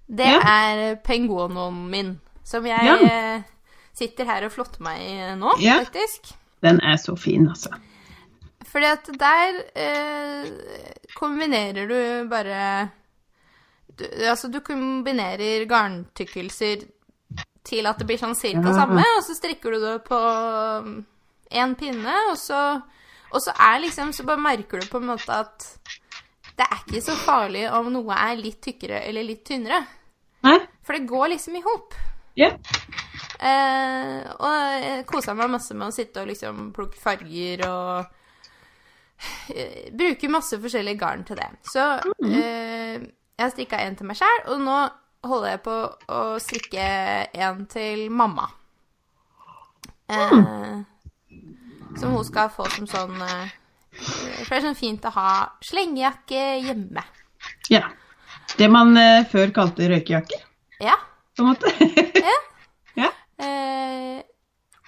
det 0.09 0.25
Ja. 0.25 0.39
er 0.41 0.95
penguonoen 1.05 1.89
min. 1.91 2.19
Som 2.43 2.65
jeg 2.65 2.79
Ja. 2.83 2.95
eh, 3.37 3.41
sitter 3.93 4.25
her 4.25 4.45
og 4.45 4.51
flotter 4.51 4.81
meg 4.81 5.01
i 5.01 5.35
nå, 5.35 5.53
Ja. 5.59 5.83
faktisk. 5.83 6.33
Den 6.63 6.79
er 6.81 6.95
så 6.97 7.15
fin, 7.19 7.47
altså. 7.49 7.69
Fordi 8.67 8.85
at 8.85 9.09
der 9.19 9.59
eh, 9.75 10.47
kombinerer 11.15 11.87
du 11.87 12.29
bare 12.29 12.89
du, 13.97 14.03
Altså, 14.29 14.49
du 14.51 14.59
kombinerer 14.59 15.65
garntykkelser 15.69 16.83
til 17.67 17.87
at 17.87 17.99
det 17.99 18.07
blir 18.07 18.19
sånn 18.19 18.35
cirka 18.35 18.67
Ja. 18.69 18.73
samme, 18.73 19.03
og 19.17 19.23
så 19.23 19.35
strikker 19.37 19.71
du 19.71 19.79
det 19.85 19.95
på 20.07 20.19
én 21.51 21.75
pinne, 21.79 22.15
og 22.31 22.37
så 22.37 22.81
Og 23.31 23.41
så 23.43 23.51
er 23.59 23.79
liksom 23.83 24.13
Så 24.13 24.23
bare 24.23 24.39
merker 24.39 24.79
du 24.79 24.87
på 24.87 24.97
en 25.01 25.07
måte 25.07 25.29
at 25.35 25.65
det 26.57 26.65
er 26.65 26.79
ikke 26.87 27.01
så 27.05 27.13
farlig 27.21 27.67
om 27.69 27.91
noe 27.93 28.15
er 28.17 28.35
litt 28.39 28.61
tykkere 28.65 29.03
eller 29.05 29.21
litt 29.23 29.43
tynnere. 29.45 29.83
Nei? 30.41 30.55
For 30.83 30.93
det 30.97 31.07
går 31.07 31.27
liksom 31.35 31.55
i 31.55 31.61
hop. 31.61 31.93
Ja. 32.35 32.49
Eh, 33.37 34.23
og 34.41 34.53
jeg 34.81 35.03
kosa 35.09 35.33
meg 35.37 35.51
masse 35.53 35.75
med 35.77 35.87
å 35.91 35.93
sitte 35.93 36.23
og 36.23 36.29
liksom 36.31 36.71
plukke 36.73 36.97
farger 36.97 37.61
og 37.67 38.05
eh, 39.53 39.91
bruke 39.99 40.29
masse 40.33 40.57
forskjellige 40.61 40.99
garn 41.01 41.25
til 41.27 41.37
det. 41.39 41.49
Så 41.69 41.83
eh, 42.25 42.97
jeg 43.37 43.43
har 43.45 43.53
strikka 43.53 43.81
en 43.85 43.95
til 43.99 44.09
meg 44.09 44.17
sjæl, 44.17 44.39
og 44.53 44.63
nå 44.65 44.77
holder 45.27 45.51
jeg 45.55 45.61
på 45.65 45.75
å 46.13 46.23
strikke 46.41 46.87
en 47.37 47.65
til 47.69 48.07
mamma. 48.13 48.47
Eh, 50.07 50.33
som 51.99 52.13
hun 52.13 52.25
skal 52.25 52.49
få 52.53 52.65
som 52.71 52.85
sånn 52.87 53.17
eh, 53.25 53.49
For 53.97 54.53
det 54.53 54.57
er 54.59 54.65
sånn 54.69 54.77
fint 54.77 55.05
å 55.09 55.11
ha 55.17 55.29
slengejakke 55.65 56.43
hjemme. 56.63 57.03
Ja. 57.73 57.89
Det 58.57 58.69
man 58.71 58.95
eh, 58.97 59.25
før 59.29 59.51
kalte 59.55 59.89
røykejakke, 59.91 60.39
Ja. 60.79 60.95
på 61.35 61.43
en 61.43 61.49
måte. 61.51 61.73
ja. 62.97 63.09
Eh, 63.39 64.21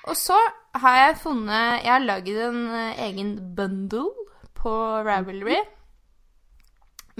og 0.10 0.16
så 0.18 0.38
har 0.82 0.96
jeg 0.98 1.18
funnet 1.22 1.84
Jeg 1.84 1.92
har 1.92 2.02
lagd 2.02 2.30
en 2.34 2.62
eh, 2.74 3.02
egen 3.10 3.34
bundle 3.56 4.08
på 4.58 4.72
Ravelry. 5.06 5.60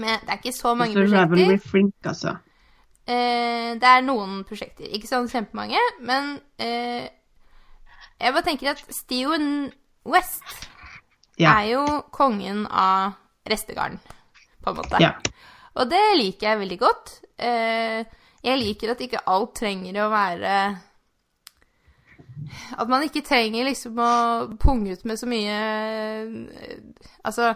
Men 0.00 0.18
det 0.24 0.32
er 0.32 0.40
ikke 0.40 0.52
så 0.56 0.74
mange 0.74 0.94
Så 0.96 1.04
Ravelry 1.12 1.44
prosjekter. 1.44 1.68
Flink, 1.70 1.94
altså. 2.08 2.34
eh, 3.06 3.70
det 3.80 3.88
er 3.92 4.04
noen 4.06 4.42
prosjekter. 4.48 4.88
Ikke 4.96 5.10
sånn 5.10 5.28
kjempemange, 5.30 5.80
men 6.00 6.32
eh, 6.58 7.08
jeg 8.20 8.32
bare 8.36 8.46
tenker 8.48 8.72
at 8.74 8.82
Steven 8.92 9.70
West 10.08 10.66
Ja. 11.40 11.54
er 11.60 11.70
jo 11.72 11.84
kongen 12.12 12.66
av 12.66 13.14
restegarden, 13.48 14.00
på 14.64 14.70
en 14.72 14.76
måte. 14.76 14.98
Ja. 15.00 15.14
Og 15.80 15.88
det 15.88 16.00
liker 16.18 16.50
jeg 16.50 16.58
veldig 16.60 16.78
godt. 16.80 17.12
Eh, 17.40 18.04
jeg 18.44 18.58
liker 18.60 18.92
at 18.92 19.00
ikke 19.04 19.22
alt 19.28 19.54
trenger 19.56 20.00
å 20.04 20.10
være 20.12 20.54
At 22.78 22.88
man 22.88 23.02
ikke 23.06 23.22
trenger 23.26 23.64
liksom 23.68 23.98
å 24.00 24.10
punge 24.60 24.92
ut 24.96 25.04
med 25.04 25.18
så 25.20 25.26
mye 25.30 25.56
eh, 25.56 26.78
Altså 27.24 27.54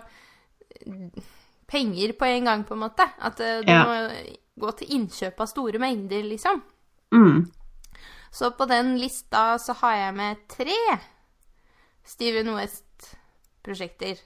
penger 1.67 2.13
på 2.19 2.25
en 2.29 2.45
gang, 2.45 2.65
på 2.69 2.75
en 2.77 2.83
måte. 2.85 3.07
At 3.19 3.41
eh, 3.41 3.61
du 3.65 3.71
Ja. 3.73 3.85
må 3.85 4.11
gå 4.61 4.71
til 4.79 4.93
innkjøp 4.99 5.41
av 5.41 5.47
store 5.51 5.79
mengder, 5.83 6.23
liksom. 6.23 6.63
Mm. 7.15 7.51
Så 8.35 8.51
på 8.59 8.67
den 8.69 8.97
lista 8.99 9.59
så 9.59 9.73
har 9.81 9.97
jeg 9.97 10.15
med 10.15 10.37
tre 10.49 10.77
Steven 12.05 12.53
West-prosjekter. 12.55 14.21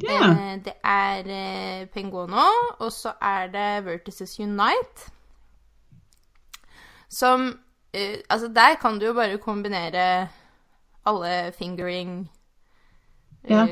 Eh, 0.00 0.56
det 0.64 0.74
er 0.84 1.28
eh, 1.28 1.86
Pengono, 1.92 2.46
og 2.80 2.92
så 2.92 3.12
er 3.20 3.48
det 3.52 3.84
Vertices 3.84 4.38
Unite. 4.40 5.10
Som 7.08 7.50
eh, 7.94 8.16
Altså, 8.30 8.48
der 8.48 8.74
kan 8.80 8.98
du 8.98 9.06
jo 9.06 9.12
bare 9.12 9.38
kombinere 9.38 10.28
alle 11.06 11.52
fingering-garn 11.58 12.28
Ja. 13.48 13.66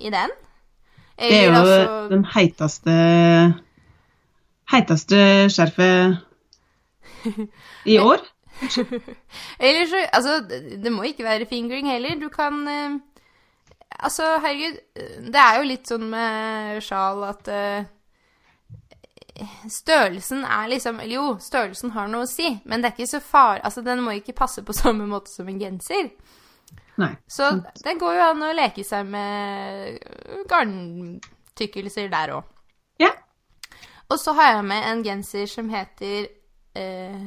i 0.00 0.10
den. 0.10 0.30
Det 1.18 1.34
er 1.40 1.44
jo 1.46 1.52
altså 1.54 2.08
den 2.10 2.24
heiteste 2.34 2.90
heiteste 4.72 5.48
skjerfet 5.50 6.18
i 7.94 7.98
år. 7.98 8.18
Eller 9.60 9.86
så 9.86 9.96
Altså, 10.12 10.40
det 10.84 10.92
må 10.92 11.02
ikke 11.02 11.24
være 11.24 11.46
fingering 11.46 11.90
heller. 11.90 12.20
Du 12.20 12.28
kan 12.28 12.52
uh, 12.68 13.00
Altså, 14.00 14.22
herregud, 14.42 14.78
det 15.32 15.38
er 15.38 15.56
jo 15.58 15.62
litt 15.68 15.88
sånn 15.88 16.08
med 16.10 16.80
sjal 16.82 17.22
at 17.28 17.48
eh, 17.48 17.84
Størrelsen 19.68 20.44
er 20.46 20.68
liksom 20.70 21.00
Eller 21.02 21.16
jo, 21.16 21.24
størrelsen 21.42 21.90
har 21.96 22.06
noe 22.10 22.22
å 22.22 22.30
si, 22.30 22.52
men 22.64 22.82
det 22.82 22.90
er 22.90 22.94
ikke 22.94 23.10
så 23.16 23.20
far... 23.22 23.58
Altså, 23.66 23.82
den 23.82 24.04
må 24.04 24.14
ikke 24.14 24.36
passe 24.36 24.62
på 24.62 24.76
samme 24.82 25.08
måte 25.10 25.32
som 25.32 25.48
en 25.50 25.60
genser. 25.60 26.12
Nei. 27.02 27.10
Så 27.26 27.48
det 27.82 27.96
går 27.98 28.18
jo 28.18 28.26
an 28.28 28.44
å 28.46 28.52
leke 28.54 28.84
seg 28.86 29.08
med 29.10 29.98
garntykkelser 30.50 32.06
der 32.12 32.36
òg. 32.36 32.52
Ja. 33.02 33.10
Og 34.12 34.20
så 34.22 34.34
har 34.38 34.52
jeg 34.52 34.68
med 34.70 34.86
en 34.90 35.02
genser 35.06 35.50
som 35.50 35.72
heter 35.72 36.28
uh, 36.78 37.24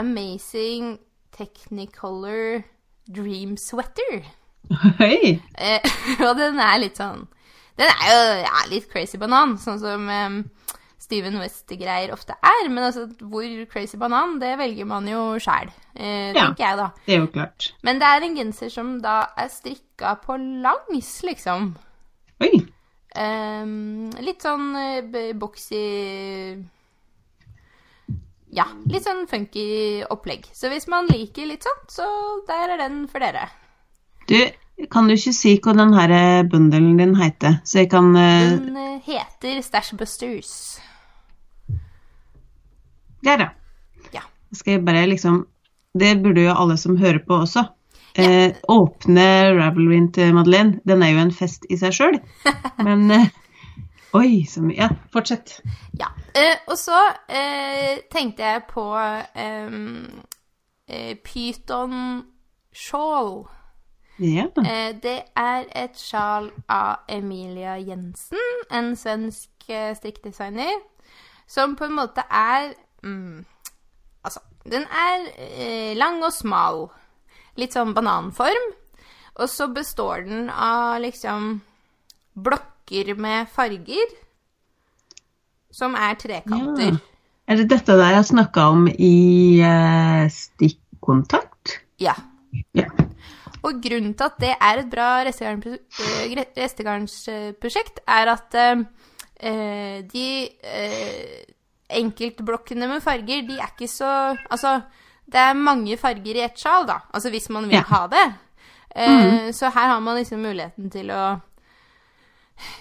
Amazing 0.00 0.96
Technicolor 1.36 2.64
Dream 3.06 3.54
Sweater. 3.60 4.24
Hei. 4.98 5.38
Uh, 5.54 5.86
og 6.26 6.34
den 6.40 6.58
er 6.62 6.82
litt 6.82 6.98
sånn 7.00 7.24
Den 7.78 7.88
er 7.88 8.10
jo 8.10 8.18
ja, 8.42 8.58
litt 8.70 8.90
crazy 8.90 9.18
banan, 9.18 9.54
sånn 9.58 9.78
som 9.80 10.10
eh, 10.12 10.34
Steven 11.10 11.40
West-greier 11.42 12.12
ofte 12.14 12.36
er. 12.38 12.68
Men 12.70 12.86
altså, 12.86 13.08
hvor 13.26 13.46
crazy 13.72 13.98
banan, 13.98 14.38
det 14.38 14.54
velger 14.60 14.86
man 14.86 15.08
jo 15.10 15.34
sjæl, 15.42 15.72
eh, 15.96 16.30
Ja. 16.30 16.46
tenker 16.46 16.64
jeg 16.68 16.78
da. 16.78 16.90
Det 17.06 17.14
er 17.14 17.24
jo 17.24 17.30
klart. 17.34 17.72
Men 17.82 17.98
det 17.98 18.06
er 18.06 18.22
en 18.22 18.36
genser 18.36 18.70
som 18.70 19.00
da 19.02 19.26
er 19.36 19.48
strikka 19.50 20.14
på 20.22 20.38
langs, 20.38 21.22
liksom. 21.26 21.72
Oi. 22.40 22.52
Ehm, 23.18 24.10
litt 24.22 24.44
sånn 24.46 24.76
eh, 24.78 25.32
boxy 25.34 26.64
Ja, 28.54 28.66
litt 28.86 29.02
sånn 29.02 29.26
funky 29.30 30.04
opplegg. 30.10 30.46
Så 30.54 30.70
hvis 30.70 30.86
man 30.90 31.06
liker 31.10 31.46
litt 31.46 31.62
sånt, 31.66 31.90
så 31.90 32.06
der 32.46 32.74
er 32.74 32.78
den 32.78 33.08
for 33.08 33.22
dere. 33.22 33.48
Du, 34.26 34.38
kan 34.90 35.06
du 35.06 35.14
ikke 35.14 35.34
si 35.34 35.56
hva 35.58 35.74
den 35.74 35.94
her 35.94 36.42
bundelen 36.50 36.96
din 36.98 37.14
heter, 37.18 37.60
så 37.64 37.82
jeg 37.82 37.90
kan 37.90 38.14
uh... 38.14 38.58
Den 38.58 38.76
eh, 38.76 39.00
heter 39.06 39.60
Stash 39.62 39.94
Busters. 39.94 40.80
Der, 43.24 43.44
ja. 43.44 43.48
Ja. 44.14 44.22
Skal 44.52 44.78
jeg 44.78 44.84
bare 44.84 45.06
liksom 45.06 45.46
Det 45.98 46.22
burde 46.22 46.44
jo 46.44 46.54
alle 46.54 46.76
som 46.78 46.96
hører 46.96 47.18
på 47.26 47.40
også. 47.42 47.64
Eh, 48.14 48.54
åpne 48.68 49.26
Ravelry 49.58 50.12
til 50.14 50.34
Madeleine. 50.34 50.80
Den 50.86 51.02
er 51.02 51.10
jo 51.10 51.18
en 51.18 51.32
fest 51.34 51.66
i 51.70 51.76
seg 51.78 51.94
sjøl. 51.94 52.18
Men 52.86 53.10
eh, 53.10 53.26
Oi, 54.12 54.44
så 54.50 54.62
mye. 54.62 54.74
Ja, 54.74 54.88
fortsett. 55.12 55.60
Ja. 55.98 56.08
Eh, 56.34 56.56
og 56.66 56.78
så 56.78 56.98
eh, 57.30 58.02
tenkte 58.10 58.42
jeg 58.42 58.64
på 58.70 58.82
ehm, 58.98 60.22
eh, 60.88 61.14
Python 61.24 62.24
Shawl. 62.74 63.44
Ja. 64.18 64.48
Eh, 64.58 64.90
det 65.02 65.16
er 65.38 65.70
et 65.78 65.98
sjal 65.98 66.50
av 66.68 67.06
Emilia 67.08 67.76
Jensen, 67.78 68.42
en 68.70 68.96
svensk 68.98 69.70
strikkdesigner, 69.94 70.80
som 71.46 71.76
på 71.78 71.86
en 71.86 71.94
måte 71.94 72.26
er 72.26 72.72
mm, 73.02 73.44
Altså, 74.20 74.42
den 74.68 74.84
er 74.84 75.22
eh, 75.40 75.96
lang 75.96 76.20
og 76.24 76.32
smal. 76.36 76.82
Litt 77.56 77.72
sånn 77.76 77.94
bananform. 77.96 78.66
Og 79.40 79.48
så 79.48 79.70
består 79.72 80.26
den 80.26 80.50
av 80.52 81.00
liksom 81.00 81.54
blokker 82.36 83.14
med 83.16 83.48
farger 83.48 84.12
som 85.72 85.94
er 85.96 86.18
trekanter. 86.20 86.98
Ja. 86.98 87.06
Er 87.50 87.58
det 87.58 87.70
dette 87.72 87.96
der 87.98 88.12
jeg 88.18 88.28
snakka 88.28 88.66
om 88.74 88.84
i 88.90 89.60
eh, 89.64 90.26
stikkontakt? 90.30 91.80
Ja. 92.02 92.14
Ja. 92.76 92.86
Og 93.66 93.80
grunnen 93.82 94.14
til 94.16 94.26
at 94.26 94.36
det 94.42 94.52
er 94.54 94.82
et 94.82 94.90
bra 94.92 95.08
eh, 95.24 96.36
restegarnsprosjekt, 96.58 98.02
er 98.06 98.30
at 98.34 98.54
eh, 98.60 98.84
eh, 99.40 99.98
de 100.12 100.28
eh, 100.46 101.40
enkeltblokkene 101.90 102.88
med 102.88 103.02
farger, 103.02 103.46
de 103.48 103.58
er 103.58 103.70
ikke 103.74 103.88
så 103.88 104.36
Altså, 104.50 104.82
det 105.30 105.40
er 105.40 105.54
mange 105.54 105.96
farger 105.96 106.36
i 106.36 106.44
ett 106.44 106.58
sjal, 106.58 106.86
da. 106.86 107.00
Altså 107.14 107.30
hvis 107.30 107.48
man 107.50 107.64
vil 107.68 107.78
Ja. 107.78 107.82
ha 107.82 108.06
det. 108.06 108.34
Eh, 108.96 109.52
Så 109.52 109.70
her 109.70 109.86
har 109.88 110.00
man 110.00 110.16
liksom 110.16 110.38
muligheten 110.42 110.90
til 110.90 111.10
å 111.10 111.40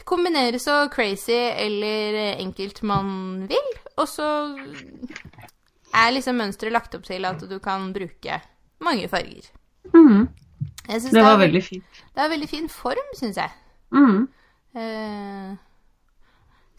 kombinere 0.05 0.59
så 0.59 0.89
crazy 0.91 1.31
eller 1.35 2.35
enkelt 2.39 2.81
man 2.83 3.47
vil. 3.47 3.69
Og 3.97 4.07
så 4.07 4.25
er 5.93 6.11
liksom 6.11 6.35
mønsteret 6.39 6.71
lagt 6.75 6.95
opp 6.95 7.03
til 7.07 7.25
at 7.25 7.39
du 7.49 7.59
kan 7.59 7.91
bruke 7.93 8.41
mange 8.81 9.07
farger. 9.11 9.47
Synes 10.89 11.11
Det 11.13 11.21
var 11.23 11.35
er 11.37 11.47
veldig 11.47 11.63
fint. 11.63 11.83
det 12.15 12.23
er 12.23 12.29
veldig 12.29 12.49
fin 12.49 12.69
form, 12.69 13.09
syns 13.15 13.37
jeg. 13.37 13.49
Mm. 13.93 14.27
Eh, 14.75 15.55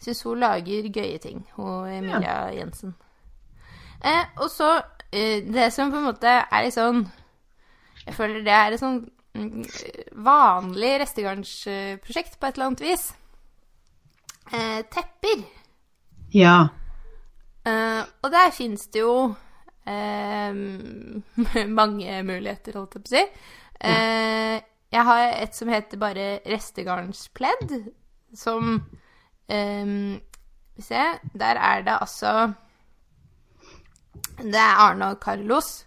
syns 0.01 0.23
hun 0.25 0.41
lager 0.41 0.89
gøye 0.89 1.21
ting, 1.21 1.43
hun 1.55 1.89
Emilia 1.89 2.51
Jensen. 2.55 2.95
Eh, 4.01 4.25
og 4.41 4.49
så 4.49 4.73
eh, 5.13 5.43
Det 5.45 5.67
som 5.73 5.91
på 5.93 5.99
en 5.99 6.07
måte 6.07 6.31
er 6.41 6.63
litt 6.65 6.73
sånn 6.73 7.03
Jeg 8.07 8.15
føler 8.17 8.41
det 8.41 8.55
er 8.55 8.73
et 8.73 8.81
sånn 8.81 9.03
mm, 9.37 9.59
vanlig 10.25 10.95
restegarnsprosjekt 11.03 12.39
på 12.39 12.47
et 12.47 12.57
eller 12.57 12.71
annet 12.71 12.81
vis. 12.81 13.03
Eh, 14.51 14.81
tepper. 14.89 15.43
Ja. 16.33 16.55
Eh, 17.61 18.01
og 18.23 18.33
der 18.33 18.49
fins 18.55 18.87
det 18.89 19.03
jo 19.03 19.13
eh, 19.85 21.65
mange 21.81 22.23
muligheter, 22.25 22.79
holdt 22.79 22.97
jeg 22.97 23.05
på 23.05 23.11
å 23.11 23.13
si. 23.13 23.23
Eh, 23.91 24.57
jeg 24.91 25.07
har 25.07 25.21
et 25.29 25.55
som 25.55 25.69
heter 25.71 26.01
bare 26.01 26.27
restegarnspledd, 26.49 27.77
som 28.35 28.81
eh, 29.51 29.85
vi 30.75 30.81
se 30.85 31.01
Der 31.33 31.55
er 31.55 31.81
det 31.81 31.97
altså 32.01 32.53
Det 34.37 34.55
er 34.55 34.79
Arne 34.79 35.05
og 35.05 35.17
Carlos. 35.21 35.85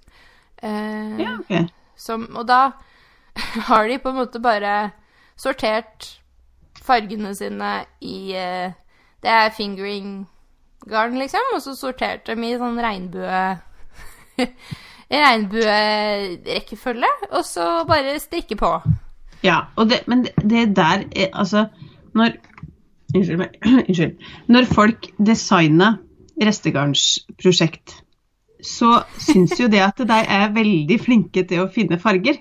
Uh, 0.63 1.21
ja, 1.21 1.39
ok. 1.39 1.71
som, 1.97 2.37
og 2.37 2.49
da 2.49 2.71
har 3.69 3.89
de 3.89 3.99
på 3.99 4.09
en 4.09 4.17
måte 4.17 4.41
bare 4.41 4.91
sortert 5.37 6.21
fargene 6.83 7.35
sine 7.35 7.85
i 8.01 8.33
uh, 8.33 8.73
Det 9.23 9.31
er 9.31 9.51
fingering-garn, 9.57 11.19
liksom, 11.19 11.41
og 11.55 11.63
så 11.63 11.75
sortert 11.77 12.27
dem 12.27 12.43
i 12.45 12.57
sånn 12.57 12.81
regnbue 12.81 13.59
Regnbuerekkefølge, 15.11 17.09
og 17.31 17.45
så 17.45 17.85
bare 17.89 18.21
strikke 18.21 18.57
på. 18.57 18.83
Ja, 19.45 19.59
det, 19.77 20.01
men 20.07 20.25
det, 20.25 20.33
det 20.41 20.77
der 20.77 21.03
er 21.13 21.29
altså 21.33 21.67
Når 22.15 22.31
Unnskyld 23.15 23.41
meg. 23.41 23.59
Unnskyld. 23.89 24.17
Når 24.51 24.71
folk 24.71 25.11
designer 25.23 26.01
restegarnsprosjekt, 26.43 28.01
så 28.65 29.05
syns 29.21 29.55
jo 29.61 29.69
det 29.71 29.83
at 29.85 30.01
de 30.09 30.19
er 30.19 30.55
veldig 30.55 30.99
flinke 31.03 31.45
til 31.47 31.65
å 31.65 31.71
finne 31.71 32.01
farger. 32.03 32.41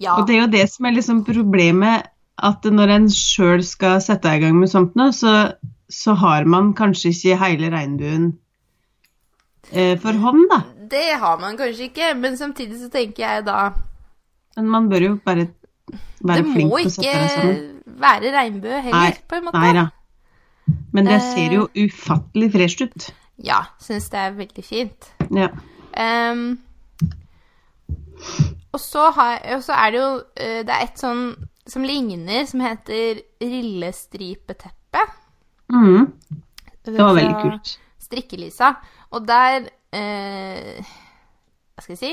Ja. 0.00 0.16
Og 0.16 0.26
det 0.26 0.36
er 0.36 0.42
jo 0.44 0.52
det 0.54 0.64
som 0.72 0.88
er 0.88 0.96
liksom 0.96 1.24
problemet, 1.26 2.08
at 2.40 2.64
når 2.64 2.94
en 2.94 3.08
sjøl 3.12 3.62
skal 3.66 4.00
sette 4.02 4.32
i 4.32 4.40
gang 4.42 4.56
med 4.56 4.72
sånt 4.72 4.96
nå, 4.96 5.10
så, 5.12 5.52
så 5.92 6.16
har 6.18 6.48
man 6.48 6.72
kanskje 6.76 7.12
ikke 7.12 7.40
hele 7.42 7.68
regnbuen 7.74 8.30
eh, 9.70 9.98
for 10.00 10.16
hånd, 10.24 10.46
da. 10.50 10.62
Det 10.90 11.20
har 11.20 11.36
man 11.42 11.58
kanskje 11.60 11.90
ikke, 11.90 12.14
men 12.18 12.40
samtidig 12.40 12.80
så 12.80 12.88
tenker 12.90 13.22
jeg 13.22 13.44
da 13.46 13.68
Men 14.56 14.70
man 14.72 14.88
bør 14.90 15.04
jo 15.04 15.12
bare 15.22 15.44
være 16.22 16.42
Det 16.42 16.52
flink 16.54 16.70
må 16.70 16.78
å 16.80 16.90
sette 16.90 17.12
det 17.12 17.44
må 17.44 17.52
ikke 17.54 18.00
være 18.00 18.32
regnbue 18.36 18.80
heller, 18.82 19.00
Nei, 19.00 19.12
på 19.28 19.38
en 19.38 19.44
måte. 19.48 19.60
Nei 19.60 19.72
da. 19.76 19.86
Men 20.92 21.04
det 21.10 21.16
Eh. 21.18 21.26
ser 21.34 21.54
jo 21.56 21.68
ufattelig 21.74 22.52
fresh 22.52 22.82
ut. 22.82 23.10
Ja, 23.42 23.62
syns 23.80 24.08
det 24.12 24.18
er 24.20 24.34
veldig 24.36 24.64
fint. 24.64 25.10
Ja. 25.34 25.48
Um, 25.96 26.58
og 28.72 28.80
så, 28.80 29.10
har, 29.16 29.40
og 29.56 29.62
så 29.64 29.72
er 29.74 29.90
det 29.90 29.98
jo 30.00 30.10
eh, 30.36 30.60
Det 30.66 30.74
er 30.74 30.82
et 30.84 31.00
sånn 31.00 31.22
som 31.70 31.82
ligner, 31.86 32.44
som 32.46 32.60
heter 32.64 33.20
rillestripeteppe. 33.42 35.02
Mm. 35.72 36.12
Det 36.84 36.94
var 36.96 37.14
veldig 37.14 37.42
kult. 37.42 37.72
Strikkelisa. 38.00 38.72
Og 39.14 39.26
der 39.28 39.68
eh, 39.94 40.80
Hva 41.74 41.84
skal 41.84 41.94
jeg 41.96 42.00
si? 42.00 42.12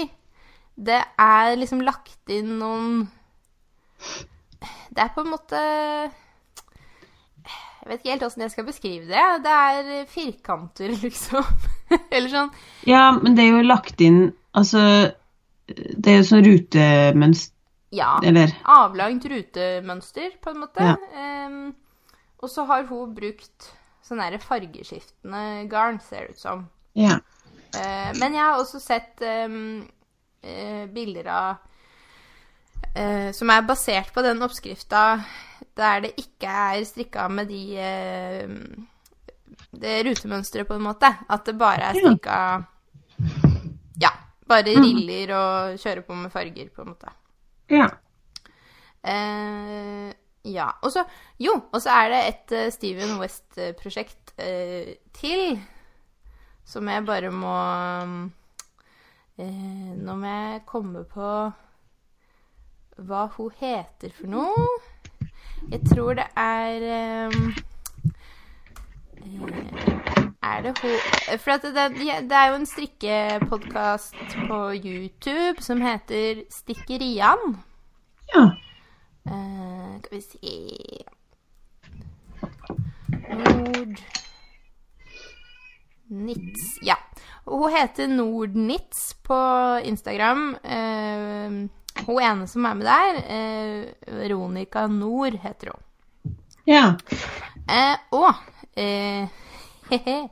Det 0.77 0.99
er 1.19 1.55
liksom 1.57 1.81
lagt 1.85 2.29
inn 2.29 2.57
noen 2.59 3.07
Det 4.89 5.03
er 5.03 5.11
på 5.13 5.21
en 5.21 5.29
måte 5.29 5.59
Jeg 7.47 7.89
vet 7.91 7.99
ikke 8.01 8.11
helt 8.15 8.25
åssen 8.27 8.43
jeg 8.43 8.51
skal 8.53 8.65
beskrive 8.67 9.05
det. 9.09 9.25
Det 9.45 9.53
er 9.53 10.07
firkanter, 10.11 10.91
liksom. 11.05 11.45
Eller 12.09 12.31
sånn 12.31 12.49
Ja, 12.89 13.11
men 13.15 13.37
det 13.37 13.45
er 13.45 13.53
jo 13.57 13.67
lagt 13.67 14.01
inn 14.03 14.31
Altså, 14.57 14.81
det 15.67 16.11
er 16.11 16.17
jo 16.21 16.27
sånn 16.31 16.45
rutemønster, 16.47 17.53
Ja. 17.93 18.15
eller 18.25 18.51
avlangt 18.73 19.25
rutemønster, 19.29 20.31
på 20.41 20.49
en 20.49 20.63
måte. 20.63 20.81
Ja. 20.81 20.95
Um, 21.47 21.75
og 22.41 22.49
så 22.49 22.65
har 22.65 22.87
hun 22.89 23.13
brukt 23.15 23.69
sånn 24.03 24.17
derre 24.23 24.39
fargeskiftende 24.41 25.67
garn, 25.69 25.99
ser 26.01 26.25
det 26.25 26.35
ut 26.37 26.41
som. 26.41 26.65
Ja. 26.97 27.19
Uh, 27.75 28.09
men 28.17 28.33
jeg 28.33 28.41
har 28.41 28.57
også 28.57 28.81
sett 28.81 29.21
um, 29.45 29.85
uh, 30.41 30.83
bilder 30.95 31.29
av 31.29 31.66
eh, 32.97 33.31
Som 33.37 33.49
er 33.53 33.61
basert 33.67 34.09
på 34.15 34.23
den 34.25 34.41
oppskrifta 34.45 35.03
der 35.77 36.01
det 36.01 36.11
ikke 36.17 36.49
er 36.49 36.83
strikka 36.89 37.27
med 37.29 37.47
de 37.51 37.61
eh, 37.77 38.49
Det 39.77 39.99
rutemønsteret, 40.07 40.67
på 40.67 40.73
en 40.77 40.81
måte. 40.87 41.09
At 41.29 41.45
det 41.45 41.57
bare 41.57 41.91
er 41.91 41.93
strikka 41.99 42.39
Ja. 44.01 44.09
Bare 44.47 44.73
Mhm. 44.77 44.83
riller 44.85 45.33
og 45.37 45.77
kjøre 45.81 46.01
på 46.07 46.15
med 46.15 46.31
farger, 46.31 46.69
på 46.75 46.81
en 46.81 46.87
måte. 46.95 47.09
ja. 47.69 47.87
Eh, 49.03 50.13
ja. 50.45 50.71
Og 50.81 50.91
så 50.91 51.03
Jo, 51.39 51.61
og 51.71 51.81
så 51.81 51.89
er 51.89 52.09
det 52.09 52.21
et 52.27 52.51
uh, 52.65 52.71
Steven 52.71 53.19
West-prosjekt 53.19 54.33
uh, 54.39 54.93
til 55.13 55.59
som 56.65 56.87
jeg 56.89 57.05
bare 57.05 57.29
må 57.31 57.53
uh, 59.37 59.95
Nå 60.03 60.15
må 60.15 60.25
jeg 60.27 60.65
komme 60.65 61.03
på 61.05 61.53
hva 62.97 63.27
hun 63.37 63.51
heter 63.59 64.13
for 64.17 64.27
noe. 64.31 64.67
Jeg 65.71 65.81
tror 65.89 66.13
det 66.17 66.27
er 66.37 66.85
eh, 66.97 67.31
Er 70.43 70.61
det 70.63 70.73
hun 70.79 70.95
For 71.39 71.51
det, 71.51 71.73
det 72.29 72.31
er 72.31 72.47
jo 72.47 72.55
en 72.55 72.65
strikkepodkast 72.65 74.15
på 74.47 74.59
YouTube 74.75 75.61
som 75.61 75.81
heter 75.81 76.43
Stikkerian. 76.51 77.57
ja. 78.35 78.49
Uh, 79.27 79.99
skal 79.99 80.17
vi 80.17 80.21
se 80.21 80.37
Nord 83.27 83.99
Nitz. 86.09 86.79
Ja. 86.81 86.95
Hun 87.45 87.71
heter 87.71 88.07
Nordnits 88.07 89.13
på 89.23 89.39
Instagram. 89.83 90.55
Eh, 90.63 91.51
hun 92.05 92.21
ene 92.23 92.47
som 92.47 92.65
er 92.69 92.77
med 92.77 92.87
der, 92.87 93.17
eh, 93.25 94.13
Veronica 94.21 94.87
Nord, 94.87 95.37
heter 95.43 95.73
hun. 95.73 96.35
ja. 96.67 96.95
Eh, 97.67 97.97
og 98.15 98.33
eh, 98.79 99.27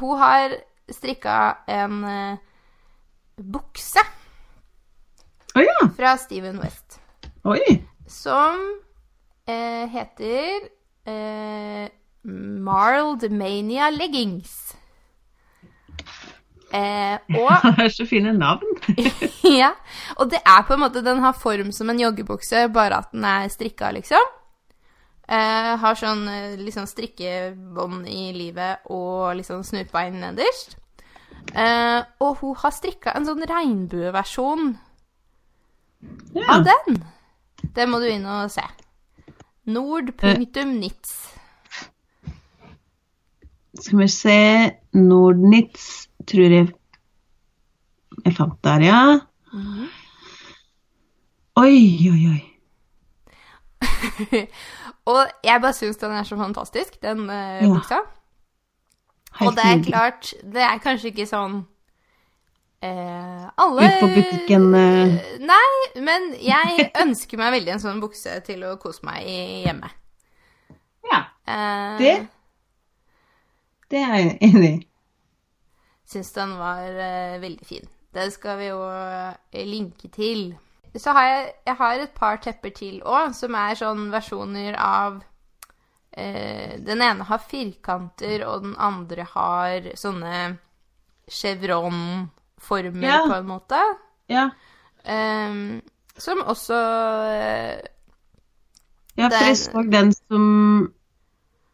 hun 0.00 0.18
har 0.20 0.56
strikka 0.92 1.36
en 1.72 2.02
eh, 2.04 2.36
bukse 3.40 4.02
Å 5.54 5.62
ja. 5.64 5.86
fra 5.96 6.16
Steven 6.20 6.58
West. 6.60 6.98
Oi. 7.48 7.60
som 8.08 8.60
eh, 9.48 9.86
heter 9.88 10.68
eh, 11.08 11.88
Marled 12.24 13.30
Mania 13.32 13.90
Leggings. 13.90 14.63
Eh, 16.74 17.18
og 17.38 17.50
Det 17.76 17.84
er 17.86 17.92
så 17.94 18.06
fine 18.08 18.32
navn. 18.34 18.66
ja, 19.60 19.72
og 20.18 20.30
det 20.32 20.40
er 20.42 20.64
på 20.66 20.74
en 20.74 20.82
måte 20.82 21.04
Den 21.06 21.20
har 21.22 21.36
form 21.38 21.70
som 21.72 21.90
en 21.92 22.00
joggebukse, 22.02 22.66
bare 22.74 22.98
at 23.04 23.12
den 23.14 23.24
er 23.28 23.46
strikka, 23.52 23.92
liksom. 23.94 24.32
Eh, 25.24 25.74
har 25.80 25.94
sånn 25.96 26.26
liksom 26.60 26.84
strikkebånd 26.90 28.08
i 28.12 28.26
livet 28.36 28.82
og 28.92 29.36
liksom 29.38 29.62
snutbein 29.64 30.18
nederst. 30.20 30.74
Eh, 31.54 32.00
og 32.24 32.40
hun 32.42 32.56
har 32.60 32.72
strikka 32.74 33.14
en 33.16 33.24
sånn 33.28 33.44
regnbueversjon 33.48 34.74
Ja. 36.34 36.58
av 36.58 36.64
den. 36.66 36.98
Det 37.74 37.86
må 37.88 38.00
du 38.02 38.08
inn 38.10 38.26
og 38.28 38.50
se. 38.52 38.64
Nord.nits. 39.72 41.14
Skal 43.80 43.98
vi 43.98 44.08
se 44.12 44.36
Nordnitz, 44.94 46.06
tror 46.26 46.50
jeg 46.58 46.72
jeg 48.24 48.34
fant 48.36 48.58
der, 48.64 48.80
ja. 48.86 48.98
Mm. 49.52 49.86
Oi, 51.56 51.78
oi, 52.10 52.26
oi. 52.30 52.42
og 55.10 55.20
jeg 55.44 55.60
bare 55.60 55.72
syns 55.76 55.98
den 56.00 56.12
er 56.16 56.22
så 56.26 56.36
fantastisk, 56.38 56.96
den 57.02 57.24
uh, 57.30 57.62
Ja. 57.62 57.68
buksa. 57.74 57.98
Helt 59.40 59.48
og 59.50 59.56
det 59.58 59.64
er 59.66 59.82
klart, 59.82 60.34
det 60.54 60.62
er 60.62 60.78
kanskje 60.78 61.10
ikke 61.10 61.26
sånn 61.26 61.56
eh, 62.86 63.46
alle 63.58 63.86
Ut 63.88 63.96
på 64.04 64.08
butikken, 64.14 64.68
eh. 64.78 65.16
Nei, 65.42 66.02
men 66.06 66.28
jeg 66.52 66.86
ønsker 67.02 67.40
meg 67.40 67.56
veldig 67.56 67.72
en 67.74 67.82
sånn 67.82 67.98
bukse 68.02 68.36
til 68.46 68.62
å 68.68 68.76
kose 68.78 69.02
meg 69.08 69.26
i 69.26 69.38
hjemme. 69.66 69.90
Ja, 71.10 71.24
Eh, 71.46 71.98
Det- 71.98 72.28
det 73.90 73.98
er 74.00 74.14
jeg 74.16 74.38
enig 74.40 74.70
i. 74.70 74.86
Syns 76.06 76.32
den 76.36 76.56
var 76.58 76.82
eh, 76.84 77.38
veldig 77.40 77.66
fin. 77.66 77.86
Det 78.14 78.28
skal 78.32 78.58
vi 78.60 78.66
jo 78.68 78.80
eh, 78.90 79.64
linke 79.66 80.08
til. 80.12 80.54
Så 80.96 81.10
har 81.16 81.24
jeg, 81.26 81.52
jeg 81.66 81.74
har 81.80 81.94
et 82.04 82.12
par 82.14 82.36
tepper 82.44 82.70
til 82.76 83.00
òg, 83.02 83.32
som 83.34 83.54
er 83.58 83.74
sånn 83.74 84.04
versjoner 84.12 84.76
av 84.78 85.16
eh, 86.16 86.76
Den 86.78 87.02
ene 87.02 87.24
har 87.26 87.38
firkanter, 87.42 88.44
og 88.46 88.62
den 88.68 88.76
andre 88.78 89.24
har 89.32 89.88
sånne 89.98 90.58
chevron-former, 91.28 93.02
Ja. 93.08 93.24
på 93.28 93.34
en 93.40 93.46
måte. 93.46 93.80
Ja, 94.28 94.50
Um, 95.04 95.82
som 96.16 96.38
også 96.48 96.72
uh, 96.72 97.76
ja 99.18 99.26
for 99.28 99.34
Den- 99.34 99.42
jeg 99.44 99.56
så 99.58 99.82
den 99.90 100.12
som 100.14 100.94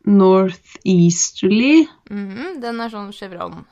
Northeasterly. 0.05 1.87
mhm, 2.11 2.61
Den 2.61 2.81
er 2.81 2.89
sånn 2.91 3.12
chevron. 3.12 3.64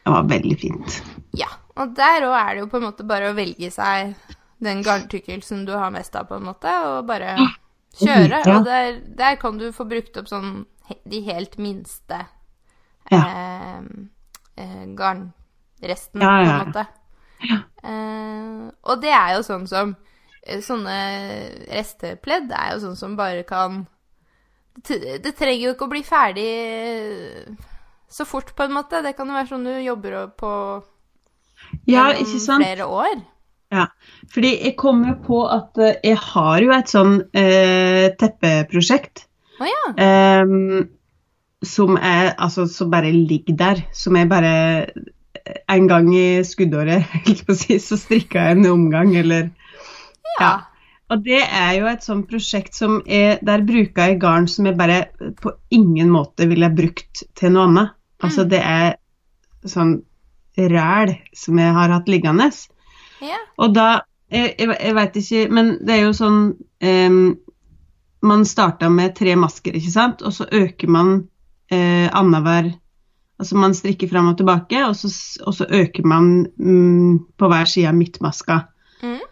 Ja. 0.00 0.10
Det 0.10 0.12
var 0.16 0.28
veldig 0.30 0.58
fint. 0.60 1.00
Ja. 1.36 1.48
Og 1.80 1.94
der 1.96 2.24
òg 2.26 2.34
er 2.36 2.54
det 2.54 2.60
jo 2.64 2.68
på 2.72 2.76
en 2.80 2.86
måte 2.88 3.04
bare 3.08 3.30
å 3.30 3.36
velge 3.36 3.70
seg 3.72 4.14
den 4.60 4.82
garntykkelsen 4.84 5.62
du 5.68 5.72
har 5.76 5.90
mest 5.94 6.16
av, 6.16 6.26
på 6.28 6.36
en 6.36 6.44
måte, 6.50 6.68
og 6.84 7.06
bare 7.08 7.36
kjøre. 8.00 8.40
Ja. 8.44 8.56
Og 8.58 8.64
der, 8.66 8.98
der 9.16 9.36
kan 9.40 9.56
du 9.60 9.70
få 9.72 9.86
brukt 9.88 10.16
opp 10.20 10.28
sånn 10.28 10.64
de 11.08 11.20
helt 11.28 11.56
minste 11.62 12.18
Ja. 13.10 13.20
eh, 13.22 13.80
eh, 14.60 14.84
garnrestene, 14.98 16.20
Ja, 16.24 16.34
på 16.36 16.50
en 16.50 16.66
måte. 16.66 16.86
Eh, 17.82 18.70
og 18.84 19.00
det 19.00 19.12
er 19.16 19.36
jo 19.38 19.42
sånn 19.46 19.64
som 19.70 19.94
eh, 20.44 20.60
Sånne 20.60 20.96
restepledd 21.72 22.50
er 22.52 22.74
jo 22.74 22.82
sånn 22.82 22.98
som 23.00 23.14
bare 23.16 23.46
kan 23.48 23.86
Det 24.84 25.22
det 25.24 25.32
trenger 25.38 25.70
jo 25.70 25.72
ikke 25.72 25.86
å 25.88 25.92
bli 25.94 26.02
ferdig 26.04 26.50
så 28.10 28.26
fort, 28.26 28.54
på 28.56 28.66
en 28.66 28.74
måte. 28.74 29.02
Det 29.04 29.14
kan 29.16 29.28
jo 29.30 29.36
være 29.38 29.50
sånn 29.52 29.66
du 29.68 29.74
jobber 29.84 30.16
på 30.38 30.52
Ja, 31.86 32.10
flere 32.14 32.86
år. 32.86 33.20
Ja, 33.70 33.84
fordi 34.34 34.50
jeg 34.64 34.74
kom 34.80 35.04
jo 35.06 35.14
på 35.22 35.44
at 35.46 35.78
eh, 35.78 35.98
jeg 36.02 36.18
har 36.18 36.64
jo 36.64 36.72
et 36.74 36.90
sånn 36.90 37.20
eh, 37.38 38.08
teppeprosjekt 38.18 39.26
Oh, 39.60 39.68
ja. 39.68 39.92
eh, 40.00 40.82
som 41.68 41.98
er 42.00 42.32
altså 42.40 42.64
som 42.66 42.90
bare 42.90 43.12
ligger 43.12 43.58
der. 43.60 43.82
Som 43.92 44.16
jeg 44.16 44.30
bare 44.30 44.52
En 45.70 45.86
gang 45.88 46.08
i 46.14 46.42
skuddåret, 46.44 47.06
si, 47.60 47.78
så 47.80 47.96
strikka 47.98 48.42
jeg 48.48 48.58
en 48.58 48.66
omgang, 48.70 49.14
eller 49.16 49.48
ja. 50.40 50.50
Og 51.10 51.22
det 51.26 51.40
er 51.42 51.72
jo 51.78 51.88
et 51.90 52.04
sånt 52.06 52.28
prosjekt 52.30 52.76
som 52.78 53.00
er 53.06 53.40
Der 53.42 53.64
bruker 53.66 54.10
jeg 54.10 54.20
garn 54.22 54.46
som 54.50 54.68
jeg 54.68 54.78
bare 54.78 55.00
på 55.42 55.52
ingen 55.74 56.10
måte 56.12 56.46
ville 56.50 56.70
brukt 56.74 57.24
til 57.38 57.54
noe 57.54 57.66
annet. 57.68 57.96
Altså, 58.20 58.44
det 58.48 58.60
er 58.60 58.94
sånn 59.68 60.00
ræl 60.56 61.14
som 61.36 61.58
jeg 61.60 61.72
har 61.76 61.92
hatt 61.94 62.08
liggende. 62.10 62.50
Ja. 63.24 63.40
Og 63.60 63.74
da 63.76 63.88
Jeg, 64.30 64.54
jeg, 64.60 64.76
jeg 64.78 64.94
veit 64.94 65.16
ikke, 65.18 65.38
men 65.50 65.70
det 65.82 65.94
er 65.96 66.04
jo 66.04 66.12
sånn 66.14 66.36
um, 66.54 67.16
Man 68.22 68.44
starta 68.46 68.86
med 68.86 69.16
tre 69.18 69.34
masker, 69.34 69.74
ikke 69.74 69.90
sant, 69.90 70.22
og 70.22 70.30
så 70.36 70.46
øker 70.46 70.86
man 70.86 71.10
uh, 71.72 72.06
annenhver 72.06 72.70
Altså 73.40 73.56
man 73.58 73.74
strikker 73.74 74.06
fram 74.06 74.28
og 74.30 74.36
tilbake, 74.38 74.84
og 74.84 74.94
så, 75.00 75.10
og 75.48 75.56
så 75.56 75.66
øker 75.66 76.06
man 76.06 76.46
um, 76.60 77.26
på 77.40 77.48
hver 77.48 77.64
side 77.64 77.88
av 77.88 77.96
midtmaska. 77.96 78.58
Mm. 79.00 79.22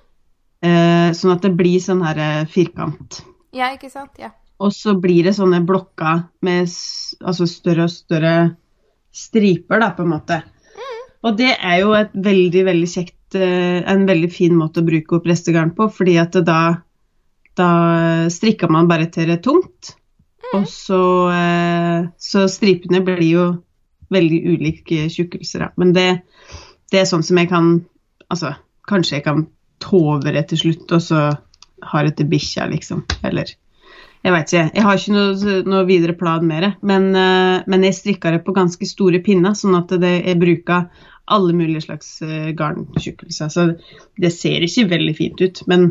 Uh, 0.65 1.09
sånn 1.13 1.35
at 1.35 1.45
det 1.45 1.51
blir 1.59 1.77
sånn 1.85 2.01
her 2.07 2.19
uh, 2.19 2.47
firkant. 2.49 3.21
ja, 3.53 3.69
ikke 3.77 3.91
sant? 3.93 4.17
Ja. 4.19 4.33
Og 4.65 4.73
så 4.75 4.97
blir 4.99 5.29
det 5.29 5.37
sånne 5.37 5.61
blokker 5.69 6.25
med 6.43 6.73
altså 7.21 7.47
større 7.47 7.85
og 7.85 7.93
større 7.93 8.33
striper, 9.15 9.81
da, 9.83 9.93
på 9.97 10.05
en 10.05 10.13
måte. 10.13 10.43
Og 11.27 11.39
det 11.39 11.51
er 11.57 11.81
jo 11.83 11.95
et 11.99 12.13
veldig, 12.15 12.61
veldig 12.69 12.89
kjekt 12.89 13.35
eh, 13.35 13.81
En 13.91 14.05
veldig 14.07 14.29
fin 14.31 14.55
måte 14.55 14.81
å 14.81 14.87
bruke 14.87 15.17
opp 15.19 15.27
restegarn 15.27 15.73
på, 15.75 15.89
fordi 15.91 16.15
at 16.23 16.37
da 16.47 16.61
da 17.59 17.71
strikker 18.31 18.71
man 18.71 18.89
bare 18.91 19.09
til 19.13 19.29
det 19.29 19.41
er 19.41 19.45
tungt. 19.45 19.95
Og 20.55 20.65
så, 20.71 21.03
eh, 21.35 22.09
så 22.17 22.47
stripene 22.49 23.03
blir 23.05 23.25
jo 23.27 23.47
veldig 24.15 24.39
ulike 24.55 25.09
tjukkelser, 25.13 25.67
da. 25.67 25.69
Men 25.77 25.93
det, 25.97 26.09
det 26.93 27.03
er 27.03 27.09
sånn 27.11 27.27
som 27.27 27.41
jeg 27.41 27.51
kan 27.53 27.79
Altså, 28.29 28.51
kanskje 28.85 29.15
jeg 29.15 29.23
kan 29.25 29.47
tove 29.81 30.35
det 30.35 30.43
til 30.51 30.59
slutt, 30.61 30.91
og 30.93 31.01
så 31.01 31.21
har 31.81 32.05
det 32.05 32.19
til 32.19 32.27
bikkja, 32.29 32.67
liksom. 32.69 33.07
Eller 33.25 33.55
jeg 34.25 34.33
veit 34.35 34.51
ikke. 34.53 34.65
Jeg 34.75 34.83
har 34.85 34.99
ikke 34.99 35.15
noe, 35.15 35.59
noe 35.71 35.85
videre 35.89 36.15
plan 36.19 36.45
med 36.47 36.63
det. 36.67 36.73
Men, 36.91 37.09
eh, 37.17 37.63
men 37.71 37.85
jeg 37.87 37.95
strikka 37.99 38.33
det 38.35 38.41
på 38.47 38.55
ganske 38.57 38.87
store 38.91 39.21
pinner, 39.25 39.55
sånn 39.59 39.77
at 39.79 39.93
det, 40.03 40.15
jeg 40.27 40.41
bruker 40.41 40.89
alle 41.29 41.53
mulige 41.55 41.85
slags 41.87 42.09
eh, 42.25 42.51
garntjukkelser. 42.57 43.49
Så 43.53 43.67
det 44.19 44.33
ser 44.35 44.65
ikke 44.67 44.89
veldig 44.91 45.15
fint 45.19 45.41
ut, 45.45 45.63
men 45.71 45.91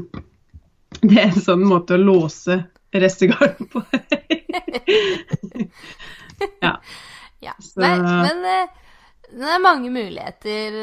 det 1.03 1.17
er 1.21 1.29
en 1.31 1.41
sånn 1.45 1.63
måte 1.67 1.95
å 1.95 2.01
låse 2.01 2.59
restegarn 2.97 3.67
på. 3.71 3.83
ja. 6.61 6.77
Ja. 7.39 7.53
Så- 7.61 7.79
Nei, 7.79 7.97
men 8.01 8.45
eh, 8.49 8.67
det 9.37 9.49
er 9.53 9.59
mange 9.61 9.91
muligheter, 9.93 10.73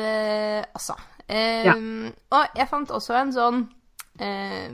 altså. 0.76 0.94
ja. 1.26 1.74
Og 1.74 2.58
jeg 2.60 2.68
fant 2.70 2.92
også 2.94 3.16
en 3.18 3.32
sånn 3.34 3.58
eh, 4.22 4.68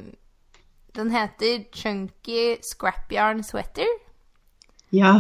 Den 0.97 1.11
heter 1.15 1.65
Chunky 1.73 2.57
Scrapyarn 2.63 3.43
Sweater. 3.47 3.87
ja. 4.93 5.13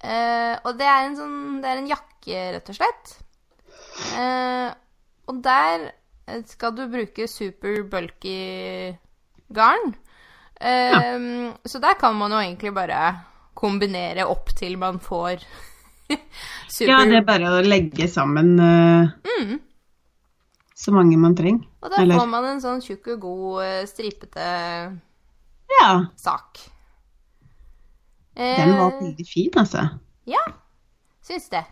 Eh, 0.00 0.54
og 0.62 0.76
det 0.78 0.86
er 0.86 1.06
en 1.08 1.16
sånn 1.18 1.38
Det 1.60 1.66
er 1.72 1.78
en 1.80 1.88
jakke, 1.90 2.42
rett 2.54 2.68
og 2.70 2.76
slett. 2.76 3.16
Eh, 4.14 4.68
og 5.26 5.40
der 5.42 5.88
skal 6.46 6.70
du 6.76 6.84
bruke 6.92 7.26
super 7.28 7.80
bulky 7.90 8.94
garn. 9.52 9.96
Eh, 10.60 11.50
Så 11.66 11.80
der 11.82 11.98
kan 11.98 12.14
man 12.14 12.30
jo 12.30 12.38
egentlig 12.38 12.72
bare 12.74 13.16
kombinere 13.58 14.22
opp 14.30 14.54
til 14.54 14.76
man 14.78 15.00
får 15.02 15.42
super 16.70 16.92
ja, 16.92 17.00
det 17.04 17.16
er 17.18 17.26
bare 17.26 17.50
å 17.58 17.66
legge 17.66 18.06
sammen 18.08 18.54
eh, 18.62 19.56
så 20.78 20.94
mange 20.94 21.18
man 21.18 21.34
trenger. 21.34 21.66
Og 21.82 21.90
da 21.90 22.02
Eller- 22.04 22.20
får 22.22 22.28
man 22.30 22.44
en 22.52 22.60
sånn 22.62 22.80
tjukk 22.86 23.16
og 23.16 23.20
god 23.26 23.64
eh, 23.66 23.84
stripete 23.90 24.46
Ja, 25.68 25.88
sak. 26.16 26.58
den 28.38 28.72
var 28.78 28.92
Eh, 28.92 29.00
veldig 29.02 29.26
fin, 29.26 29.50
altså. 29.58 29.88
Ja, 30.26 30.44
syns 31.22 31.48
det. 31.52 31.64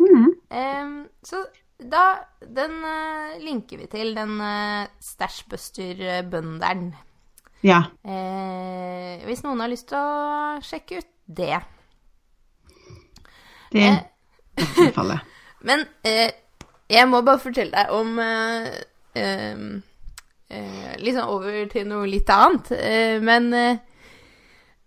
Mm. 0.00 1.08
Så 1.22 1.44
da 1.80 2.02
Den 2.40 2.84
eh, 2.84 3.38
linker 3.44 3.78
vi 3.80 3.86
til, 3.86 4.14
den 4.16 4.40
uh, 4.40 4.86
Stashbuster-bønderen. 5.00 6.94
Ja. 7.62 7.82
Eh, 8.04 9.20
hvis 9.28 9.42
noen 9.44 9.60
har 9.60 9.68
lyst 9.68 9.90
til 9.90 10.00
å 10.00 10.60
sjekke 10.64 11.00
ut 11.00 11.10
det. 11.26 11.60
Det 13.72 13.88
anbefaler 14.56 15.20
jeg. 15.20 15.26
Men 15.68 15.84
eh, 16.08 16.32
jeg 16.90 17.08
må 17.12 17.20
bare 17.22 17.42
fortelle 17.42 17.76
deg 17.76 17.92
om 17.92 18.16
em, 18.24 19.66
eh, 20.50 20.96
Liksom 21.00 21.30
over 21.32 21.64
til 21.72 21.86
noe 21.88 22.08
litt 22.10 22.30
annet. 22.30 22.70
Eh, 22.76 23.16
men 23.22 23.52
eh, 23.56 23.78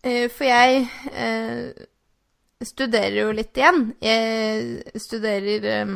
eh, 0.04 0.28
For 0.32 0.48
jeg 0.48 0.86
eh, 1.12 1.86
studerer 2.64 3.20
jo 3.22 3.32
litt 3.36 3.58
igjen. 3.58 3.94
Jeg 4.04 5.02
studerer 5.02 5.68
eh, 5.74 5.94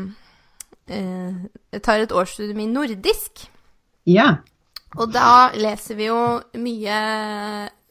Jeg 0.87 1.81
tar 1.83 2.03
et 2.03 2.15
årsstudium 2.15 2.63
i 2.63 2.69
nordisk. 2.71 3.47
Ja. 4.07 4.37
Og 4.97 5.11
da 5.11 5.51
leser 5.53 5.99
vi 5.99 6.07
jo 6.07 6.21
mye 6.63 6.99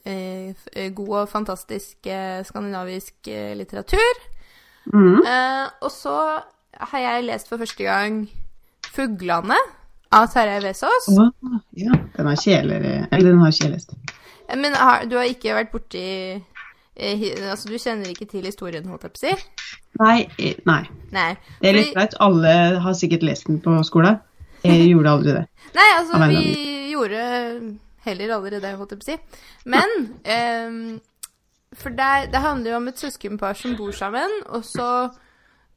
eh, 0.07 0.67
god 0.97 1.13
og 1.21 1.29
fantastisk 1.29 2.09
skandinavisk 2.49 3.29
litteratur. 3.59 4.25
Mm. 4.93 5.21
Eh, 5.27 5.67
og 5.83 5.91
så 5.93 6.17
har 6.77 7.01
jeg 7.01 7.25
lest 7.25 7.49
for 7.49 7.59
første 7.59 7.85
gang 7.85 8.27
'Fuglane' 8.87 9.61
av 10.15 10.27
Terje 10.33 10.61
Vesaas. 10.65 11.09
Ja. 11.77 11.97
Den 12.17 12.27
har 12.27 12.37
kjeler 12.37 12.85
Eller 13.11 13.31
den 13.31 13.41
har 13.43 13.51
kjelest. 13.55 13.95
Eh, 14.49 14.57
Men 14.57 14.75
har, 14.75 15.05
du 15.07 15.17
har 15.17 15.25
ikke 15.29 15.55
vært 15.57 15.73
borti 15.73 16.05
eh, 16.97 17.25
Altså, 17.51 17.69
du 17.69 17.79
kjenner 17.79 18.11
ikke 18.13 18.29
til 18.31 18.47
historien, 18.47 18.87
holdt 18.89 19.09
jeg 19.09 19.17
på 19.17 19.21
å 19.21 19.25
si? 19.25 19.35
Nei, 20.01 20.19
eh, 20.39 20.61
nei. 20.69 20.83
Nei. 21.13 21.31
Det 21.61 21.71
er 21.71 21.79
litt 21.81 21.95
greit. 21.97 22.17
Alle 22.21 22.55
har 22.85 22.97
sikkert 22.97 23.27
lest 23.27 23.49
den 23.51 23.61
på 23.65 23.75
skolen. 23.89 24.21
Jeg 24.65 24.89
gjorde 24.93 25.13
aldri 25.19 25.37
det. 25.41 25.45
Nei, 25.77 25.91
altså, 25.99 26.23
vi 26.31 26.91
gjorde 26.93 27.21
heller 28.07 28.33
aldri 28.39 28.61
det, 28.63 28.73
holdt 28.79 28.95
jeg 28.95 29.03
på 29.03 29.07
å 29.07 29.11
si. 29.11 29.45
Men 29.67 29.95
ehm, 30.25 30.81
For 31.77 31.93
det, 31.93 32.31
det 32.33 32.41
handler 32.41 32.71
jo 32.71 32.77
om 32.79 32.89
et 32.89 33.01
søskenpar 33.03 33.57
som 33.59 33.75
bor 33.77 33.93
sammen, 33.93 34.31
og 34.49 34.63
så 34.65 34.89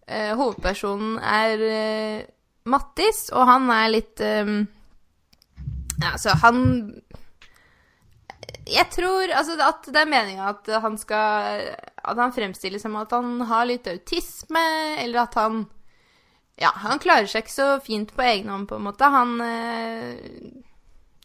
eh, 0.08 0.36
Hovedpersonen 0.38 1.18
er 1.20 1.64
eh, 1.68 2.20
Mattis, 2.70 3.26
og 3.34 3.48
han 3.50 3.70
er 3.74 3.90
litt 3.94 4.22
um, 4.24 4.60
ja, 6.00 6.14
Altså, 6.14 6.36
han 6.44 6.62
Jeg 8.70 8.86
tror 8.94 9.32
altså, 9.34 9.58
at 9.66 9.90
det 9.90 10.02
er 10.04 10.10
meninga 10.12 10.52
at 10.54 10.70
han 10.84 10.98
skal 11.02 11.66
At 12.04 12.18
han 12.22 12.34
fremstiller 12.36 12.82
som 12.82 12.96
at 13.02 13.12
han 13.16 13.42
har 13.50 13.66
litt 13.70 13.88
autisme, 13.90 14.64
eller 15.02 15.26
at 15.26 15.38
han 15.40 15.66
ja, 16.60 16.74
han 16.84 17.00
klarer 17.00 17.24
seg 17.32 17.46
ikke 17.46 17.54
så 17.54 17.66
fint 17.80 18.10
på 18.12 18.20
egen 18.26 18.50
hånd, 18.52 18.66
på 18.68 18.76
en 18.76 18.84
måte. 18.84 19.08
Han 19.08 19.30
eh, 19.40 20.18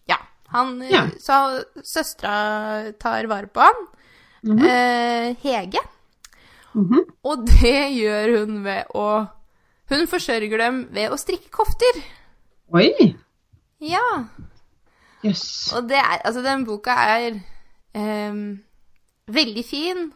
Ja. 0.07 0.21
Han 0.55 0.77
eh, 0.83 0.93
Ja. 0.93 1.01
Så 1.19 1.39
søstera 1.83 2.93
tar 3.03 3.27
vare 3.27 3.51
på 3.51 3.65
han. 3.67 3.81
eh, 4.63 5.35
Hege. 5.43 5.83
Mhm. 6.75 7.03
Og 7.27 7.43
det 7.51 7.75
gjør 7.97 8.33
hun 8.39 8.63
ved 8.63 8.95
å 8.95 9.09
Hun 9.93 10.07
forsørger 10.09 10.61
dem 10.61 10.80
ved 10.95 11.12
å 11.12 11.18
strikke 11.20 11.53
kofter. 11.53 12.01
Oi! 12.72 13.12
Ja. 13.85 14.05
Jøss. 15.24 15.72
Og 15.76 15.89
det 15.89 15.99
er 16.01 16.22
Altså, 16.24 16.43
den 16.45 16.64
boka 16.64 16.95
er 16.97 17.41
ehm, 17.97 18.62
veldig 19.28 19.64
fin 19.64 20.07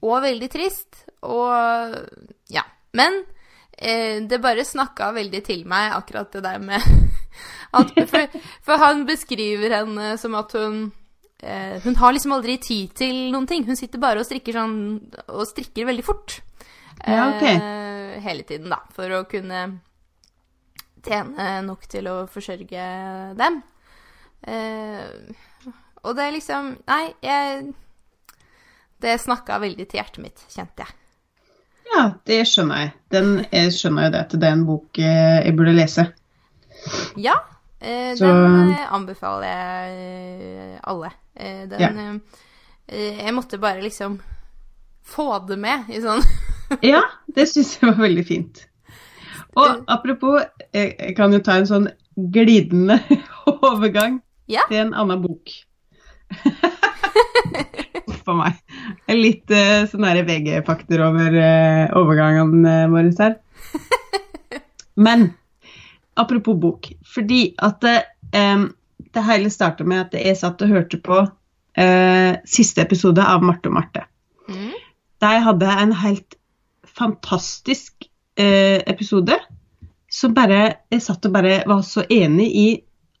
og 0.00 0.22
veldig 0.24 0.48
trist, 0.52 1.02
og 1.28 1.96
ja. 2.48 2.62
Men 2.96 3.20
eh, 3.76 4.20
det 4.24 4.40
bare 4.42 4.64
snakka 4.64 5.10
veldig 5.12 5.42
til 5.44 5.66
meg, 5.68 5.92
akkurat 5.92 6.32
det 6.32 6.42
der 6.44 6.58
med 6.58 6.80
at, 7.78 7.92
for, 8.08 8.38
for 8.64 8.80
han 8.80 9.04
beskriver 9.08 9.76
henne 9.76 10.14
som 10.18 10.34
at 10.34 10.56
hun 10.56 10.80
eh, 11.42 11.76
Hun 11.84 11.96
har 11.96 12.12
liksom 12.12 12.32
aldri 12.32 12.56
tid 12.56 12.96
til 12.96 13.28
noen 13.32 13.46
ting. 13.46 13.66
Hun 13.68 13.76
sitter 13.76 14.00
bare 14.00 14.20
og 14.20 14.26
strikker 14.28 14.56
sånn 14.56 14.78
Og 15.28 15.46
strikker 15.48 15.88
veldig 15.88 16.04
fort. 16.04 16.40
Ja, 17.06 17.28
okay. 17.32 17.56
eh, 17.56 18.20
hele 18.24 18.44
tiden, 18.48 18.70
da. 18.72 18.82
For 18.96 19.12
å 19.16 19.24
kunne 19.30 19.62
tjene 21.04 21.50
nok 21.64 21.86
til 21.90 22.08
å 22.10 22.16
forsørge 22.30 22.86
dem. 23.38 23.60
Eh, 24.42 25.74
og 26.00 26.16
det 26.16 26.24
er 26.24 26.32
liksom 26.32 26.70
Nei, 26.88 27.10
jeg 27.20 27.74
Det 29.00 29.18
snakka 29.20 29.58
veldig 29.60 29.84
til 29.84 30.00
hjertet 30.00 30.22
mitt, 30.24 30.42
kjente 30.48 30.84
jeg. 30.84 30.96
Ja, 31.90 32.02
det 32.28 32.42
skjønner 32.46 32.84
jeg. 32.84 32.90
Den, 33.10 33.30
jeg 33.50 33.72
skjønner 33.74 34.06
jo 34.06 34.12
det 34.14 34.20
at 34.26 34.34
det 34.36 34.48
er 34.48 34.56
en 34.56 34.66
bok 34.68 35.00
eh, 35.02 35.38
jeg 35.46 35.56
burde 35.58 35.74
lese. 35.74 36.04
Ja, 37.18 37.34
eh, 37.80 38.12
den 38.18 38.70
eh, 38.70 38.92
anbefaler 38.92 39.48
jeg 39.48 39.96
eh, 40.52 40.78
alle. 40.92 41.12
Den 41.40 41.80
Ja. 41.80 42.12
Jeg 42.90 43.30
måtte 43.36 43.60
bare 43.62 43.84
liksom 43.84 44.16
få 45.06 45.38
det 45.46 45.54
med 45.62 45.92
i 45.94 46.00
sånn 46.02 46.24
Ja, 46.92 47.02
det 47.34 47.48
syns 47.50 47.74
jeg 47.78 47.90
var 47.90 47.98
veldig 48.04 48.24
fint. 48.26 48.66
Og 49.58 49.82
apropos, 49.90 50.44
jeg, 50.70 50.92
jeg 50.94 51.14
kan 51.18 51.34
jo 51.34 51.40
ta 51.42 51.56
en 51.58 51.68
sånn 51.68 51.88
glidende 52.30 53.00
overgang 53.70 54.20
Ja. 54.50 54.62
til 54.70 54.84
en 54.84 54.94
annen 54.94 55.22
bok. 55.24 55.50
A 58.30 58.34
meg. 58.36 58.58
Litt 59.10 59.50
eh, 59.50 59.88
sånn 59.90 60.04
derre 60.06 60.22
VG-fakter 60.22 61.00
over 61.02 61.34
overgangen, 61.34 61.96
overgangene 61.98 62.74
våre 62.92 63.10
her. 63.18 63.32
Men 64.94 65.32
apropos 66.20 66.54
bok. 66.62 66.86
Fordi 67.14 67.40
at 67.58 67.80
det, 67.82 67.96
em, 68.36 68.68
det 69.14 69.24
hele 69.26 69.50
starta 69.50 69.82
med 69.82 70.04
at 70.04 70.14
jeg 70.14 70.38
satt 70.38 70.62
og 70.62 70.70
hørte 70.70 71.00
på 71.02 71.18
uh, 71.24 72.32
siste 72.46 72.84
episode 72.84 73.24
av 73.24 73.42
Marte 73.42 73.70
og 73.70 73.74
Marte. 73.80 74.04
Mm. 74.46 74.76
Der 75.24 75.42
hadde 75.46 75.66
jeg 75.72 75.88
en 75.88 75.96
helt 76.04 76.38
fantastisk 77.00 78.08
eh, 78.38 78.82
episode. 78.86 79.38
som 80.10 80.34
bare 80.34 80.62
Jeg 80.90 81.02
satt 81.04 81.26
og 81.28 81.32
bare 81.32 81.60
var 81.70 81.82
så 81.86 82.02
enig 82.10 82.48
i 82.56 82.68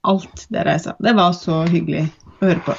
alt 0.02 0.46
det 0.50 0.64
de 0.66 0.78
sa. 0.82 0.96
Det 0.98 1.12
var 1.16 1.32
så 1.36 1.62
hyggelig 1.70 2.08
å 2.40 2.48
høre 2.48 2.62
på. 2.66 2.74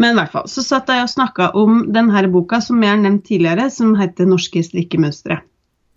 Men 0.00 0.14
i 0.14 0.18
hvert 0.18 0.32
fall, 0.32 0.48
så 0.50 0.64
satt 0.64 0.90
jeg 0.90 1.04
og 1.04 1.12
snakka 1.12 1.52
om 1.58 1.84
denne 1.94 2.24
boka 2.32 2.60
som 2.64 2.80
jeg 2.82 2.94
har 2.94 3.00
nevnt 3.02 3.26
tidligere, 3.28 3.68
som 3.70 3.94
heter 3.98 4.26
'Norske 4.26 4.64
strikkemønstre'. 4.66 5.42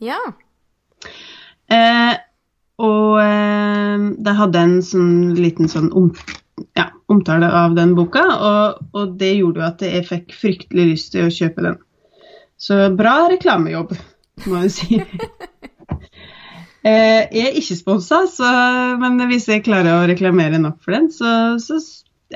Ja. 0.03 0.19
Eh, 1.71 2.13
og 2.77 3.21
eh, 3.23 4.09
de 4.27 4.33
hadde 4.39 4.59
en 4.59 4.81
sånn 4.83 5.33
liten 5.39 5.71
sånn 5.71 5.89
om, 5.95 6.11
ja, 6.75 6.91
omtale 7.07 7.49
av 7.49 7.75
den 7.75 7.95
boka, 7.95 8.25
og, 8.35 8.83
og 8.93 9.15
det 9.17 9.37
gjorde 9.37 9.63
jo 9.63 9.67
at 9.71 9.81
jeg 9.81 10.07
fikk 10.09 10.35
fryktelig 10.35 10.89
lyst 10.91 11.15
til 11.15 11.25
å 11.25 11.33
kjøpe 11.33 11.65
den. 11.65 11.79
Så 12.59 12.77
bra 12.95 13.15
reklamejobb, 13.31 13.95
må 14.45 14.61
jeg 14.65 14.73
si. 14.75 14.99
eh, 16.87 17.21
jeg 17.31 17.45
er 17.47 17.59
ikke 17.59 17.79
sponsa, 17.79 18.23
så, 18.31 18.51
men 19.01 19.19
hvis 19.31 19.47
jeg 19.51 19.65
klarer 19.67 19.95
å 19.95 20.07
reklamere 20.09 20.61
nok 20.61 20.81
for 20.83 20.97
den, 20.97 21.09
så, 21.13 21.55
så 21.61 21.79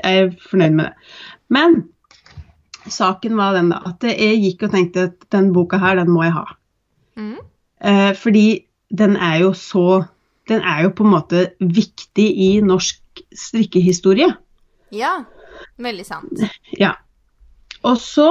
er 0.02 0.16
jeg 0.16 0.32
fornøyd 0.48 0.78
med 0.78 0.88
det. 0.88 1.10
Men 1.50 1.82
saken 2.90 3.36
var 3.38 3.56
den 3.58 3.70
da, 3.72 3.82
at 3.92 4.06
jeg 4.06 4.40
gikk 4.44 4.66
og 4.66 4.74
tenkte 4.74 5.08
at 5.10 5.28
den 5.34 5.52
boka 5.54 5.80
her, 5.82 5.98
den 6.00 6.12
må 6.12 6.24
jeg 6.26 6.36
ha. 6.38 6.46
Mm. 7.20 7.36
Eh, 7.80 8.12
fordi 8.16 8.46
den 8.90 9.16
er 9.16 9.44
jo 9.44 9.52
så 9.52 10.04
Den 10.50 10.64
er 10.66 10.82
jo 10.82 10.88
på 10.90 11.04
en 11.04 11.12
måte 11.12 11.40
viktig 11.60 12.24
i 12.42 12.48
norsk 12.64 13.20
strikkehistorie. 13.38 14.32
Ja. 14.90 15.12
Veldig 15.78 16.06
sant. 16.08 16.40
Ja. 16.74 16.96
Og 17.86 18.00
så 18.02 18.26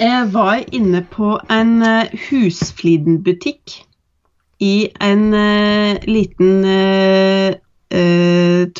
eh, 0.00 0.24
var 0.32 0.64
inne 0.74 1.02
på 1.12 1.34
en 1.52 1.82
eh, 1.82 2.12
Husfliden-butikk 2.28 3.76
i 4.60 4.74
en 5.00 5.34
eh, 5.34 6.00
liten 6.08 6.64
eh, 6.68 7.54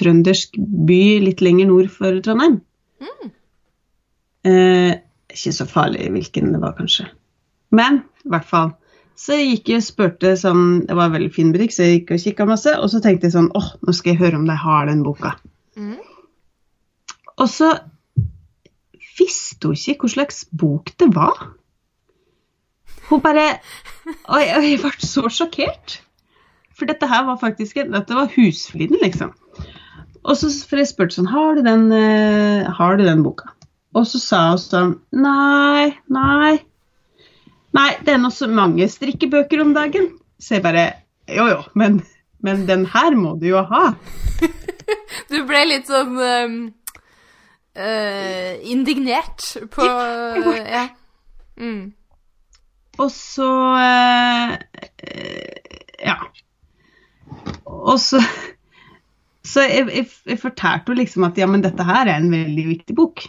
trøndersk 0.01 0.59
by 0.89 1.03
litt 1.25 1.41
lenger 1.43 1.71
nord 1.71 1.89
for 1.91 2.21
Trondheim. 2.23 2.61
Mm. 3.03 3.33
Ikke 5.31 5.53
så 5.53 5.67
farlig 5.67 6.07
hvilken 6.15 6.53
det 6.55 6.61
var, 6.63 6.77
kanskje. 6.79 7.09
Men 7.75 8.05
i 8.23 8.31
hvert 8.31 8.47
fall. 8.47 8.71
Så 9.19 9.37
jeg 9.37 9.49
gikk 9.51 9.73
og 9.75 9.83
spurte 9.85 10.31
sånn 10.39 10.63
Det 10.87 10.95
var 10.97 11.11
en 11.11 11.17
veldig 11.17 11.33
fin 11.35 11.51
butikk, 11.53 11.75
så 11.75 11.89
jeg 11.89 11.99
gikk 11.99 12.15
og 12.15 12.23
kikka 12.23 12.47
masse. 12.49 12.77
Og 12.79 12.93
så 12.93 13.03
tenkte 13.03 13.27
jeg 13.27 13.35
sånn 13.35 13.51
åh, 13.59 13.73
nå 13.83 13.97
skal 13.97 14.15
jeg 14.15 14.23
høre 14.23 14.39
om 14.39 14.47
de 14.49 14.57
har 14.63 14.87
den 14.89 15.03
boka. 15.05 15.35
Mm. 15.75 15.99
Og 17.41 17.49
så 17.51 17.75
visste 19.21 19.71
hun 19.71 19.79
ikke 19.79 20.07
hva 20.07 20.15
slags 20.17 20.45
bok 20.51 20.93
det 21.01 21.11
var. 21.15 21.51
Hun 23.11 23.23
bare 23.23 23.43
jeg, 23.45 23.59
og 24.31 24.43
jeg 24.45 24.79
ble 24.83 24.93
så 25.05 25.29
sjokkert. 25.33 26.01
For 26.79 26.89
dette 26.89 27.09
her 27.11 27.27
var 27.27 27.37
faktisk 27.41 27.77
Dette 27.93 28.17
var 28.17 28.31
Husfliden, 28.33 29.01
liksom. 29.03 29.35
Og 30.25 30.37
så 30.37 30.51
for 30.69 30.81
jeg 30.81 30.91
spurte 30.91 31.19
sånn 31.19 31.31
Har 31.33 31.57
du 31.57 31.65
den, 31.67 31.89
uh, 31.93 32.69
har 32.77 32.97
du 32.97 33.05
den 33.05 33.25
boka? 33.25 33.53
Og 33.97 34.07
så 34.09 34.21
sa 34.23 34.41
hun 34.53 34.63
sånn 34.63 34.95
Nei, 35.17 35.91
nei. 36.13 36.61
Nei, 37.77 37.91
det 38.05 38.15
er 38.15 38.23
nå 38.23 38.33
så 38.35 38.49
mange 38.51 38.89
strikkebøker 38.91 39.63
om 39.63 39.75
dagen. 39.77 40.11
Så 40.41 40.57
jeg 40.57 40.65
bare 40.65 40.87
Jo, 41.31 41.47
jo, 41.51 41.61
men, 41.79 42.01
men 42.43 42.65
den 42.69 42.87
her 42.91 43.15
må 43.19 43.37
du 43.41 43.51
jo 43.53 43.65
ha. 43.69 43.93
Du 45.31 45.43
ble 45.47 45.61
litt 45.69 45.87
sånn 45.87 46.17
ehm, 46.19 46.57
eh, 47.75 48.61
indignert 48.71 49.45
på 49.71 49.87
Ja. 50.77 50.89
Mm. 51.61 51.93
Og 53.01 53.11
så 53.15 53.51
eh, 53.81 54.57
Ja. 56.05 56.17
Og 57.65 58.01
så 58.01 58.23
Så 59.51 59.63
jeg, 59.65 59.87
jeg, 59.89 60.07
jeg 60.29 60.39
fortalte 60.39 60.93
henne 60.93 61.01
liksom 61.01 61.25
at 61.27 61.39
ja, 61.41 61.47
men 61.49 61.63
dette 61.65 61.85
her 61.89 62.05
er 62.07 62.19
en 62.21 62.29
veldig 62.31 62.65
viktig 62.69 62.95
bok. 62.95 63.23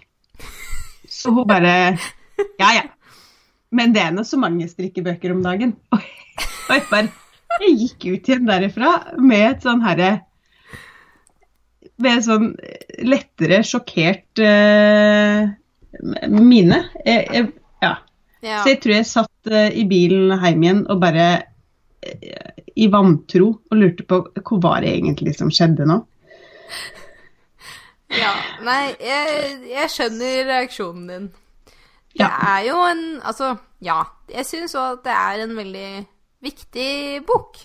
Så 1.08 1.32
hun 1.34 1.48
bare 1.48 1.96
Ja, 2.60 2.74
ja. 2.76 2.84
Men 3.72 3.94
det 3.96 4.04
er 4.04 4.12
nå 4.12 4.26
så 4.28 4.38
mange 4.38 4.68
strikkebøker 4.68 5.32
om 5.32 5.40
dagen. 5.46 5.78
Og 5.96 6.04
og 6.68 6.76
jeg 6.76 6.84
bare 6.92 7.08
Jeg 7.62 7.78
gikk 7.80 8.06
ut 8.12 8.30
igjen 8.30 8.46
derifra 8.48 8.92
med 9.20 9.48
et 9.48 9.66
sånn 9.66 9.82
herre 9.84 10.12
Et 12.10 12.24
sånn 12.26 12.52
lettere 13.06 13.62
sjokkert 13.68 14.42
uh, 14.42 15.50
mine. 16.32 16.80
Jeg, 17.06 17.28
jeg, 17.32 17.50
ja. 17.84 17.94
Ja. 18.42 18.62
Så 18.64 18.72
jeg 18.74 18.80
tror 18.82 18.96
jeg 18.96 19.10
satt 19.10 19.52
uh, 19.54 19.68
i 19.70 19.84
bilen 19.90 20.32
hjem 20.42 20.64
igjen 20.66 20.82
og 20.90 21.02
bare 21.04 21.28
uh, 21.42 22.64
i 22.76 22.88
vantro 22.90 23.52
og 23.70 23.78
lurte 23.78 24.06
på 24.08 24.22
hva 24.34 24.60
var 24.64 24.82
det 24.86 24.96
egentlig 24.98 25.36
som 25.38 25.52
skjedde 25.54 25.86
nå. 25.90 26.00
ja. 28.22 28.32
Nei, 28.66 28.94
jeg, 29.02 29.52
jeg 29.72 29.92
skjønner 29.94 30.46
reaksjonen 30.50 31.06
din. 31.12 31.30
Det 32.12 32.26
Ja. 32.26 32.28
er 32.58 32.66
jo 32.68 32.80
en 32.84 33.04
Altså, 33.24 33.54
ja. 33.82 34.02
Jeg 34.32 34.46
syns 34.48 34.74
òg 34.76 34.98
at 35.00 35.04
det 35.06 35.14
er 35.16 35.44
en 35.46 35.54
veldig 35.56 35.90
viktig 36.44 37.22
bok. 37.28 37.60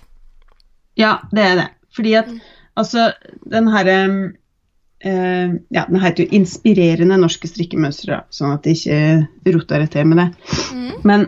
Ja, 0.99 1.17
det 1.33 1.43
er 1.43 1.55
det. 1.61 1.67
Fordi 1.97 2.13
at 2.19 2.29
altså 2.77 3.11
den 3.51 3.71
herre 3.73 3.99
eh, 5.01 5.55
Ja, 5.75 5.87
den 5.89 6.01
heter 6.01 6.25
jo 6.25 6.39
'Inspirerende 6.39 7.19
norske 7.21 7.49
strikkemønstre', 7.49 8.25
sånn 8.31 8.55
at 8.55 8.65
de 8.65 8.75
ikke 8.77 9.55
roter 9.55 9.85
det 9.85 9.91
til 9.95 10.07
med 10.07 10.23
det. 10.23 10.29
Mm. 10.73 10.93
Men, 11.05 11.27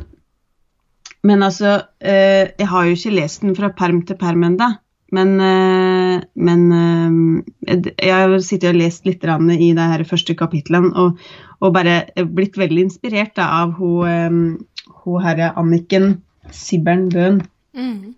men 1.22 1.42
altså 1.42 1.82
eh, 2.00 2.52
Jeg 2.58 2.68
har 2.68 2.84
jo 2.84 2.96
ikke 2.96 3.16
lest 3.16 3.42
den 3.42 3.56
fra 3.56 3.68
perm 3.68 4.02
til 4.02 4.16
perm 4.16 4.44
ennå. 4.44 4.76
Men, 5.10 5.40
eh, 5.40 6.20
men 6.36 6.72
eh, 6.72 7.92
jeg 7.96 8.12
har 8.12 8.38
sittet 8.44 8.74
og 8.74 8.80
lest 8.80 9.06
litt 9.06 9.24
i 9.24 9.72
de 9.72 9.90
her 9.92 10.04
første 10.04 10.34
kapitlene 10.34 10.92
og, 10.94 11.18
og 11.60 11.72
bare 11.72 12.04
blitt 12.28 12.58
veldig 12.58 12.82
inspirert 12.82 13.36
da, 13.36 13.48
av 13.64 13.72
hun, 13.80 14.04
eh, 14.04 14.92
hun 15.04 15.22
herre 15.24 15.54
Anniken 15.56 16.20
Sibbern 16.52 17.08
Bøhn 17.08 17.40
Mm. 17.78 18.14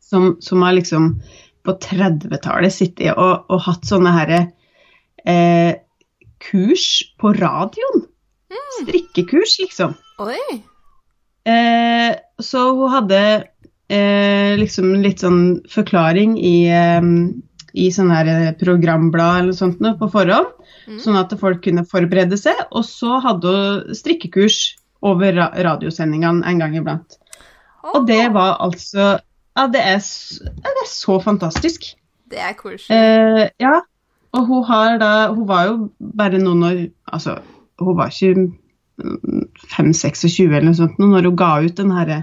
som, 0.00 0.36
som 0.40 0.62
har 0.62 0.72
liksom 0.72 1.20
på 1.68 1.76
30-tallet 1.84 2.74
sittet 2.74 3.12
og, 3.14 3.44
og 3.52 3.62
hatt 3.68 3.84
sånne 3.88 4.14
her, 4.16 4.32
eh, 5.28 5.74
kurs 6.42 6.88
på 7.20 7.34
radioen. 7.36 8.06
Strikkekurs, 8.78 9.58
liksom. 9.60 9.94
Oi. 10.22 10.62
Eh, 11.48 12.12
så 12.42 12.62
hun 12.76 12.92
hadde 12.92 13.20
eh, 13.90 14.54
liksom 14.60 14.92
litt 15.02 15.22
sånn 15.24 15.60
forklaring 15.72 16.36
i, 16.38 16.56
eh, 16.70 17.08
i 17.78 17.88
sånn 17.94 18.12
her 18.12 18.30
eh, 18.32 18.50
programblad 18.60 19.42
eller 19.42 19.56
sånt 19.56 19.82
noe 19.84 19.98
på 20.00 20.10
forhånd, 20.12 20.54
Mm. 20.88 21.00
sånn 21.04 21.16
at 21.20 21.32
folk 21.36 21.58
kunne 21.66 21.82
forberede 21.84 22.36
seg. 22.40 22.56
Og 22.72 22.80
så 22.88 23.18
hadde 23.20 23.50
hun 23.52 23.96
strikkekurs 23.96 24.78
over 25.04 25.34
ra 25.36 25.50
radiosendingene 25.52 26.40
en 26.48 26.62
gang 26.62 26.76
iblant. 26.78 27.18
Og 27.92 28.06
det 28.08 28.32
var 28.32 28.54
altså 28.64 29.18
Ja, 29.58 29.66
det 29.74 29.80
er, 29.82 29.98
det 30.62 30.72
er 30.84 30.86
så 30.86 31.18
fantastisk. 31.24 31.88
Det 32.30 32.38
er 32.38 32.52
koselig. 32.54 32.94
Eh, 32.94 33.48
ja. 33.60 33.80
Og 34.36 34.44
hun 34.46 34.64
har 34.68 34.98
da 35.00 35.10
Hun 35.32 35.46
var 35.48 35.66
jo 35.66 35.76
bare 35.98 36.38
noen 36.38 36.62
år 36.68 36.80
Altså, 37.10 37.38
hun 37.80 37.96
var 37.96 38.12
ikke 38.12 38.50
5-26 39.72 40.48
eller 40.48 40.66
noe 40.68 40.76
sånt 40.76 40.98
når 41.00 41.28
hun 41.30 41.38
ga 41.38 41.50
ut 41.64 41.76
den 41.78 41.92
herre 41.94 42.22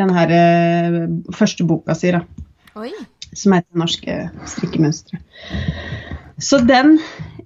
den 0.00 0.10
her 0.16 0.30
eh, 0.34 0.96
første 1.36 1.66
boka 1.68 1.94
si, 1.94 2.10
da, 2.14 2.22
Oi. 2.80 2.88
som 3.36 3.52
heter 3.52 3.76
'Norske 3.76 4.14
strikkemønstre'. 4.48 5.20
Så 6.40 6.58
den 6.66 6.98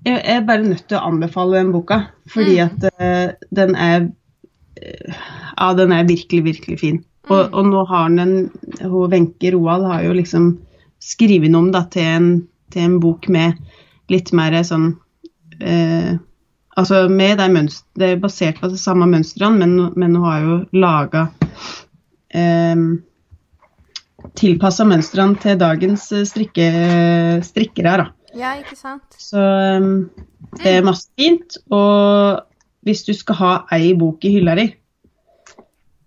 Jeg 0.07 0.23
er 0.25 0.41
bare 0.47 0.63
nødt 0.63 0.87
til 0.89 0.97
å 0.97 1.07
anbefale 1.09 1.59
den 1.59 1.73
boka, 1.73 2.01
fordi 2.31 2.61
Mm. 2.61 2.65
at 2.65 2.85
uh, 3.03 3.35
den 3.57 3.75
er 3.75 4.09
eh, 4.83 5.13
Ja, 5.59 5.73
den 5.75 5.93
er 5.93 6.05
virkelig, 6.07 6.45
virkelig 6.45 6.79
fin. 6.81 7.05
Og, 7.27 7.53
og 7.53 7.67
nå 7.67 7.83
har 7.91 8.07
han 8.07 8.21
en 8.23 8.37
Wenche 9.11 9.51
Roald 9.55 9.87
har 9.91 10.05
jo 10.07 10.15
liksom 10.15 10.53
skrevet 11.03 11.55
om 11.59 11.73
da, 11.75 11.85
til 11.91 12.07
en, 12.07 12.29
til 12.73 12.87
en 12.87 13.01
bok 13.03 13.27
med 13.33 13.59
litt 14.13 14.33
mer 14.37 14.57
sånn 14.67 14.93
eh, 15.61 16.15
Altså 16.77 17.07
med 17.09 17.39
de 17.41 17.47
mønster, 17.49 17.87
Det 17.97 18.09
er 18.13 18.19
basert 18.21 18.59
på 18.61 18.69
de 18.69 18.77
samme 18.77 19.07
mønstrene, 19.09 19.57
men, 19.57 19.93
men 19.97 20.17
hun 20.17 20.27
har 20.29 20.43
jo 20.45 20.57
laga 20.77 21.27
eh, 22.37 22.77
Tilpassa 24.37 24.85
mønstrene 24.85 25.41
til 25.41 25.59
dagens 25.61 26.11
eh, 26.13 26.27
strikke, 26.29 26.69
strikkere. 27.47 27.97
da. 28.03 28.07
Ja, 28.37 28.53
ikke 28.61 28.77
sant? 28.77 29.17
Så 29.17 29.41
um, 29.41 30.11
det 30.61 30.75
er 30.79 30.85
masse 30.85 31.09
fint. 31.17 31.57
Og 31.73 32.43
hvis 32.87 33.05
du 33.07 33.15
skal 33.17 33.39
ha 33.41 33.53
ei 33.77 33.95
bok 33.99 34.25
i 34.27 34.35
hylla 34.37 34.57
di, 34.59 34.67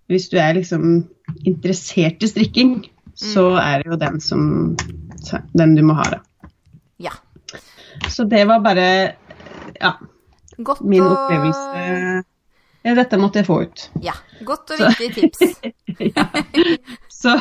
hvis 0.10 0.30
du 0.32 0.38
er 0.42 0.58
liksom 0.58 0.86
interessert 1.48 2.24
i 2.26 2.30
strikking, 2.30 2.80
så 3.20 3.52
er 3.62 3.84
det 3.84 3.92
jo 3.92 4.00
den 4.00 4.20
som 4.24 4.44
Den 5.54 5.76
du 5.76 5.84
må 5.84 5.94
ha, 5.98 6.06
da. 6.14 6.50
Ja. 6.98 7.12
Så 8.10 8.24
det 8.30 8.46
var 8.48 8.62
bare 8.64 8.86
ja, 9.80 9.92
Godt 10.58 10.82
min 10.82 11.04
og 11.04 11.16
opplevelse. 11.16 12.24
Dette 13.00 13.20
måtte 13.20 13.42
jeg 13.42 13.48
få 13.48 13.58
ut. 13.68 13.86
Ja. 14.04 14.16
Godt 14.48 14.72
og 14.72 14.80
viktig 14.82 15.10
tips. 15.16 15.60
ja. 16.16 16.26
Så 17.12 17.36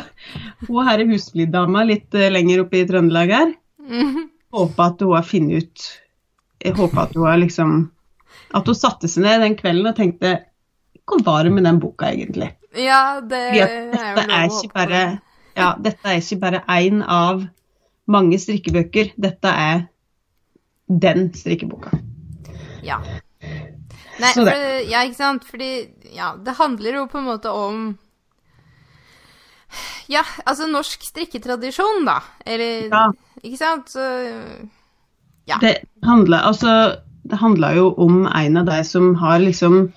hun 0.67 0.89
herre 0.89 1.07
husflidama 1.07 1.85
litt 1.87 2.15
eh, 2.19 2.31
lenger 2.33 2.65
oppe 2.65 2.81
i 2.81 2.87
Trøndelag 2.89 3.33
her. 3.35 3.55
mm. 3.79 4.27
Håper 4.55 4.83
at 4.91 5.03
hun 5.05 5.13
har 5.13 5.27
funnet 5.29 5.63
ut 5.63 5.83
Jeg 6.65 6.73
håper 6.79 7.03
at 7.03 7.11
hun 7.15 7.27
har 7.29 7.37
liksom 7.37 7.73
At 8.57 8.67
hun 8.67 8.79
satte 8.79 9.11
seg 9.13 9.27
ned 9.27 9.43
den 9.45 9.57
kvelden 9.59 9.91
og 9.91 9.99
tenkte 9.99 10.31
Hvor 11.05 11.21
var 11.27 11.45
det 11.45 11.53
med 11.53 11.69
den 11.69 11.81
boka, 11.83 12.09
egentlig? 12.09 12.55
Ja, 12.77 13.21
det 13.25 13.39
er 13.39 13.55
jo 13.57 13.85
lov 13.93 14.19
å 14.19 14.41
håpe 14.53 14.75
bare 14.75 15.03
Ja, 15.57 15.73
dette 15.81 16.11
er 16.11 16.21
ikke 16.21 16.41
bare 16.43 16.61
én 16.71 17.01
av 17.03 17.47
mange 18.09 18.39
strikkebøker. 18.41 19.15
Dette 19.21 19.53
er 19.53 19.87
den 20.89 21.29
strikkeboka. 21.37 21.93
Ja. 22.87 23.01
Nei, 24.19 24.33
for, 24.35 24.51
ja, 24.89 25.05
ikke 25.07 25.19
sant? 25.19 25.47
Fordi 25.47 25.71
ja, 26.17 26.33
det 26.43 26.57
handler 26.59 27.03
jo 27.03 27.09
på 27.11 27.21
en 27.21 27.29
måte 27.29 27.53
om 27.55 27.89
Ja, 30.09 30.23
altså 30.49 30.67
norsk 30.71 31.05
strikketradisjon, 31.05 32.07
da. 32.09 32.21
Eller 32.47 32.89
Ja. 32.89 33.07
Ikke 33.43 33.61
sant? 33.61 33.91
Så 33.91 34.03
Ja. 35.47 35.59
Det 35.61 35.85
handler 36.05 36.39
altså 36.39 37.01
jo 37.77 37.95
om 37.97 38.27
en 38.27 38.57
av 38.57 38.67
de 38.67 38.85
som 38.85 39.15
har 39.15 39.39
liksom 39.39 39.93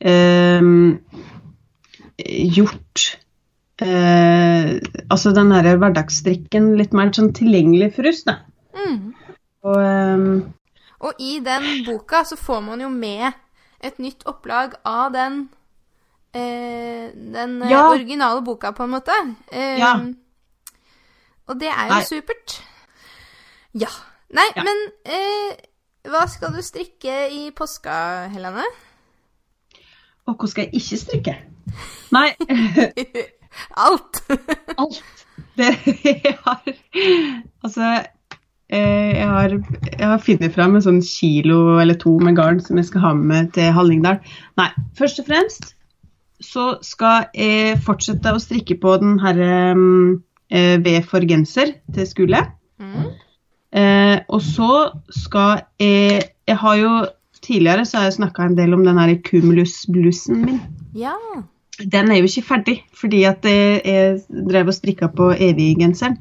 ehm, 0.00 0.98
gjort 2.18 3.18
eh, 3.82 4.76
altså 5.10 5.32
den 5.36 5.50
derre 5.52 5.76
hverdagsstrikken 5.80 6.72
litt 6.80 6.94
mer 6.96 7.10
sånn 7.16 7.32
tilgjengelig 7.36 7.90
for 7.96 8.08
oss, 8.08 8.22
da. 8.28 8.38
mm. 8.76 9.02
Og 9.66 9.76
um, 9.82 10.26
Og 11.00 11.18
i 11.20 11.40
den 11.44 11.84
boka 11.86 12.22
så 12.24 12.36
får 12.40 12.60
man 12.64 12.80
jo 12.80 12.88
med 12.88 13.32
et 13.84 13.98
nytt 14.00 14.22
opplag 14.30 14.78
av 14.88 15.10
den 15.12 15.42
eh, 16.34 17.10
den 17.12 17.58
eh, 17.62 17.70
Ja. 17.70 17.82
originale 17.90 18.40
boka, 18.46 18.72
på 18.72 18.84
en 18.86 18.94
måte. 18.96 19.12
Eh, 19.52 19.76
Ja. 19.78 19.92
Og 21.46 21.60
det 21.60 21.68
er 21.68 21.84
jo 21.86 21.94
Nei. 21.94 22.04
supert. 22.08 22.56
Ja. 23.74 23.90
Nei, 24.34 24.46
Ja. 24.56 24.64
men 24.64 24.80
eh, 25.04 25.56
hva 26.10 26.24
skal 26.28 26.52
du 26.56 26.62
strikke 26.62 27.28
i 27.30 27.50
påska, 27.54 28.26
Helene? 28.32 28.64
Og 30.26 30.34
hva 30.40 30.48
skal 30.50 30.64
jeg 30.66 30.80
ikke 30.80 30.98
strikke? 30.98 31.36
Nei, 32.14 32.30
Alt! 33.86 34.22
alt. 34.76 35.02
Det 35.56 35.70
jeg 36.04 36.34
har 36.44 36.60
Altså, 37.64 37.86
eh, 38.68 39.12
jeg 39.16 39.28
har, 39.28 39.54
jeg 39.98 40.08
har 40.10 40.22
funnet 40.22 40.54
fram 40.54 40.76
en 40.76 40.84
sånn 40.84 41.00
kilo 41.04 41.78
eller 41.80 41.98
to 42.00 42.16
med 42.22 42.36
garn 42.38 42.60
som 42.62 42.78
jeg 42.80 42.90
skal 42.90 43.04
ha 43.04 43.14
med 43.16 43.54
til 43.56 43.72
Hallingdal. 43.76 44.20
Nei, 44.60 44.68
først 44.98 45.22
og 45.22 45.28
fremst 45.30 45.72
så 46.44 46.74
skal 46.84 47.30
jeg 47.36 47.78
fortsette 47.84 48.34
å 48.34 48.40
strikke 48.42 48.76
på 48.82 48.98
den 49.00 49.16
herre 49.22 49.52
eh, 50.52 50.76
V 50.84 50.98
for 51.08 51.24
genser 51.24 51.78
til 51.96 52.08
skole. 52.08 52.42
Mm. 52.76 53.06
Eh, 53.76 54.16
og 54.28 54.42
så 54.44 54.72
skal 55.12 55.64
jeg 55.80 56.32
Jeg 56.46 56.56
har 56.60 56.76
jo 56.78 56.90
tidligere 57.42 57.84
så 57.84 57.98
har 57.98 58.04
jeg 58.06 58.18
snakka 58.20 58.44
en 58.46 58.54
del 58.54 58.74
om 58.76 58.84
den 58.86 58.98
her 59.00 59.10
Cumulus-blusen 59.26 60.44
min. 60.44 60.60
Ja. 60.94 61.16
Den 61.78 62.10
er 62.10 62.20
jo 62.20 62.28
ikke 62.28 62.46
ferdig, 62.46 62.76
fordi 62.96 63.22
at 63.28 63.44
jeg, 63.44 64.20
drev 64.48 64.72
og 64.72 64.76
strikka 64.76 65.10
på 65.12 65.30
eviggenseren. 65.32 66.16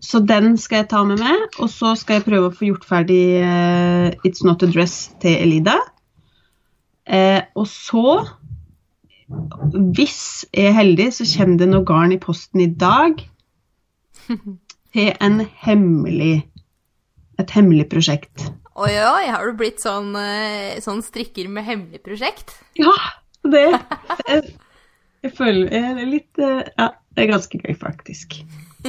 Så 0.00 0.20
den 0.24 0.56
skal 0.60 0.82
jeg 0.82 0.88
ta 0.92 1.02
med 1.04 1.20
meg, 1.20 1.46
og 1.58 1.68
så 1.72 1.94
skal 1.98 2.18
jeg 2.18 2.26
prøve 2.26 2.48
å 2.50 2.54
få 2.54 2.68
gjort 2.68 2.86
ferdig 2.88 3.20
uh, 3.42 4.08
It's 4.28 4.44
Not 4.46 4.64
a 4.64 4.68
Dress 4.70 5.12
til 5.22 5.36
Elida. 5.44 5.76
Uh, 7.06 7.42
og 7.56 7.68
så, 7.70 8.16
hvis 9.96 10.46
jeg 10.52 10.72
er 10.72 10.78
heldig, 10.78 11.10
så 11.16 11.28
kommer 11.36 11.60
det 11.62 11.70
noe 11.72 11.86
garn 11.88 12.14
i 12.16 12.20
posten 12.22 12.64
i 12.64 12.70
dag 12.70 13.20
til 14.96 15.10
en 15.12 15.40
hemmelig 15.64 16.46
et 17.40 17.52
hemmelig 17.52 17.88
prosjekt. 17.92 18.48
Oi, 18.76 18.92
oi, 18.92 19.28
har 19.32 19.44
du 19.44 19.56
blitt 19.56 19.80
sånn, 19.80 20.10
eh, 20.20 20.76
sånn 20.84 21.02
strikker 21.04 21.48
med 21.52 21.64
hemmelig 21.64 22.02
prosjekt? 22.04 22.54
Ja, 22.76 22.92
det 23.52 23.64
Jeg, 24.28 24.42
jeg 25.24 25.32
føler 25.36 25.72
jeg 25.72 25.90
er 26.02 26.06
litt 26.10 26.38
eh, 26.42 26.62
Ja, 26.78 26.88
det 27.16 27.24
er 27.24 27.32
ganske 27.32 27.58
gøy, 27.62 27.74
faktisk. 27.80 28.38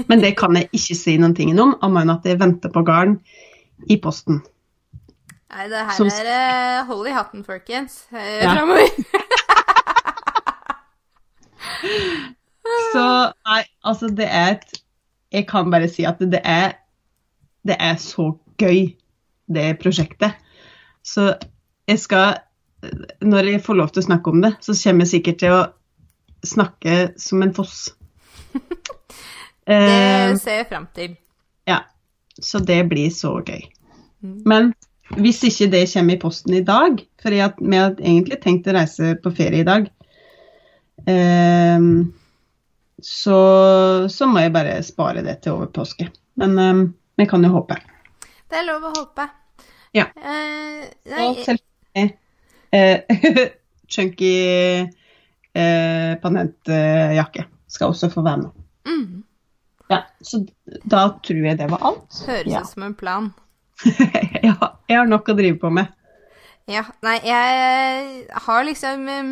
Men 0.09 0.19
det 0.21 0.33
kan 0.37 0.55
jeg 0.59 0.67
ikke 0.75 0.95
si 0.99 1.15
noen 1.17 1.33
ting 1.37 1.53
om, 1.59 1.75
annet 1.81 2.03
enn 2.03 2.13
at 2.17 2.25
jeg 2.27 2.39
venter 2.41 2.69
på 2.73 2.83
garn 2.85 3.15
i 3.89 3.95
posten. 4.03 4.41
Nei, 5.53 5.67
det 5.71 5.79
her 5.87 5.95
Som- 5.95 6.11
er 6.11 6.27
eh, 6.33 6.81
hold 6.89 7.07
i 7.07 7.15
hatten, 7.15 7.43
folkens. 7.47 8.03
Eh, 8.11 8.43
Ja. 8.43 8.51
Framover. 8.53 8.87
Så 12.93 13.03
nei, 13.47 13.61
altså 13.85 14.09
det 14.17 14.27
er 14.27 14.57
et 14.57 14.81
Jeg 15.33 15.47
kan 15.49 15.71
bare 15.71 15.87
si 15.91 16.03
at 16.07 16.19
det 16.19 16.41
er 16.43 16.73
Det 17.67 17.75
er 17.79 17.95
så 17.99 18.31
gøy, 18.57 18.93
det 19.53 19.77
prosjektet. 19.81 20.33
Så 21.03 21.35
jeg 21.87 21.99
skal 21.99 22.37
Når 23.25 23.51
jeg 23.51 23.63
får 23.65 23.79
lov 23.79 23.93
til 23.93 24.03
å 24.03 24.07
snakke 24.07 24.33
om 24.33 24.41
det, 24.43 24.53
så 24.63 24.75
kommer 24.77 25.05
jeg 25.05 25.13
sikkert 25.15 25.39
til 25.43 25.55
å 25.55 25.61
snakke 26.47 26.97
som 27.21 27.43
en 27.45 27.55
foss. 27.57 27.79
Eh, 29.67 30.31
Det 30.31 30.39
ser 30.39 30.61
jeg 30.61 30.67
fram 30.69 30.85
til. 30.95 31.17
Ja, 31.67 31.81
så 32.39 32.61
det 32.63 32.77
blir 32.87 33.09
så 33.11 33.33
gøy. 33.43 33.65
Mm. 34.23 34.37
Men 34.47 34.69
hvis 35.19 35.41
ikke 35.43 35.67
det 35.73 35.81
kommer 35.91 36.15
i 36.15 36.21
posten 36.21 36.55
i 36.55 36.61
dag, 36.63 37.01
for 37.19 37.35
jeg, 37.35 37.51
vi 37.59 37.79
hadde 37.79 38.03
egentlig 38.03 38.37
tenkt 38.45 38.69
å 38.71 38.75
reise 38.77 39.09
på 39.19 39.33
ferie 39.35 39.65
i 39.65 39.67
dag, 39.67 39.89
ehm, 41.03 41.89
så, 43.03 43.39
så 44.07 44.29
må 44.31 44.45
jeg 44.45 44.55
bare 44.55 44.77
spare 44.87 45.25
det 45.27 45.41
til 45.43 45.57
over 45.57 45.67
påske. 45.75 46.07
Men 46.39 46.55
ehm, 46.63 46.81
vi 47.19 47.27
kan 47.27 47.43
jo 47.43 47.51
håpe. 47.57 47.79
Det 48.47 48.61
er 48.61 48.67
lov 48.67 48.87
å 48.87 48.93
håpe. 48.95 49.27
Ja. 49.95 50.07
Uh, 50.15 50.83
nei, 51.11 51.27
Og 51.27 51.43
selvfølgelig 51.43 52.03
eh, 52.03 52.15
chunky 53.93 54.31
eh, 55.53 56.13
panentjakke 56.21 57.45
skal 57.67 57.93
også 57.93 58.09
få 58.13 58.23
være 58.25 58.37
med. 58.45 58.51
mm, 58.87 59.23
Ja, 59.89 60.01
så 60.21 60.41
da 60.83 61.05
tror 61.23 61.45
jeg 61.47 61.57
det 61.59 61.69
var 61.71 61.83
alt. 61.87 62.23
høres 62.27 62.51
Ja. 62.51 62.61
ut 62.61 62.67
som 62.73 62.83
en 62.83 62.95
plan. 62.95 63.33
ja, 64.43 64.55
jeg 64.89 64.97
har 64.97 65.05
nok 65.07 65.29
å 65.29 65.35
drive 65.37 65.59
på 65.61 65.69
med. 65.71 65.85
Ja, 66.67 66.83
nei, 67.05 67.19
jeg 67.23 68.25
har 68.43 68.63
liksom 68.67 69.07
eh, 69.07 69.29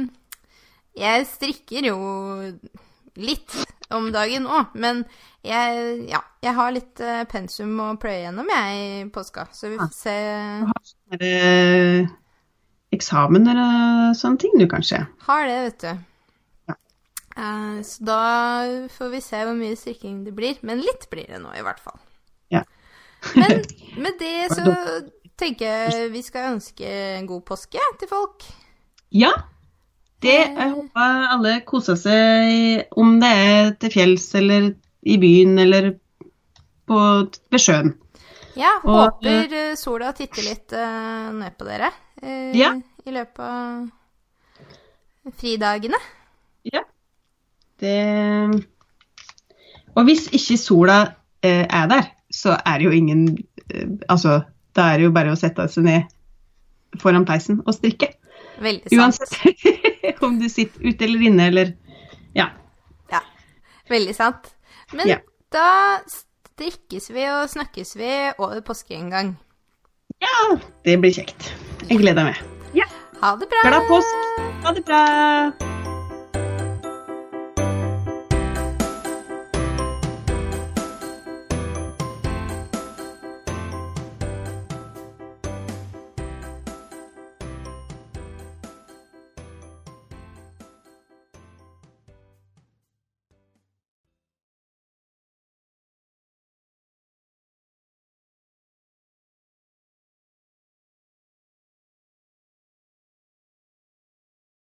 Jeg 0.96 1.26
strikker 1.28 1.84
jo 1.90 1.98
litt 3.20 3.52
om 3.92 4.08
dagen 4.14 4.46
òg, 4.48 4.72
men 4.80 5.04
jeg, 5.46 6.08
ja, 6.10 6.22
jeg 6.42 6.54
har 6.58 6.72
litt 6.72 7.00
eh, 7.04 7.24
pensum 7.30 7.76
å 7.84 7.90
pløye 8.00 8.22
gjennom, 8.26 8.48
jeg, 8.50 8.80
i 9.04 9.10
påska. 9.14 9.48
Så 9.52 9.70
vi 9.74 9.78
får 9.78 9.92
se. 9.94 10.16
Du 10.62 10.72
har 10.72 11.20
eh, 11.20 12.08
eksamen 12.96 13.48
eller 13.52 14.14
sånne 14.18 14.42
ting 14.42 14.56
du 14.60 14.68
kanskje? 14.72 15.04
Har 15.28 15.48
det, 15.50 15.58
vet 15.68 15.86
du. 15.86 16.04
Ja. 16.72 16.78
Uh, 17.36 17.80
så 17.86 18.08
da 18.08 18.20
får 18.96 19.12
vi 19.14 19.24
se 19.24 19.44
hvor 19.44 19.58
mye 19.58 19.80
strikking 19.80 20.24
det 20.26 20.36
blir. 20.38 20.60
Men 20.66 20.84
litt 20.84 21.10
blir 21.12 21.28
det 21.32 21.42
nå, 21.44 21.54
i 21.56 21.64
hvert 21.66 21.82
fall. 21.84 22.00
Ja. 22.54 22.64
Men 23.36 23.62
med 24.04 24.22
det 24.22 24.54
så 24.54 24.72
tenker 25.40 25.68
jeg 25.68 26.14
vi 26.14 26.24
skal 26.24 26.54
ønske 26.54 26.88
en 27.18 27.28
god 27.30 27.44
påske 27.48 27.92
til 28.00 28.12
folk. 28.12 28.48
Ja. 29.16 29.34
Det, 30.24 30.40
jeg 30.48 30.72
håper 30.72 31.28
alle 31.36 31.60
koser 31.68 31.98
seg, 32.00 32.88
om 32.98 33.20
det 33.22 33.30
er 33.30 33.76
til 33.78 33.92
fjells 33.94 34.32
eller 34.40 34.72
i 35.06 35.20
byen 35.22 35.60
eller 35.62 35.92
på, 36.90 36.98
ved 37.52 37.62
sjøen. 37.62 37.94
Ja, 38.56 38.78
håper 38.82 39.52
og, 39.52 39.78
sola 39.78 40.14
titter 40.16 40.48
litt 40.48 40.74
uh, 40.74 41.30
ned 41.36 41.58
på 41.60 41.68
dere 41.68 41.92
eh, 42.26 42.52
Ja. 42.58 42.74
i 43.06 43.12
løpet 43.14 43.40
av 43.46 43.90
fridagene. 45.40 45.98
Ja. 46.74 46.82
Det 47.80 47.96
Og 49.96 50.04
hvis 50.08 50.28
ikke 50.36 50.58
sola 50.60 50.98
uh, 51.46 51.66
er 51.70 51.88
der, 51.92 52.10
så 52.32 52.56
er 52.66 52.78
det 52.80 52.86
jo 52.88 52.92
ingen 52.96 53.38
uh, 53.74 53.98
Altså, 54.10 54.42
da 54.76 54.90
er 54.92 54.98
det 55.00 55.06
jo 55.08 55.12
bare 55.16 55.32
å 55.32 55.40
sette 55.40 55.68
seg 55.72 55.86
ned 55.88 56.04
foran 57.00 57.26
peisen 57.28 57.62
og 57.66 57.74
strikke. 57.76 58.10
Veldig 58.64 58.92
sant. 58.92 59.20
Uansett 59.20 60.22
om 60.26 60.38
du 60.40 60.48
sitter 60.52 60.86
ute 60.88 61.04
eller 61.08 61.26
inne 61.30 61.48
eller 61.52 61.74
Ja. 62.36 62.50
Ja, 63.12 63.20
veldig 63.92 64.16
sant. 64.16 64.54
Men 64.94 65.08
Ja. 65.08 65.18
da 65.52 66.00
strikkes 66.08 67.10
vi 67.12 67.26
og 67.32 67.50
snakkes 67.52 67.96
vi 68.00 68.12
over 68.38 68.62
påske 68.62 68.96
en 68.96 69.10
gang. 69.12 69.34
Ja, 70.26 70.58
det 70.88 71.00
blir 71.04 71.14
kjekt. 71.16 71.54
Jeg 71.86 72.02
gleder 72.02 72.32
meg. 72.32 72.44
Ha 73.26 73.36
det 73.36 73.48
bra! 73.50 73.70
Glad 73.70 73.88
påsk! 73.88 74.16
Ha 74.64 74.72
det 74.72 74.86
bra! 74.86 75.75